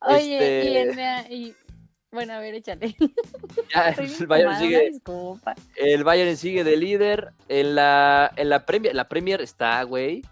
Oye, 0.00 0.80
este... 0.88 1.34
y, 1.34 1.54
bueno, 2.10 2.32
a 2.32 2.40
ver, 2.40 2.54
échale. 2.54 2.96
Ya, 3.74 3.90
el 3.90 4.26
Bayern 4.26 4.58
sigue. 4.58 4.90
El 5.76 6.04
Bayern 6.04 6.36
sigue 6.36 6.64
de 6.64 6.76
líder. 6.76 7.32
En 7.48 7.74
la, 7.74 8.32
en 8.36 8.48
la 8.48 8.66
Premier, 8.66 8.94
la 8.94 9.08
Premier 9.08 9.40
está, 9.40 9.82
güey 9.84 10.22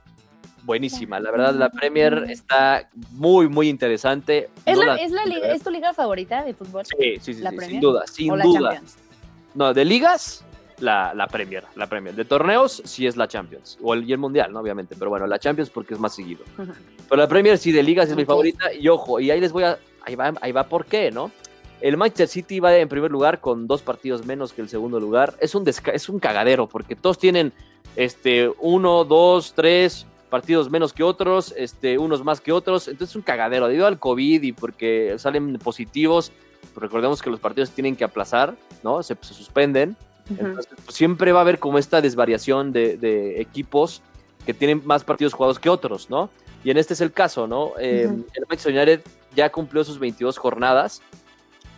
buenísima. 0.65 1.21
La 1.21 1.31
verdad, 1.31 1.55
la 1.55 1.71
Premier 1.71 2.27
está 2.29 2.89
muy, 3.13 3.49
muy 3.49 3.69
interesante. 3.69 4.49
¿Es, 4.65 4.79
¿es, 4.79 5.63
tu 5.63 5.71
liga 5.71 5.93
favorita 5.95 6.45
de 6.45 6.55
fútbol? 6.55 6.85
Sí, 6.87 7.17
sí, 7.21 7.35
sí, 7.35 7.43
sin 7.61 7.81
duda, 7.81 8.07
sin 8.07 8.39
duda. 8.39 8.83
No, 9.55 9.75
de 9.75 9.85
ligas, 9.85 10.45
la, 10.79 11.13
la, 11.15 11.27
Premier, 11.27 11.65
la 11.75 11.87
Premier. 11.89 12.15
De 12.15 12.25
torneos, 12.25 12.83
sí 12.85 13.07
es 13.07 13.17
la 13.17 13.29
Champions. 13.29 13.79
O 13.83 13.95
el, 13.95 14.09
y 14.09 14.13
el 14.13 14.19
Mundial, 14.19 14.53
¿no? 14.53 14.61
Obviamente. 14.61 14.95
Pero 14.99 15.11
bueno, 15.11 15.27
la 15.27 15.39
Champions 15.39 15.71
porque 15.71 15.95
es 15.95 16.01
más 16.01 16.15
seguido. 16.15 16.45
Pero 16.57 17.21
la 17.21 17.29
Premier, 17.29 17.59
sí, 17.59 17.73
de 17.73 17.83
ligas 17.83 18.09
es 18.09 18.17
mi 18.17 18.25
favorita. 18.25 18.73
Y 18.73 18.89
ojo, 18.89 19.21
y 19.21 19.31
ahí 19.31 19.41
les 19.41 19.53
voy 19.53 19.65
a... 19.65 19.79
Ahí 20.03 20.15
va, 20.15 20.33
ahí 20.41 20.53
va 20.53 20.69
por 20.69 20.87
qué, 20.87 21.11
¿no? 21.11 21.31
El 21.81 21.97
Manchester 21.97 22.29
City 22.29 22.61
va 22.61 22.75
en 22.77 22.89
primer 22.89 23.11
lugar 23.11 23.41
con 23.41 23.67
dos 23.67 23.83
partidos 23.83 24.25
menos 24.25 24.53
que 24.53 24.63
el 24.63 24.69
segundo 24.69 24.99
lugar. 24.99 25.35
Es 25.41 25.55
un, 25.55 25.69
es 25.69 26.09
un 26.09 26.19
cagadero 26.19 26.69
porque 26.69 26.97
todos 26.97 27.19
tienen 27.19 27.53
este, 27.95 28.51
uno, 28.61 29.05
dos, 29.05 29.53
tres, 29.55 30.07
partidos 30.29 30.71
menos 30.71 30.93
que 30.93 31.03
otros, 31.03 31.55
este, 31.57 31.99
unos 31.99 32.25
más 32.25 32.41
que 32.41 32.53
otros. 32.53 32.89
Entonces 32.89 33.11
es 33.11 33.17
un 33.17 33.23
cagadero 33.23 33.67
debido 33.67 33.87
al 33.87 33.99
COVID 33.99 34.43
y 34.43 34.53
porque 34.53 35.15
salen 35.19 35.59
positivos. 35.59 36.33
Pues 36.61 36.83
recordemos 36.83 37.23
que 37.23 37.31
los 37.31 37.41
partidos 37.41 37.71
tienen 37.71 37.97
que 37.97 38.05
aplazar, 38.05 38.57
¿no? 38.83 39.03
Se, 39.03 39.17
suspenden. 39.21 39.97
Entonces, 40.31 40.69
pues, 40.85 40.97
siempre 40.97 41.33
va 41.33 41.41
a 41.41 41.43
haber 41.43 41.59
como 41.59 41.79
esta 41.79 42.01
desvariación 42.01 42.73
de, 42.73 43.41
equipos 43.41 44.03
que 44.45 44.55
tienen 44.55 44.83
más 44.85 45.05
partidos 45.05 45.33
jugados 45.33 45.59
que 45.59 45.69
otros, 45.69 46.11
¿no? 46.11 46.31
Y 46.65 46.71
en 46.71 46.77
este 46.77 46.95
es 46.95 47.01
el 47.01 47.13
caso, 47.13 47.47
¿no? 47.47 47.73
Em, 47.79 48.25
el 48.35 48.45
Manchester 48.49 48.75
United 48.75 49.01
ya 49.35 49.51
cumplió 49.51 49.85
sus 49.85 49.99
22 49.99 50.37
jornadas, 50.37 51.01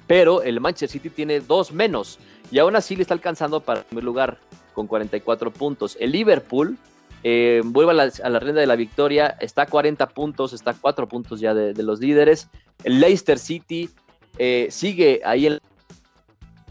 pero 0.06 0.42
el 0.42 0.60
Manchester 0.60 0.88
City 0.88 1.10
tiene 1.10 1.40
dos 1.40 1.72
menos 1.72 2.18
y 2.50 2.58
aún 2.58 2.74
así 2.74 2.96
le 2.96 3.02
está 3.02 3.14
alcanzando 3.14 3.60
para 3.60 3.80
el 3.80 3.86
primer 3.86 4.04
lugar 4.04 4.38
con 4.74 4.86
44 4.86 5.52
puntos. 5.52 5.96
El 6.00 6.12
Liverpool 6.12 6.76
eh, 7.22 7.60
vuelve 7.64 7.92
a 7.92 7.94
la, 7.94 8.04
a 8.04 8.38
rienda 8.38 8.60
de 8.60 8.66
la 8.66 8.76
victoria, 8.76 9.36
está 9.40 9.62
a 9.62 9.66
40 9.66 10.08
puntos, 10.08 10.52
está 10.52 10.70
a 10.70 10.74
4 10.74 11.08
puntos 11.08 11.40
ya 11.40 11.54
de, 11.54 11.82
los 11.82 12.00
líderes. 12.00 12.48
El 12.84 13.00
Leicester 13.00 13.38
City 13.38 13.90
eh, 14.38 14.68
sigue 14.70 15.20
ahí 15.24 15.46
en, 15.46 15.60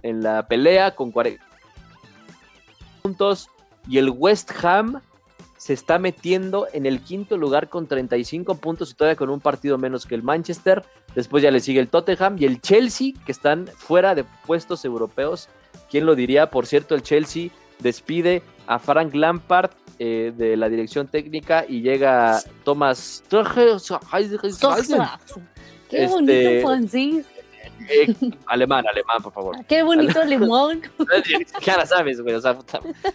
en, 0.02 0.24
la 0.24 0.48
pelea 0.48 0.96
con 0.96 1.12
40 1.12 1.44
puntos 3.04 3.50
y 3.88 3.98
el 3.98 4.10
West 4.10 4.52
Ham 4.64 5.02
se 5.58 5.74
está 5.74 6.00
metiendo 6.00 6.68
en 6.72 6.86
el 6.86 7.02
quinto 7.02 7.38
lugar 7.38 7.68
con 7.68 7.86
35 7.86 8.56
puntos 8.56 8.92
y 8.92 8.94
todavía 8.94 9.18
con 9.18 9.30
un 9.30 9.42
partido 9.42 9.78
menos 9.78 10.06
que 10.06 10.16
el 10.16 10.24
Manchester. 10.24 10.84
Después 11.16 11.44
ya 11.44 11.52
le 11.52 11.60
sigue 11.60 11.82
el 11.82 11.90
Tottenham 11.90 12.38
y 12.40 12.46
el 12.46 12.62
Chelsea, 12.62 13.12
que 13.26 13.34
están 13.34 13.68
fuera 13.68 14.16
de 14.16 14.24
puestos 14.46 14.86
europeos. 14.86 15.50
¿Quién 15.92 16.06
lo 16.06 16.16
diría? 16.16 16.50
Por 16.50 16.66
cierto, 16.66 16.96
el 16.96 17.04
Chelsea 17.04 17.50
despide 17.80 18.42
a 18.70 18.78
Frank 18.78 19.16
Lampard 19.16 19.72
eh, 19.98 20.32
de 20.38 20.56
la 20.56 20.70
dirección 20.70 21.08
técnica 21.08 21.66
y 21.68 21.82
llega 21.82 22.40
Thomas 22.64 23.24
Qué 25.90 26.04
Este, 26.04 26.08
bonito 26.08 26.68
francés. 26.68 27.26
eh, 27.90 28.14
alemán, 28.46 28.86
alemán, 28.88 29.24
por 29.24 29.34
favor. 29.34 29.56
Qué 29.68 29.82
bonito 29.82 30.24
limón. 30.24 30.84
Ya 31.66 31.78
la 31.78 31.88
sabes, 31.88 32.22
güey, 32.22 32.36
o 32.36 32.42
sea, 32.42 32.56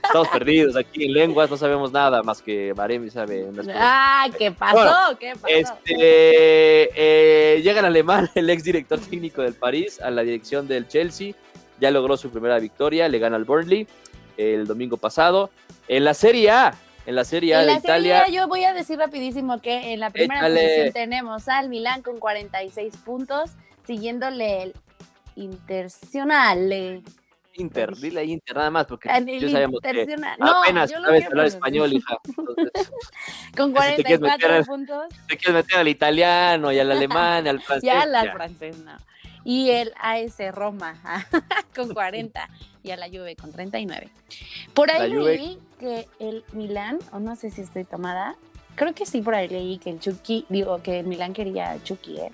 estamos 0.03 0.29
perdidos 0.29 0.75
aquí 0.75 1.05
en 1.05 1.13
lenguas, 1.13 1.49
no 1.49 1.57
sabemos 1.57 1.93
nada 1.93 2.21
más 2.25 2.43
que 2.43 2.73
Baremi 2.73 3.09
sabe. 3.11 3.49
Ah, 3.77 4.27
¿qué 4.37 4.51
pasó? 4.51 4.75
Bueno, 4.77 5.19
¿Qué 5.21 5.35
pasó? 5.41 5.47
Este, 5.55 6.89
eh, 7.57 7.63
llega 7.63 7.79
el 7.79 7.87
alemán, 7.87 8.29
el 8.35 8.51
ex 8.51 8.65
director 8.65 8.99
técnico 8.99 9.43
del 9.43 9.55
París, 9.55 10.01
a 10.01 10.11
la 10.11 10.23
dirección 10.23 10.67
del 10.67 10.89
Chelsea. 10.89 11.33
Ya 11.81 11.93
logró 11.93 12.17
su 12.17 12.31
primera 12.31 12.59
victoria, 12.59 13.09
le 13.09 13.21
gana 13.21 13.37
al 13.37 13.45
Burnley 13.45 13.87
el 14.37 14.67
domingo 14.67 14.97
pasado. 14.97 15.51
En 15.89 16.05
la 16.05 16.15
Serie 16.15 16.51
A, 16.51 16.75
en 17.07 17.15
la 17.15 17.25
Serie 17.25 17.55
A 17.55 17.61
En 17.61 17.67
de 17.67 17.73
la 17.75 17.79
Italia, 17.79 18.21
Serie 18.25 18.39
A, 18.39 18.43
yo 18.43 18.49
voy 18.49 18.65
a 18.65 18.73
decir 18.73 18.99
rapidísimo 18.99 19.61
que 19.61 19.93
en 19.93 20.01
la 20.01 20.11
primera 20.11 20.41
Échale. 20.41 20.61
posición 20.63 20.93
tenemos 20.93 21.49
al 21.49 21.69
Milán 21.69 22.03
con 22.03 22.19
46 22.19 22.97
puntos, 23.05 23.51
siguiéndole 23.87 24.63
el 24.63 24.75
Internacional. 25.37 27.03
Inter, 27.57 27.95
dile 27.97 28.21
ahí 28.21 28.33
Inter 28.33 28.57
nada 28.57 28.71
más, 28.71 28.85
porque 28.87 29.09
El 29.09 29.27
yo 29.41 29.49
sabemos 29.49 29.81
que. 29.81 30.07
No, 30.41 30.63
apenas 30.63 30.91
yo 30.91 30.99
lo 30.99 31.07
sabes 31.07 31.27
hablar 31.27 31.47
español, 31.47 31.93
hija. 31.93 32.17
Entonces, 32.37 32.91
Con 33.57 33.69
Si 33.69 34.03
te 34.03 34.19
44 34.19 34.49
meter- 34.49 34.65
puntos. 34.67 35.05
te 35.29 35.37
quieres 35.37 35.55
meter 35.65 35.79
al 35.79 35.89
italiano 35.89 36.73
y 36.73 36.79
al 36.81 36.91
alemán, 36.93 37.47
al 37.47 37.61
francés. 37.61 37.87
Ya 37.87 38.07
la 38.07 38.25
ya. 38.25 38.33
francés, 38.33 38.77
no. 38.79 38.97
Y 39.45 39.71
el 39.71 39.93
AS 40.01 40.39
Roma 40.55 41.01
con 41.77 41.93
40 41.93 42.49
y 42.83 42.91
a 42.91 42.97
la 42.97 43.09
Juve 43.09 43.37
con 43.37 43.53
39. 43.53 44.09
Por 44.73 44.91
ahí 44.91 45.11
La 45.11 45.17
Juve- 45.17 45.37
leí 45.37 45.59
que 45.79 46.07
el 46.19 46.45
Milán, 46.53 46.99
o 47.13 47.19
no 47.21 47.37
sé 47.37 47.51
si 47.51 47.61
estoy 47.61 47.85
tomada, 47.85 48.37
creo 48.75 48.95
que 48.95 49.07
sí 49.07 49.21
por 49.21 49.35
ahí 49.35 49.49
leí 49.49 49.79
que 49.79 49.91
el 49.91 50.01
Chucky, 50.01 50.47
digo 50.49 50.83
que 50.83 51.01
el 51.01 51.07
Milán 51.07 51.33
quería 51.33 51.73
a 51.73 51.83
Chucky, 51.83 52.19
¿eh? 52.19 52.33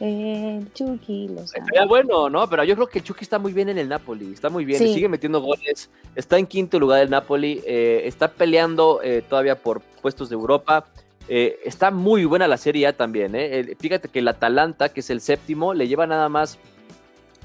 El 0.00 0.72
Chucky, 0.74 1.26
lo 1.28 1.44
sabe. 1.46 1.60
Estaría 1.64 1.84
bueno, 1.86 2.30
¿no? 2.30 2.48
Pero 2.48 2.62
yo 2.62 2.76
creo 2.76 2.86
que 2.88 3.00
el 3.00 3.04
Chucky 3.04 3.24
está 3.24 3.40
muy 3.40 3.52
bien 3.52 3.68
en 3.68 3.78
el 3.78 3.88
Napoli, 3.88 4.32
está 4.32 4.48
muy 4.48 4.64
bien, 4.64 4.78
Sí. 4.78 4.94
sigue 4.94 5.08
metiendo 5.08 5.40
goles, 5.40 5.90
está 6.14 6.38
en 6.38 6.46
quinto 6.46 6.78
lugar 6.78 7.02
el 7.02 7.10
Napoli, 7.10 7.60
eh, 7.66 8.02
está 8.04 8.28
peleando 8.30 9.00
eh, 9.02 9.22
todavía 9.28 9.56
por 9.60 9.80
puestos 9.80 10.28
de 10.28 10.34
Europa, 10.36 10.86
eh, 11.28 11.58
está 11.64 11.90
muy 11.90 12.24
buena 12.24 12.46
la 12.48 12.56
Serie 12.56 12.86
A 12.86 12.96
también, 12.96 13.34
¿eh? 13.34 13.58
El- 13.60 13.76
fíjate 13.76 14.08
que 14.08 14.18
el 14.20 14.28
Atalanta, 14.28 14.88
que 14.88 15.00
es 15.00 15.10
el 15.10 15.20
séptimo, 15.20 15.74
le 15.74 15.86
lleva 15.88 16.06
nada 16.06 16.28
más 16.28 16.58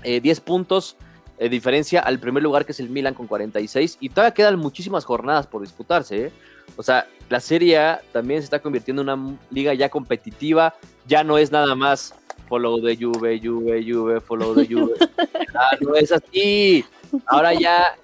eh, 0.03 0.19
10 0.21 0.39
puntos 0.41 0.97
de 1.39 1.49
diferencia 1.49 1.99
al 2.01 2.19
primer 2.19 2.43
lugar, 2.43 2.65
que 2.65 2.71
es 2.73 2.79
el 2.79 2.89
Milan 2.89 3.13
con 3.13 3.27
46, 3.27 3.97
y 3.99 4.09
todavía 4.09 4.33
quedan 4.33 4.57
muchísimas 4.59 5.03
jornadas 5.05 5.47
por 5.47 5.61
disputarse, 5.61 6.25
¿eh? 6.27 6.31
O 6.77 6.83
sea, 6.83 7.07
la 7.29 7.39
Serie 7.39 7.77
A 7.77 8.01
también 8.11 8.39
se 8.41 8.45
está 8.45 8.59
convirtiendo 8.59 9.01
en 9.01 9.09
una 9.09 9.37
liga 9.49 9.73
ya 9.73 9.89
competitiva, 9.89 10.73
ya 11.07 11.23
no 11.23 11.37
es 11.37 11.51
nada 11.51 11.75
más 11.75 12.13
follow 12.47 12.79
de 12.79 12.95
Juve, 12.95 13.39
Juve, 13.43 13.83
Juve, 13.85 14.21
follow 14.21 14.53
de 14.53 14.65
Juve. 14.67 14.93
Ah, 15.55 15.77
no 15.81 15.93
es 15.93 16.11
así. 16.11 16.83
Ahora 17.27 17.53
ya 17.53 17.95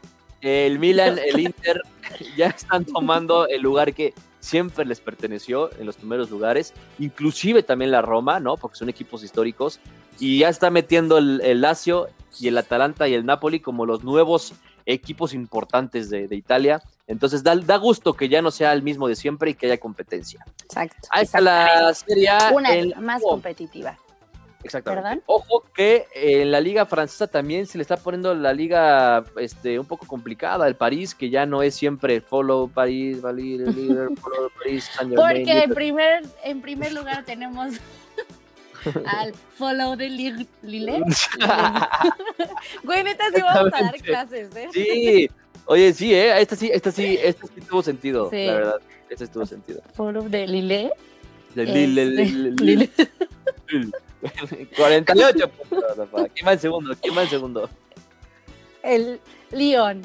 el 0.41 0.77
Milan, 0.77 1.17
el 1.17 1.39
Inter, 1.39 1.81
ya 2.37 2.47
están 2.49 2.85
tomando 2.85 3.47
el 3.47 3.61
lugar 3.63 3.91
que 3.93 4.13
siempre 4.39 4.86
les 4.86 4.99
perteneció 4.99 5.69
en 5.80 5.86
los 5.86 5.97
primeros 5.97 6.30
lugares, 6.30 6.73
inclusive 6.97 7.63
también 7.63 7.91
la 7.91 8.02
Roma, 8.02 8.39
¿no? 8.39 8.58
Porque 8.58 8.78
son 8.78 8.89
equipos 8.89 9.23
históricos, 9.23 9.80
y 10.19 10.39
ya 10.39 10.49
está 10.49 10.69
metiendo 10.69 11.17
el, 11.17 11.41
el 11.41 11.62
Lazio 11.62 12.08
y 12.39 12.47
el 12.47 12.58
Atalanta 12.58 13.08
y 13.08 13.13
el 13.13 13.25
Napoli 13.25 13.60
como 13.60 13.86
los 13.86 14.04
nuevos 14.04 14.54
equipos 14.86 15.34
importantes 15.34 16.10
de, 16.10 16.28
de 16.28 16.36
Italia. 16.36 16.82
Entonces 17.08 17.43
da, 17.43 17.56
da 17.56 17.78
gusto 17.78 18.13
que 18.13 18.30
ya 18.30 18.41
no 18.41 18.52
sea 18.52 18.73
el 18.73 18.84
mismo 18.84 19.08
de 19.08 19.15
siempre 19.15 19.52
y 19.52 19.54
que 19.54 19.67
haya 19.67 19.80
competencia. 19.80 20.45
Exacto. 20.63 21.08
Ahí 21.12 21.23
está 21.23 21.41
la 21.41 21.93
Serie. 21.93 22.30
Una 22.54 22.99
más 22.99 23.21
oh, 23.23 23.30
competitiva. 23.30 23.97
Exactamente. 24.63 25.08
¿Verdad? 25.08 25.24
Ojo 25.26 25.63
que 25.74 26.06
en 26.13 26.52
la 26.52 26.60
liga 26.60 26.86
francesa 26.86 27.28
también 27.28 27.65
se 27.65 27.78
le 27.78 27.82
está 27.82 27.95
poniendo 27.98 28.34
la 28.36 28.52
liga 28.54 29.24
este, 29.38 29.80
un 29.80 29.86
poco 29.86 30.06
complicada. 30.06 30.67
El 30.67 30.76
París, 30.76 31.15
que 31.15 31.30
ya 31.30 31.45
no 31.45 31.63
es 31.63 31.76
siempre 31.76 32.19
follow 32.22 32.67
París, 32.69 33.22
valir, 33.22 33.62
líder, 33.62 34.10
follow 34.22 34.50
París, 34.58 34.89
Porque 35.15 35.63
en 35.63 35.74
primer, 35.74 36.24
en 36.43 36.62
primer 36.62 36.91
lugar 36.91 37.24
tenemos 37.24 37.76
al 39.06 39.34
follow 39.56 39.95
de 39.95 40.10
Lille. 40.10 40.48
Lille. 40.62 41.04
Güey, 42.84 43.04
neta, 43.04 43.26
sí 43.34 43.41
vamos 43.41 43.74
a 43.74 43.82
dar 43.82 43.95
clases, 43.95 44.56
¿eh? 44.56 44.67
Sí, 44.74 45.30
oye, 45.65 45.93
sí, 45.93 46.13
¿eh? 46.13 46.39
Esta 46.41 46.56
sí, 46.56 46.69
esta 46.74 46.91
sí, 46.91 47.17
esta 47.22 47.48
sí 47.48 47.62
tuvo 47.62 47.82
sentido, 47.82 48.30
Sí. 48.30 48.45
la 48.45 48.54
verdad. 48.54 48.82
Esta 49.10 49.26
sí 49.26 49.32
tuvo 49.32 49.45
sentido. 49.45 49.82
Follow 49.93 50.28
de 50.28 50.48
Lille. 50.48 50.91
De 51.56 51.65
Lille, 51.65 52.04
Este, 52.04 52.26
Lille, 52.26 52.52
Lille, 52.62 52.89
Lille. 53.67 53.91
Lille. 54.51 54.67
48 54.77 55.47
puntos. 55.49 56.29
¿Quién 56.34 56.47
va 56.47 56.53
en 56.53 56.60
segundo? 56.60 56.95
¿Quién 57.01 57.17
va 57.17 57.23
en 57.23 57.29
segundo? 57.29 57.69
El 58.84 59.19
Lyon. 59.51 60.01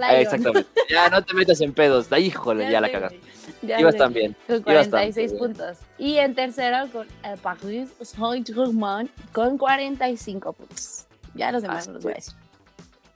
Ah, 0.00 0.16
exactamente. 0.16 0.68
Ya 0.88 1.08
no 1.08 1.22
te 1.22 1.34
metas 1.34 1.60
en 1.60 1.72
pedos. 1.72 2.08
Da, 2.08 2.18
híjole, 2.18 2.70
ya, 2.70 2.80
la 2.80 2.86
sé, 2.86 2.92
cagaste. 2.92 3.20
Ya 3.62 3.80
Ibas 3.80 3.96
también. 3.96 4.36
Con 4.46 4.56
ibas 4.56 4.88
tan 4.88 4.90
46 4.90 5.32
bien. 5.32 5.38
puntos. 5.38 5.78
Y 5.98 6.16
en 6.18 6.34
tercero 6.34 6.88
con 6.92 7.06
el 7.24 7.38
Paris 7.38 7.90
Saint-Germain 8.00 9.10
con 9.32 9.58
45 9.58 10.52
puntos. 10.52 11.06
Ya 11.34 11.52
los 11.52 11.62
demás 11.62 11.78
Así 11.78 11.92
los 11.92 12.02
voy 12.02 12.12
a 12.12 12.16
decir. 12.16 12.34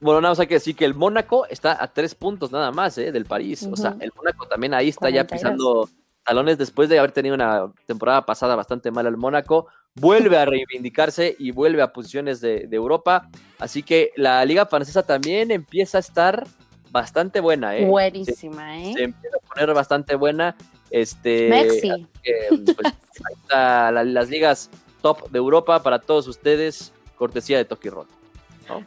Bueno, 0.00 0.20
nada 0.20 0.32
más 0.32 0.40
hay 0.40 0.46
que 0.46 0.54
decir 0.54 0.76
que 0.76 0.84
el 0.84 0.94
Mónaco 0.94 1.46
está 1.46 1.82
a 1.82 1.92
tres 1.92 2.14
puntos 2.14 2.52
nada 2.52 2.70
más 2.72 2.98
¿eh? 2.98 3.10
del 3.10 3.24
París. 3.24 3.66
O 3.70 3.76
sea, 3.76 3.96
el 4.00 4.12
Mónaco 4.14 4.46
también 4.46 4.74
ahí 4.74 4.88
está 4.88 5.08
ya 5.08 5.26
42. 5.26 5.32
pisando 5.32 5.88
talones 6.24 6.58
después 6.58 6.88
de 6.88 6.98
haber 6.98 7.12
tenido 7.12 7.34
una 7.34 7.72
temporada 7.86 8.26
pasada 8.26 8.56
bastante 8.56 8.90
mala 8.90 9.08
el 9.08 9.16
Mónaco. 9.16 9.68
Vuelve 9.96 10.36
a 10.36 10.44
reivindicarse 10.44 11.36
y 11.38 11.52
vuelve 11.52 11.80
a 11.80 11.92
posiciones 11.92 12.40
de, 12.40 12.66
de 12.66 12.76
Europa. 12.76 13.28
Así 13.58 13.82
que 13.82 14.10
la 14.16 14.44
liga 14.44 14.66
francesa 14.66 15.04
también 15.04 15.50
empieza 15.52 15.98
a 15.98 16.00
estar 16.00 16.46
bastante 16.90 17.38
buena. 17.40 17.76
¿eh? 17.76 17.84
Buenísima, 17.86 18.72
Se 18.74 18.80
¿eh? 19.00 19.04
empieza 19.04 19.36
a 19.36 19.48
poner 19.48 19.72
bastante 19.72 20.16
buena. 20.16 20.56
Este, 20.90 21.48
Merci. 21.48 22.06
que, 22.22 22.72
pues, 22.74 22.86
ahí 22.86 23.34
está 23.42 23.90
la- 23.92 24.04
las 24.04 24.28
ligas 24.28 24.68
top 25.00 25.30
de 25.30 25.38
Europa 25.38 25.82
para 25.82 26.00
todos 26.00 26.26
ustedes. 26.28 26.92
Cortesía 27.16 27.58
de 27.58 27.64
Toki 27.64 27.88
Roll. 27.90 28.08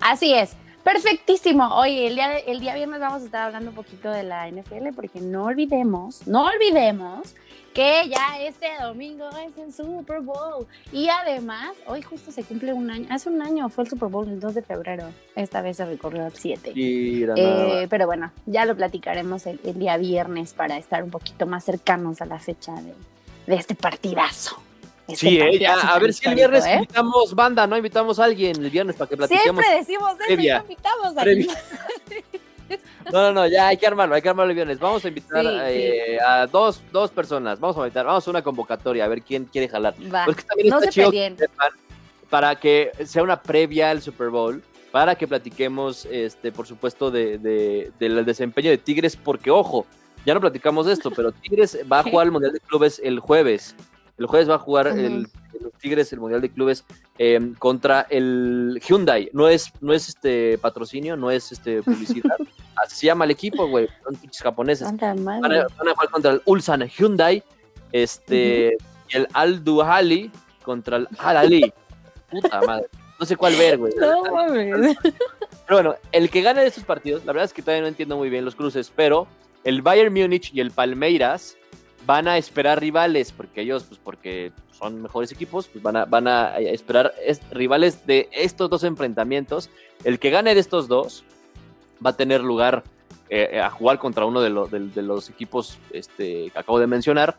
Así 0.01 0.33
es. 0.33 0.55
Perfectísimo. 0.83 1.67
Oye, 1.77 2.07
el 2.07 2.15
día, 2.15 2.37
el 2.39 2.59
día 2.59 2.75
viernes 2.75 2.99
vamos 2.99 3.21
a 3.21 3.25
estar 3.25 3.41
hablando 3.47 3.69
un 3.71 3.75
poquito 3.75 4.09
de 4.09 4.23
la 4.23 4.47
NFL 4.49 4.93
porque 4.95 5.19
no 5.21 5.45
olvidemos, 5.45 6.25
no 6.27 6.45
olvidemos 6.45 7.35
que 7.77 8.09
ya 8.09 8.41
este 8.41 8.69
domingo 8.81 9.29
es 9.37 9.55
el 9.55 9.71
Super 9.71 10.21
Bowl. 10.21 10.65
Y 10.91 11.09
además, 11.09 11.77
hoy 11.85 12.01
justo 12.01 12.31
se 12.31 12.43
cumple 12.43 12.73
un 12.73 12.89
año, 12.89 13.05
hace 13.11 13.29
un 13.29 13.39
año 13.39 13.69
fue 13.69 13.83
el 13.83 13.89
Super 13.91 14.09
Bowl 14.09 14.27
el 14.27 14.39
2 14.39 14.55
de 14.55 14.63
febrero. 14.63 15.03
Esta 15.35 15.61
vez 15.61 15.77
se 15.77 15.85
recorrió 15.85 16.25
el 16.25 16.33
7. 16.33 16.71
Mira, 16.73 17.35
nada 17.35 17.67
más. 17.67 17.73
Eh, 17.75 17.87
pero 17.87 18.07
bueno, 18.07 18.31
ya 18.47 18.65
lo 18.65 18.75
platicaremos 18.75 19.45
el, 19.45 19.59
el 19.63 19.77
día 19.77 19.95
viernes 19.97 20.53
para 20.53 20.75
estar 20.79 21.03
un 21.03 21.11
poquito 21.11 21.45
más 21.45 21.65
cercanos 21.65 22.19
a 22.19 22.25
la 22.25 22.39
fecha 22.39 22.73
de, 22.73 22.95
de 23.45 23.55
este 23.55 23.75
partidazo. 23.75 24.57
Este 25.07 25.29
Sí, 25.29 25.39
eh, 25.39 25.59
ya, 25.59 25.75
a 25.75 25.99
ver 25.99 26.15
si 26.15 26.27
el 26.27 26.33
viernes 26.33 26.65
¿eh? 26.65 26.73
invitamos 26.73 27.35
banda, 27.35 27.67
¿no? 27.67 27.77
Invitamos 27.77 28.17
a 28.17 28.23
alguien 28.23 28.55
el 28.63 28.71
viernes 28.71 28.95
para 28.95 29.07
que 29.07 29.17
platiquemos. 29.17 29.63
Siempre 29.63 29.77
decimos 29.77 30.13
eso 30.13 30.23
y 30.23 30.35
previa. 30.35 30.57
no 30.57 30.63
invitamos 30.63 31.15
a 31.15 31.21
Previa. 31.21 31.53
No, 33.11 33.21
no, 33.21 33.31
no, 33.33 33.47
ya 33.47 33.67
hay 33.69 33.77
que 33.77 33.87
armarlo, 33.87 34.15
hay 34.15 34.21
que 34.21 34.29
armarlo 34.29 34.49
el 34.51 34.55
viernes. 34.55 34.79
Vamos 34.79 35.03
a 35.05 35.07
invitar 35.07 35.41
Sí, 35.43 35.49
eh, 35.61 36.17
a 36.19 36.45
dos, 36.47 36.81
dos 36.91 37.09
personas. 37.11 37.59
Vamos 37.59 37.77
a 37.77 37.81
invitar, 37.81 38.05
vamos 38.05 38.27
a 38.27 38.29
una 38.31 38.41
convocatoria 38.41 39.05
a 39.05 39.07
ver 39.07 39.21
quién 39.21 39.45
quiere 39.45 39.69
jalar. 39.69 39.95
Va. 40.13 40.25
Porque 40.25 40.43
también 40.43 40.69
No 40.69 40.77
está 40.79 40.91
se 40.91 40.93
chido 40.95 41.09
peleen. 41.11 41.35
que 41.37 41.43
sepan 41.43 41.71
para 42.29 42.55
que 42.59 42.91
sea 43.05 43.23
una 43.23 43.41
previa 43.41 43.89
al 43.91 44.01
Super 44.01 44.29
Bowl, 44.29 44.61
para 44.91 45.15
que 45.15 45.25
platiquemos, 45.27 46.05
este, 46.11 46.51
por 46.51 46.67
supuesto, 46.67 47.09
de, 47.11 47.37
de- 47.37 47.91
del 47.99 48.25
desempeño 48.25 48.69
de 48.69 48.77
Tigres, 48.77 49.15
porque 49.15 49.49
ojo, 49.51 49.85
ya 50.25 50.33
no 50.33 50.41
platicamos 50.41 50.85
de 50.87 50.93
esto, 50.93 51.09
pero 51.11 51.31
Tigres 51.31 51.77
va 51.91 51.99
a 51.99 52.03
jugar 52.03 52.25
el 52.25 52.31
Mundial 52.33 52.51
de 52.51 52.59
Clubes 52.59 52.99
el 53.01 53.19
jueves. 53.21 53.75
El 54.17 54.25
jueves 54.25 54.49
va 54.49 54.55
a 54.55 54.59
jugar 54.59 54.87
el, 54.87 55.27
los 55.61 55.71
Tigres 55.79 56.11
el 56.11 56.19
Mundial 56.19 56.41
de 56.41 56.49
Clubes 56.49 56.83
eh, 57.19 57.53
contra 57.59 58.07
el 58.09 58.81
Hyundai. 58.85 59.29
No 59.31 59.47
es, 59.47 59.71
no 59.79 59.93
es 59.93 60.09
este 60.09 60.57
patrocinio, 60.57 61.15
no 61.15 61.29
es 61.31 61.51
este 61.53 61.81
publicidad. 61.83 62.35
Así 62.87 62.95
se 63.01 63.05
llama 63.07 63.25
el 63.25 63.31
equipo, 63.31 63.67
güey. 63.67 63.87
Son 64.03 64.15
pinches 64.15 64.41
japoneses. 64.41 64.87
Van 64.87 65.03
a, 65.03 65.13
van 65.77 65.87
a 65.89 65.91
jugar 65.93 66.09
contra 66.09 66.31
el 66.31 66.41
Ulsan 66.45 66.87
Hyundai, 66.87 67.43
este, 67.91 68.77
y 69.09 69.17
el 69.17 69.27
Al 69.33 69.61
Duhali 69.63 70.31
contra 70.63 70.97
el 70.97 71.07
Al 71.17 71.37
Ali. 71.37 71.73
Puta 72.31 72.61
madre. 72.61 72.87
No 73.19 73.25
sé 73.25 73.35
cuál 73.35 73.55
ver, 73.55 73.77
güey. 73.77 73.93
No 73.99 74.23
mames. 74.33 74.95
Pero 75.01 75.13
bueno, 75.69 75.95
el 76.11 76.29
que 76.29 76.41
gane 76.41 76.61
de 76.61 76.67
estos 76.67 76.85
partidos, 76.85 77.25
la 77.25 77.33
verdad 77.33 77.45
es 77.45 77.53
que 77.53 77.61
todavía 77.61 77.81
no 77.81 77.87
entiendo 77.87 78.15
muy 78.15 78.29
bien 78.29 78.45
los 78.45 78.55
cruces, 78.55 78.91
pero 78.95 79.27
el 79.63 79.81
Bayern 79.81 80.13
Múnich 80.13 80.53
y 80.53 80.61
el 80.61 80.71
Palmeiras 80.71 81.57
van 82.05 82.27
a 82.29 82.37
esperar 82.37 82.79
rivales, 82.79 83.33
porque 83.33 83.61
ellos, 83.61 83.83
pues 83.83 83.99
porque 84.01 84.53
son 84.71 85.01
mejores 85.01 85.31
equipos, 85.31 85.67
pues 85.67 85.83
van 85.83 85.97
a, 85.97 86.05
van 86.05 86.27
a 86.29 86.57
esperar 86.59 87.13
es- 87.25 87.41
rivales 87.51 88.05
de 88.07 88.29
estos 88.31 88.69
dos 88.69 88.83
enfrentamientos. 88.85 89.69
El 90.05 90.19
que 90.19 90.29
gane 90.29 90.53
de 90.53 90.61
estos 90.61 90.87
dos 90.87 91.25
va 92.05 92.11
a 92.11 92.15
tener 92.17 92.41
lugar 92.41 92.83
eh, 93.29 93.59
a 93.59 93.69
jugar 93.69 93.99
contra 93.99 94.25
uno 94.25 94.39
de, 94.41 94.49
los- 94.49 94.71
de- 94.71 94.87
de 94.87 95.01
los 95.01 95.29
equipos 95.29 95.77
este, 95.91 96.49
que 96.51 96.59
acabo 96.59 96.79
de 96.79 96.87
mencionar. 96.87 97.37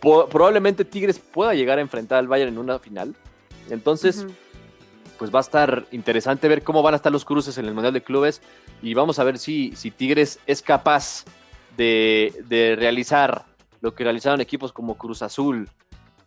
Po- 0.00 0.28
probablemente 0.28 0.84
Tigres 0.84 1.18
pueda 1.18 1.54
llegar 1.54 1.78
a 1.78 1.80
enfrentar 1.82 2.18
al 2.18 2.28
Bayern 2.28 2.52
en 2.52 2.58
una 2.58 2.78
final. 2.78 3.14
Entonces, 3.70 4.24
pues 5.18 5.34
va 5.34 5.38
a 5.38 5.42
estar 5.42 5.84
interesante 5.90 6.48
ver 6.48 6.62
cómo 6.62 6.80
van 6.82 6.94
a 6.94 6.96
estar 6.96 7.10
los 7.12 7.24
cruces 7.24 7.58
en 7.58 7.66
el 7.66 7.74
Mundial 7.74 7.92
de 7.92 8.02
Clubes 8.02 8.40
y 8.82 8.94
vamos 8.94 9.18
a 9.18 9.24
ver 9.24 9.38
si, 9.38 9.74
si 9.76 9.90
Tigres 9.90 10.38
es 10.46 10.62
capaz 10.62 11.24
de, 11.76 12.32
de 12.46 12.76
realizar 12.76 13.44
lo 13.80 13.94
que 13.94 14.04
realizaron 14.04 14.40
equipos 14.40 14.72
como 14.72 14.96
Cruz 14.96 15.20
Azul, 15.22 15.68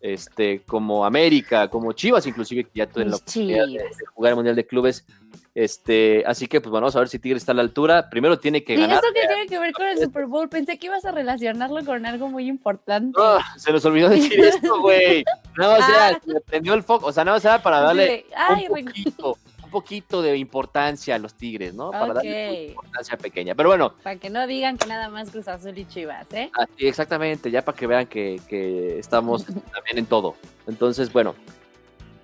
este, 0.02 0.62
como 0.68 1.06
América, 1.06 1.68
como 1.70 1.94
Chivas 1.94 2.28
inclusive, 2.28 2.66
que 2.66 2.72
ya 2.76 2.86
tuvieron 2.88 3.12
la 3.12 3.18
oportunidad 3.18 3.66
de 3.68 4.06
jugar 4.14 4.30
el 4.32 4.36
Mundial 4.36 4.56
de 4.56 4.68
Clubes. 4.68 5.06
Este, 5.54 6.24
así 6.26 6.48
que 6.48 6.62
pues 6.62 6.72
bueno, 6.72 6.86
vamos 6.86 6.96
a 6.96 7.00
ver 7.00 7.10
si 7.10 7.20
Tigres 7.20 7.42
está 7.42 7.52
a 7.52 7.56
la 7.56 7.62
altura. 7.62 8.10
Primero 8.10 8.40
tiene 8.40 8.64
que 8.64 8.74
¿Y 8.76 8.78
ganar. 8.82 8.96
esto 8.98 9.08
qué 9.14 9.28
tiene 9.28 9.48
que 9.48 9.60
ver 9.60 9.74
con 9.74 9.86
el 9.88 9.98
Super 10.00 10.26
Bowl? 10.26 10.48
Pensé 10.50 10.78
que 10.78 10.88
ibas 10.88 11.04
a 11.06 11.12
relacionarlo 11.12 11.84
con 11.86 12.06
algo 12.06 12.30
muy 12.30 12.48
importante. 12.48 13.20
Ah, 13.22 13.40
se 13.58 13.72
nos 13.74 13.84
olvidó 13.86 14.10
decir 14.10 14.40
esto, 14.46 14.80
güey. 14.82 15.24
Nada 15.58 15.78
más 15.80 15.90
Ah. 15.90 16.10
era, 16.10 16.22
se 16.26 16.42
prendió 16.42 16.74
el 16.74 16.84
foco, 16.84 17.08
o 17.08 17.12
sea, 17.12 17.26
nada 17.26 17.36
más 17.38 17.46
era 17.46 17.62
para 17.62 17.82
darle 17.82 18.26
Ay, 18.36 18.68
un 18.70 18.86
poquito, 18.86 19.38
un 19.66 19.70
poquito 19.72 20.22
de 20.22 20.38
importancia 20.38 21.16
a 21.16 21.20
los 21.20 21.34
Tigres, 21.34 21.74
¿no? 21.74 21.92
Para 21.92 22.14
darle 22.14 22.68
importancia 22.68 23.18
pequeña. 23.18 23.54
Pero 23.54 23.68
bueno, 23.70 23.94
para 24.04 24.16
que 24.16 24.30
no 24.30 24.48
digan 24.48 24.78
que 24.78 24.88
nada 24.88 25.10
más 25.10 25.32
Cruz 25.32 25.50
Azul 25.50 25.78
y 25.78 25.86
Chivas, 25.86 26.28
¿eh? 26.32 26.50
así 26.54 26.88
exactamente, 26.88 27.52
ya 27.52 27.62
para 27.66 27.78
que 27.78 27.88
vean 27.88 28.08
que, 28.08 28.40
que 28.48 29.00
estamos 29.00 29.46
también 29.74 29.98
en 29.98 30.06
todo. 30.06 30.36
Entonces, 30.66 31.12
bueno, 31.12 31.36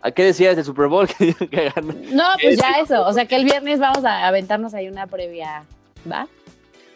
¿a 0.07 0.11
qué 0.11 0.23
decías 0.23 0.55
del 0.55 0.65
Super 0.65 0.87
Bowl? 0.87 1.07
que, 1.17 1.33
que 1.33 1.69
ganó? 1.75 1.93
No, 2.11 2.23
pues 2.41 2.57
ya 2.57 2.71
eso. 2.81 3.05
O 3.05 3.13
sea 3.13 3.25
que 3.25 3.35
el 3.35 3.45
viernes 3.45 3.79
vamos 3.79 4.03
a 4.05 4.27
aventarnos 4.27 4.73
ahí 4.73 4.87
una 4.87 5.07
previa, 5.07 5.63
¿va? 6.09 6.27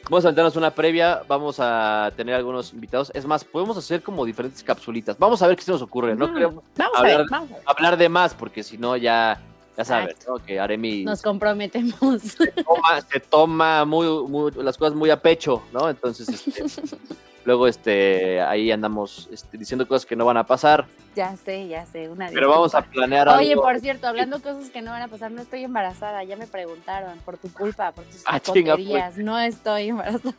Vamos 0.09 0.25
a 0.25 0.29
aventarnos 0.29 0.55
una 0.55 0.71
previa, 0.71 1.21
vamos 1.27 1.57
a 1.59 2.11
tener 2.17 2.35
algunos 2.35 2.73
invitados. 2.73 3.11
Es 3.13 3.25
más, 3.25 3.43
podemos 3.43 3.77
hacer 3.77 4.01
como 4.01 4.25
diferentes 4.25 4.63
capsulitas. 4.63 5.17
Vamos 5.17 5.41
a 5.41 5.47
ver 5.47 5.55
qué 5.55 5.63
se 5.63 5.71
nos 5.71 5.81
ocurre. 5.81 6.15
No 6.15 6.33
queremos 6.33 6.63
Vamos 6.75 6.99
a 6.99 7.01
ver, 7.03 7.25
vamos 7.29 7.51
a 7.51 7.55
ver. 7.55 7.63
hablar 7.65 7.97
de 7.97 8.09
más, 8.09 8.33
porque 8.33 8.63
si 8.63 8.77
no 8.77 8.97
ya, 8.97 9.39
ya 9.81 9.85
sabes, 9.85 10.15
¿no? 10.27 10.35
Que 10.43 10.59
Aremi 10.59 11.03
Nos 11.03 11.21
comprometemos. 11.21 12.21
toma, 12.65 13.01
se 13.11 13.19
toma 13.19 13.85
muy, 13.85 14.07
muy- 14.27 14.51
las 14.63 14.77
cosas 14.77 14.95
muy 14.95 15.09
a 15.09 15.21
pecho, 15.21 15.63
¿no? 15.73 15.89
Entonces, 15.89 16.29
este, 16.29 16.63
luego 17.45 17.67
este, 17.67 18.39
ahí 18.41 18.71
andamos 18.71 19.27
este, 19.31 19.57
diciendo 19.57 19.87
cosas 19.87 20.05
que 20.05 20.15
no 20.15 20.25
van 20.25 20.37
a 20.37 20.45
pasar, 20.45 20.85
ya 21.15 21.35
sé, 21.35 21.67
ya 21.67 21.85
sé. 21.85 22.07
Una 22.09 22.29
pero 22.29 22.47
vamos 22.49 22.73
a 22.75 22.83
planear 22.83 23.27
Oye, 23.29 23.51
algo. 23.51 23.63
por 23.63 23.79
cierto, 23.79 24.07
hablando 24.07 24.41
cosas 24.41 24.69
que 24.69 24.81
no 24.81 24.91
van 24.91 25.01
a 25.01 25.07
pasar, 25.07 25.31
no 25.31 25.41
estoy 25.41 25.63
embarazada, 25.63 26.23
ya 26.23 26.37
me 26.37 26.47
preguntaron, 26.47 27.17
por 27.25 27.37
tu 27.37 27.51
culpa, 27.51 27.91
por 27.91 28.05
tus 28.05 28.21
Ah, 28.25 28.39
chinga, 28.39 28.75
tonterías, 28.75 29.17
no 29.17 29.37
estoy 29.39 29.89
embarazada. 29.89 30.35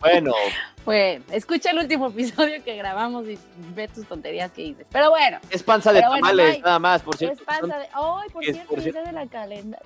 Bueno, 0.00 0.32
Bueno, 0.84 1.22
escucha 1.32 1.70
el 1.72 1.78
último 1.80 2.06
episodio 2.06 2.64
que 2.64 2.74
grabamos 2.76 3.28
y 3.28 3.38
ve 3.74 3.88
tus 3.88 4.06
tonterías 4.06 4.50
que 4.52 4.62
dices. 4.62 4.86
Pero 4.90 5.10
bueno, 5.10 5.38
es 5.50 5.62
panza 5.62 5.92
de 5.92 6.00
bueno, 6.00 6.14
tamales, 6.14 6.52
bye. 6.54 6.60
nada 6.62 6.78
más, 6.78 7.02
por 7.02 7.14
cierto. 7.16 7.40
es 7.40 7.42
panza 7.46 7.78
de... 7.78 7.88
¡Ay, 7.92 8.30
por 8.32 8.42
es 8.42 8.52
cierto, 8.52 8.68
por 8.70 8.78
es 8.78 8.84
cierto- 8.84 9.00
día 9.02 9.08
de 9.08 9.12
la 9.12 9.26
calenda... 9.26 9.78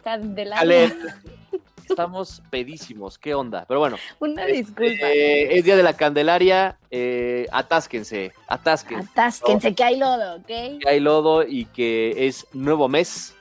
Ale, 0.56 0.92
Estamos 1.88 2.40
pedísimos, 2.50 3.18
qué 3.18 3.34
onda. 3.34 3.64
Pero 3.66 3.80
bueno, 3.80 3.96
Una 4.20 4.46
disculpa. 4.46 5.08
eh, 5.08 5.58
es 5.58 5.64
día 5.64 5.76
de 5.76 5.82
la 5.82 5.94
Candelaria, 5.94 6.78
eh, 6.90 7.46
atásquense, 7.50 8.32
atásquense. 8.46 9.08
Atásquense, 9.10 9.74
que 9.74 9.82
hay 9.84 9.98
lodo, 9.98 10.36
¿ok? 10.36 10.46
que 10.46 10.88
hay 10.88 11.00
lodo 11.00 11.42
y 11.46 11.64
que 11.66 12.28
es 12.28 12.46
nuevo 12.52 12.88
mes, 12.88 13.34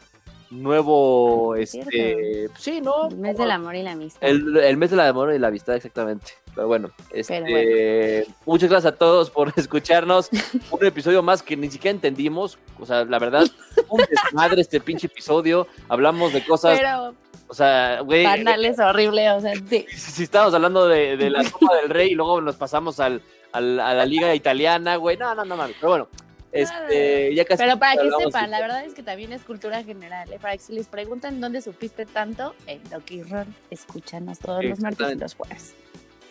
nuevo, 0.51 1.55
Es 1.55 1.73
este, 1.75 2.47
sí, 2.57 2.81
¿no? 2.81 3.07
El 3.09 3.17
mes 3.17 3.37
del 3.37 3.51
amor 3.51 3.75
y 3.75 3.83
la 3.83 3.91
amistad. 3.93 4.27
El, 4.27 4.57
el 4.57 4.77
mes 4.77 4.91
del 4.91 4.99
amor 4.99 5.33
y 5.33 5.39
la 5.39 5.47
amistad, 5.47 5.75
exactamente. 5.75 6.33
Pero 6.53 6.67
bueno, 6.67 6.91
este, 7.11 7.39
bueno. 7.41 8.35
muchas 8.45 8.69
gracias 8.69 8.93
a 8.93 8.95
todos 8.97 9.29
por 9.29 9.53
escucharnos. 9.57 10.29
Un 10.69 10.85
episodio 10.85 11.23
más 11.23 11.41
que 11.41 11.55
ni 11.55 11.69
siquiera 11.71 11.95
entendimos. 11.95 12.57
O 12.79 12.85
sea, 12.85 13.05
la 13.05 13.19
verdad, 13.19 13.45
un 13.89 14.01
desmadre 14.09 14.61
este 14.61 14.81
pinche 14.81 15.07
episodio. 15.07 15.67
Hablamos 15.87 16.33
de 16.33 16.43
cosas, 16.45 16.77
Pero 16.79 17.15
o 17.47 17.53
sea, 17.53 17.99
güey, 18.01 18.23
banales 18.23 18.79
horrible, 18.79 19.29
o 19.31 19.41
sea, 19.41 19.53
sí. 19.55 19.85
si, 19.89 20.11
si 20.11 20.23
estábamos 20.23 20.53
hablando 20.53 20.87
de, 20.87 21.17
de 21.17 21.29
la 21.29 21.43
Copa 21.49 21.75
del 21.77 21.89
Rey 21.89 22.11
y 22.11 22.15
luego 22.15 22.39
nos 22.39 22.55
pasamos 22.55 22.99
al, 23.01 23.21
al- 23.51 23.79
a 23.81 23.93
la 23.93 24.05
Liga 24.05 24.33
Italiana, 24.33 24.95
güey, 24.95 25.17
no, 25.17 25.35
no, 25.35 25.43
no 25.43 25.57
mames. 25.57 25.75
Pero 25.79 25.89
bueno, 25.89 26.07
este, 26.51 27.33
ya 27.35 27.45
casi. 27.45 27.63
Pero 27.63 27.79
para 27.79 28.01
que 28.01 28.09
sepan, 28.11 28.51
la 28.51 28.59
verdad 28.59 28.85
es 28.85 28.93
que 28.93 29.03
también 29.03 29.31
es 29.33 29.43
cultura 29.43 29.83
general. 29.83 30.31
¿eh? 30.31 30.39
Para 30.39 30.53
que 30.53 30.63
si 30.63 30.73
les 30.73 30.87
preguntan 30.87 31.39
dónde 31.39 31.61
supiste 31.61 32.05
tanto, 32.05 32.55
en 32.67 32.83
Doki 32.89 33.23
Ron, 33.23 33.53
escúchanos 33.69 34.39
todos 34.39 34.63
los 34.63 34.79
martes 34.79 35.11
y 35.11 35.15
los 35.15 35.35
jueves. 35.35 35.75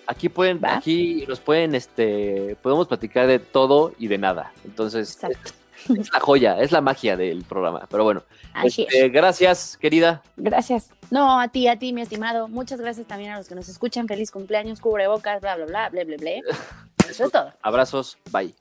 Aquí 0.06 0.28
pueden, 0.28 0.60
¿Va? 0.62 0.76
aquí 0.76 1.24
nos 1.28 1.40
pueden, 1.40 1.74
este, 1.74 2.56
podemos 2.62 2.88
platicar 2.88 3.26
de 3.26 3.38
todo 3.38 3.92
y 3.98 4.08
de 4.08 4.18
nada. 4.18 4.52
Entonces, 4.64 5.12
Exacto. 5.12 5.52
es, 5.88 5.98
es 5.98 6.12
la 6.12 6.20
joya, 6.20 6.60
es 6.60 6.72
la 6.72 6.80
magia 6.80 7.16
del 7.16 7.44
programa. 7.44 7.86
Pero 7.88 8.02
bueno, 8.04 8.24
este, 8.64 9.06
es. 9.06 9.12
gracias, 9.12 9.76
querida. 9.76 10.22
Gracias. 10.36 10.90
No, 11.10 11.40
a 11.40 11.48
ti, 11.48 11.68
a 11.68 11.78
ti, 11.78 11.92
mi 11.92 12.02
estimado. 12.02 12.48
Muchas 12.48 12.80
gracias 12.80 13.06
también 13.06 13.32
a 13.32 13.38
los 13.38 13.48
que 13.48 13.54
nos 13.54 13.68
escuchan. 13.68 14.08
Feliz 14.08 14.30
cumpleaños, 14.30 14.80
cubrebocas, 14.80 15.40
bla, 15.40 15.56
bla, 15.56 15.66
bla, 15.66 15.88
bla, 15.90 16.04
bla, 16.04 16.16
bla. 16.16 16.30
Eso 17.08 17.24
es 17.24 17.32
todo. 17.32 17.52
Abrazos, 17.62 18.18
bye. 18.30 18.54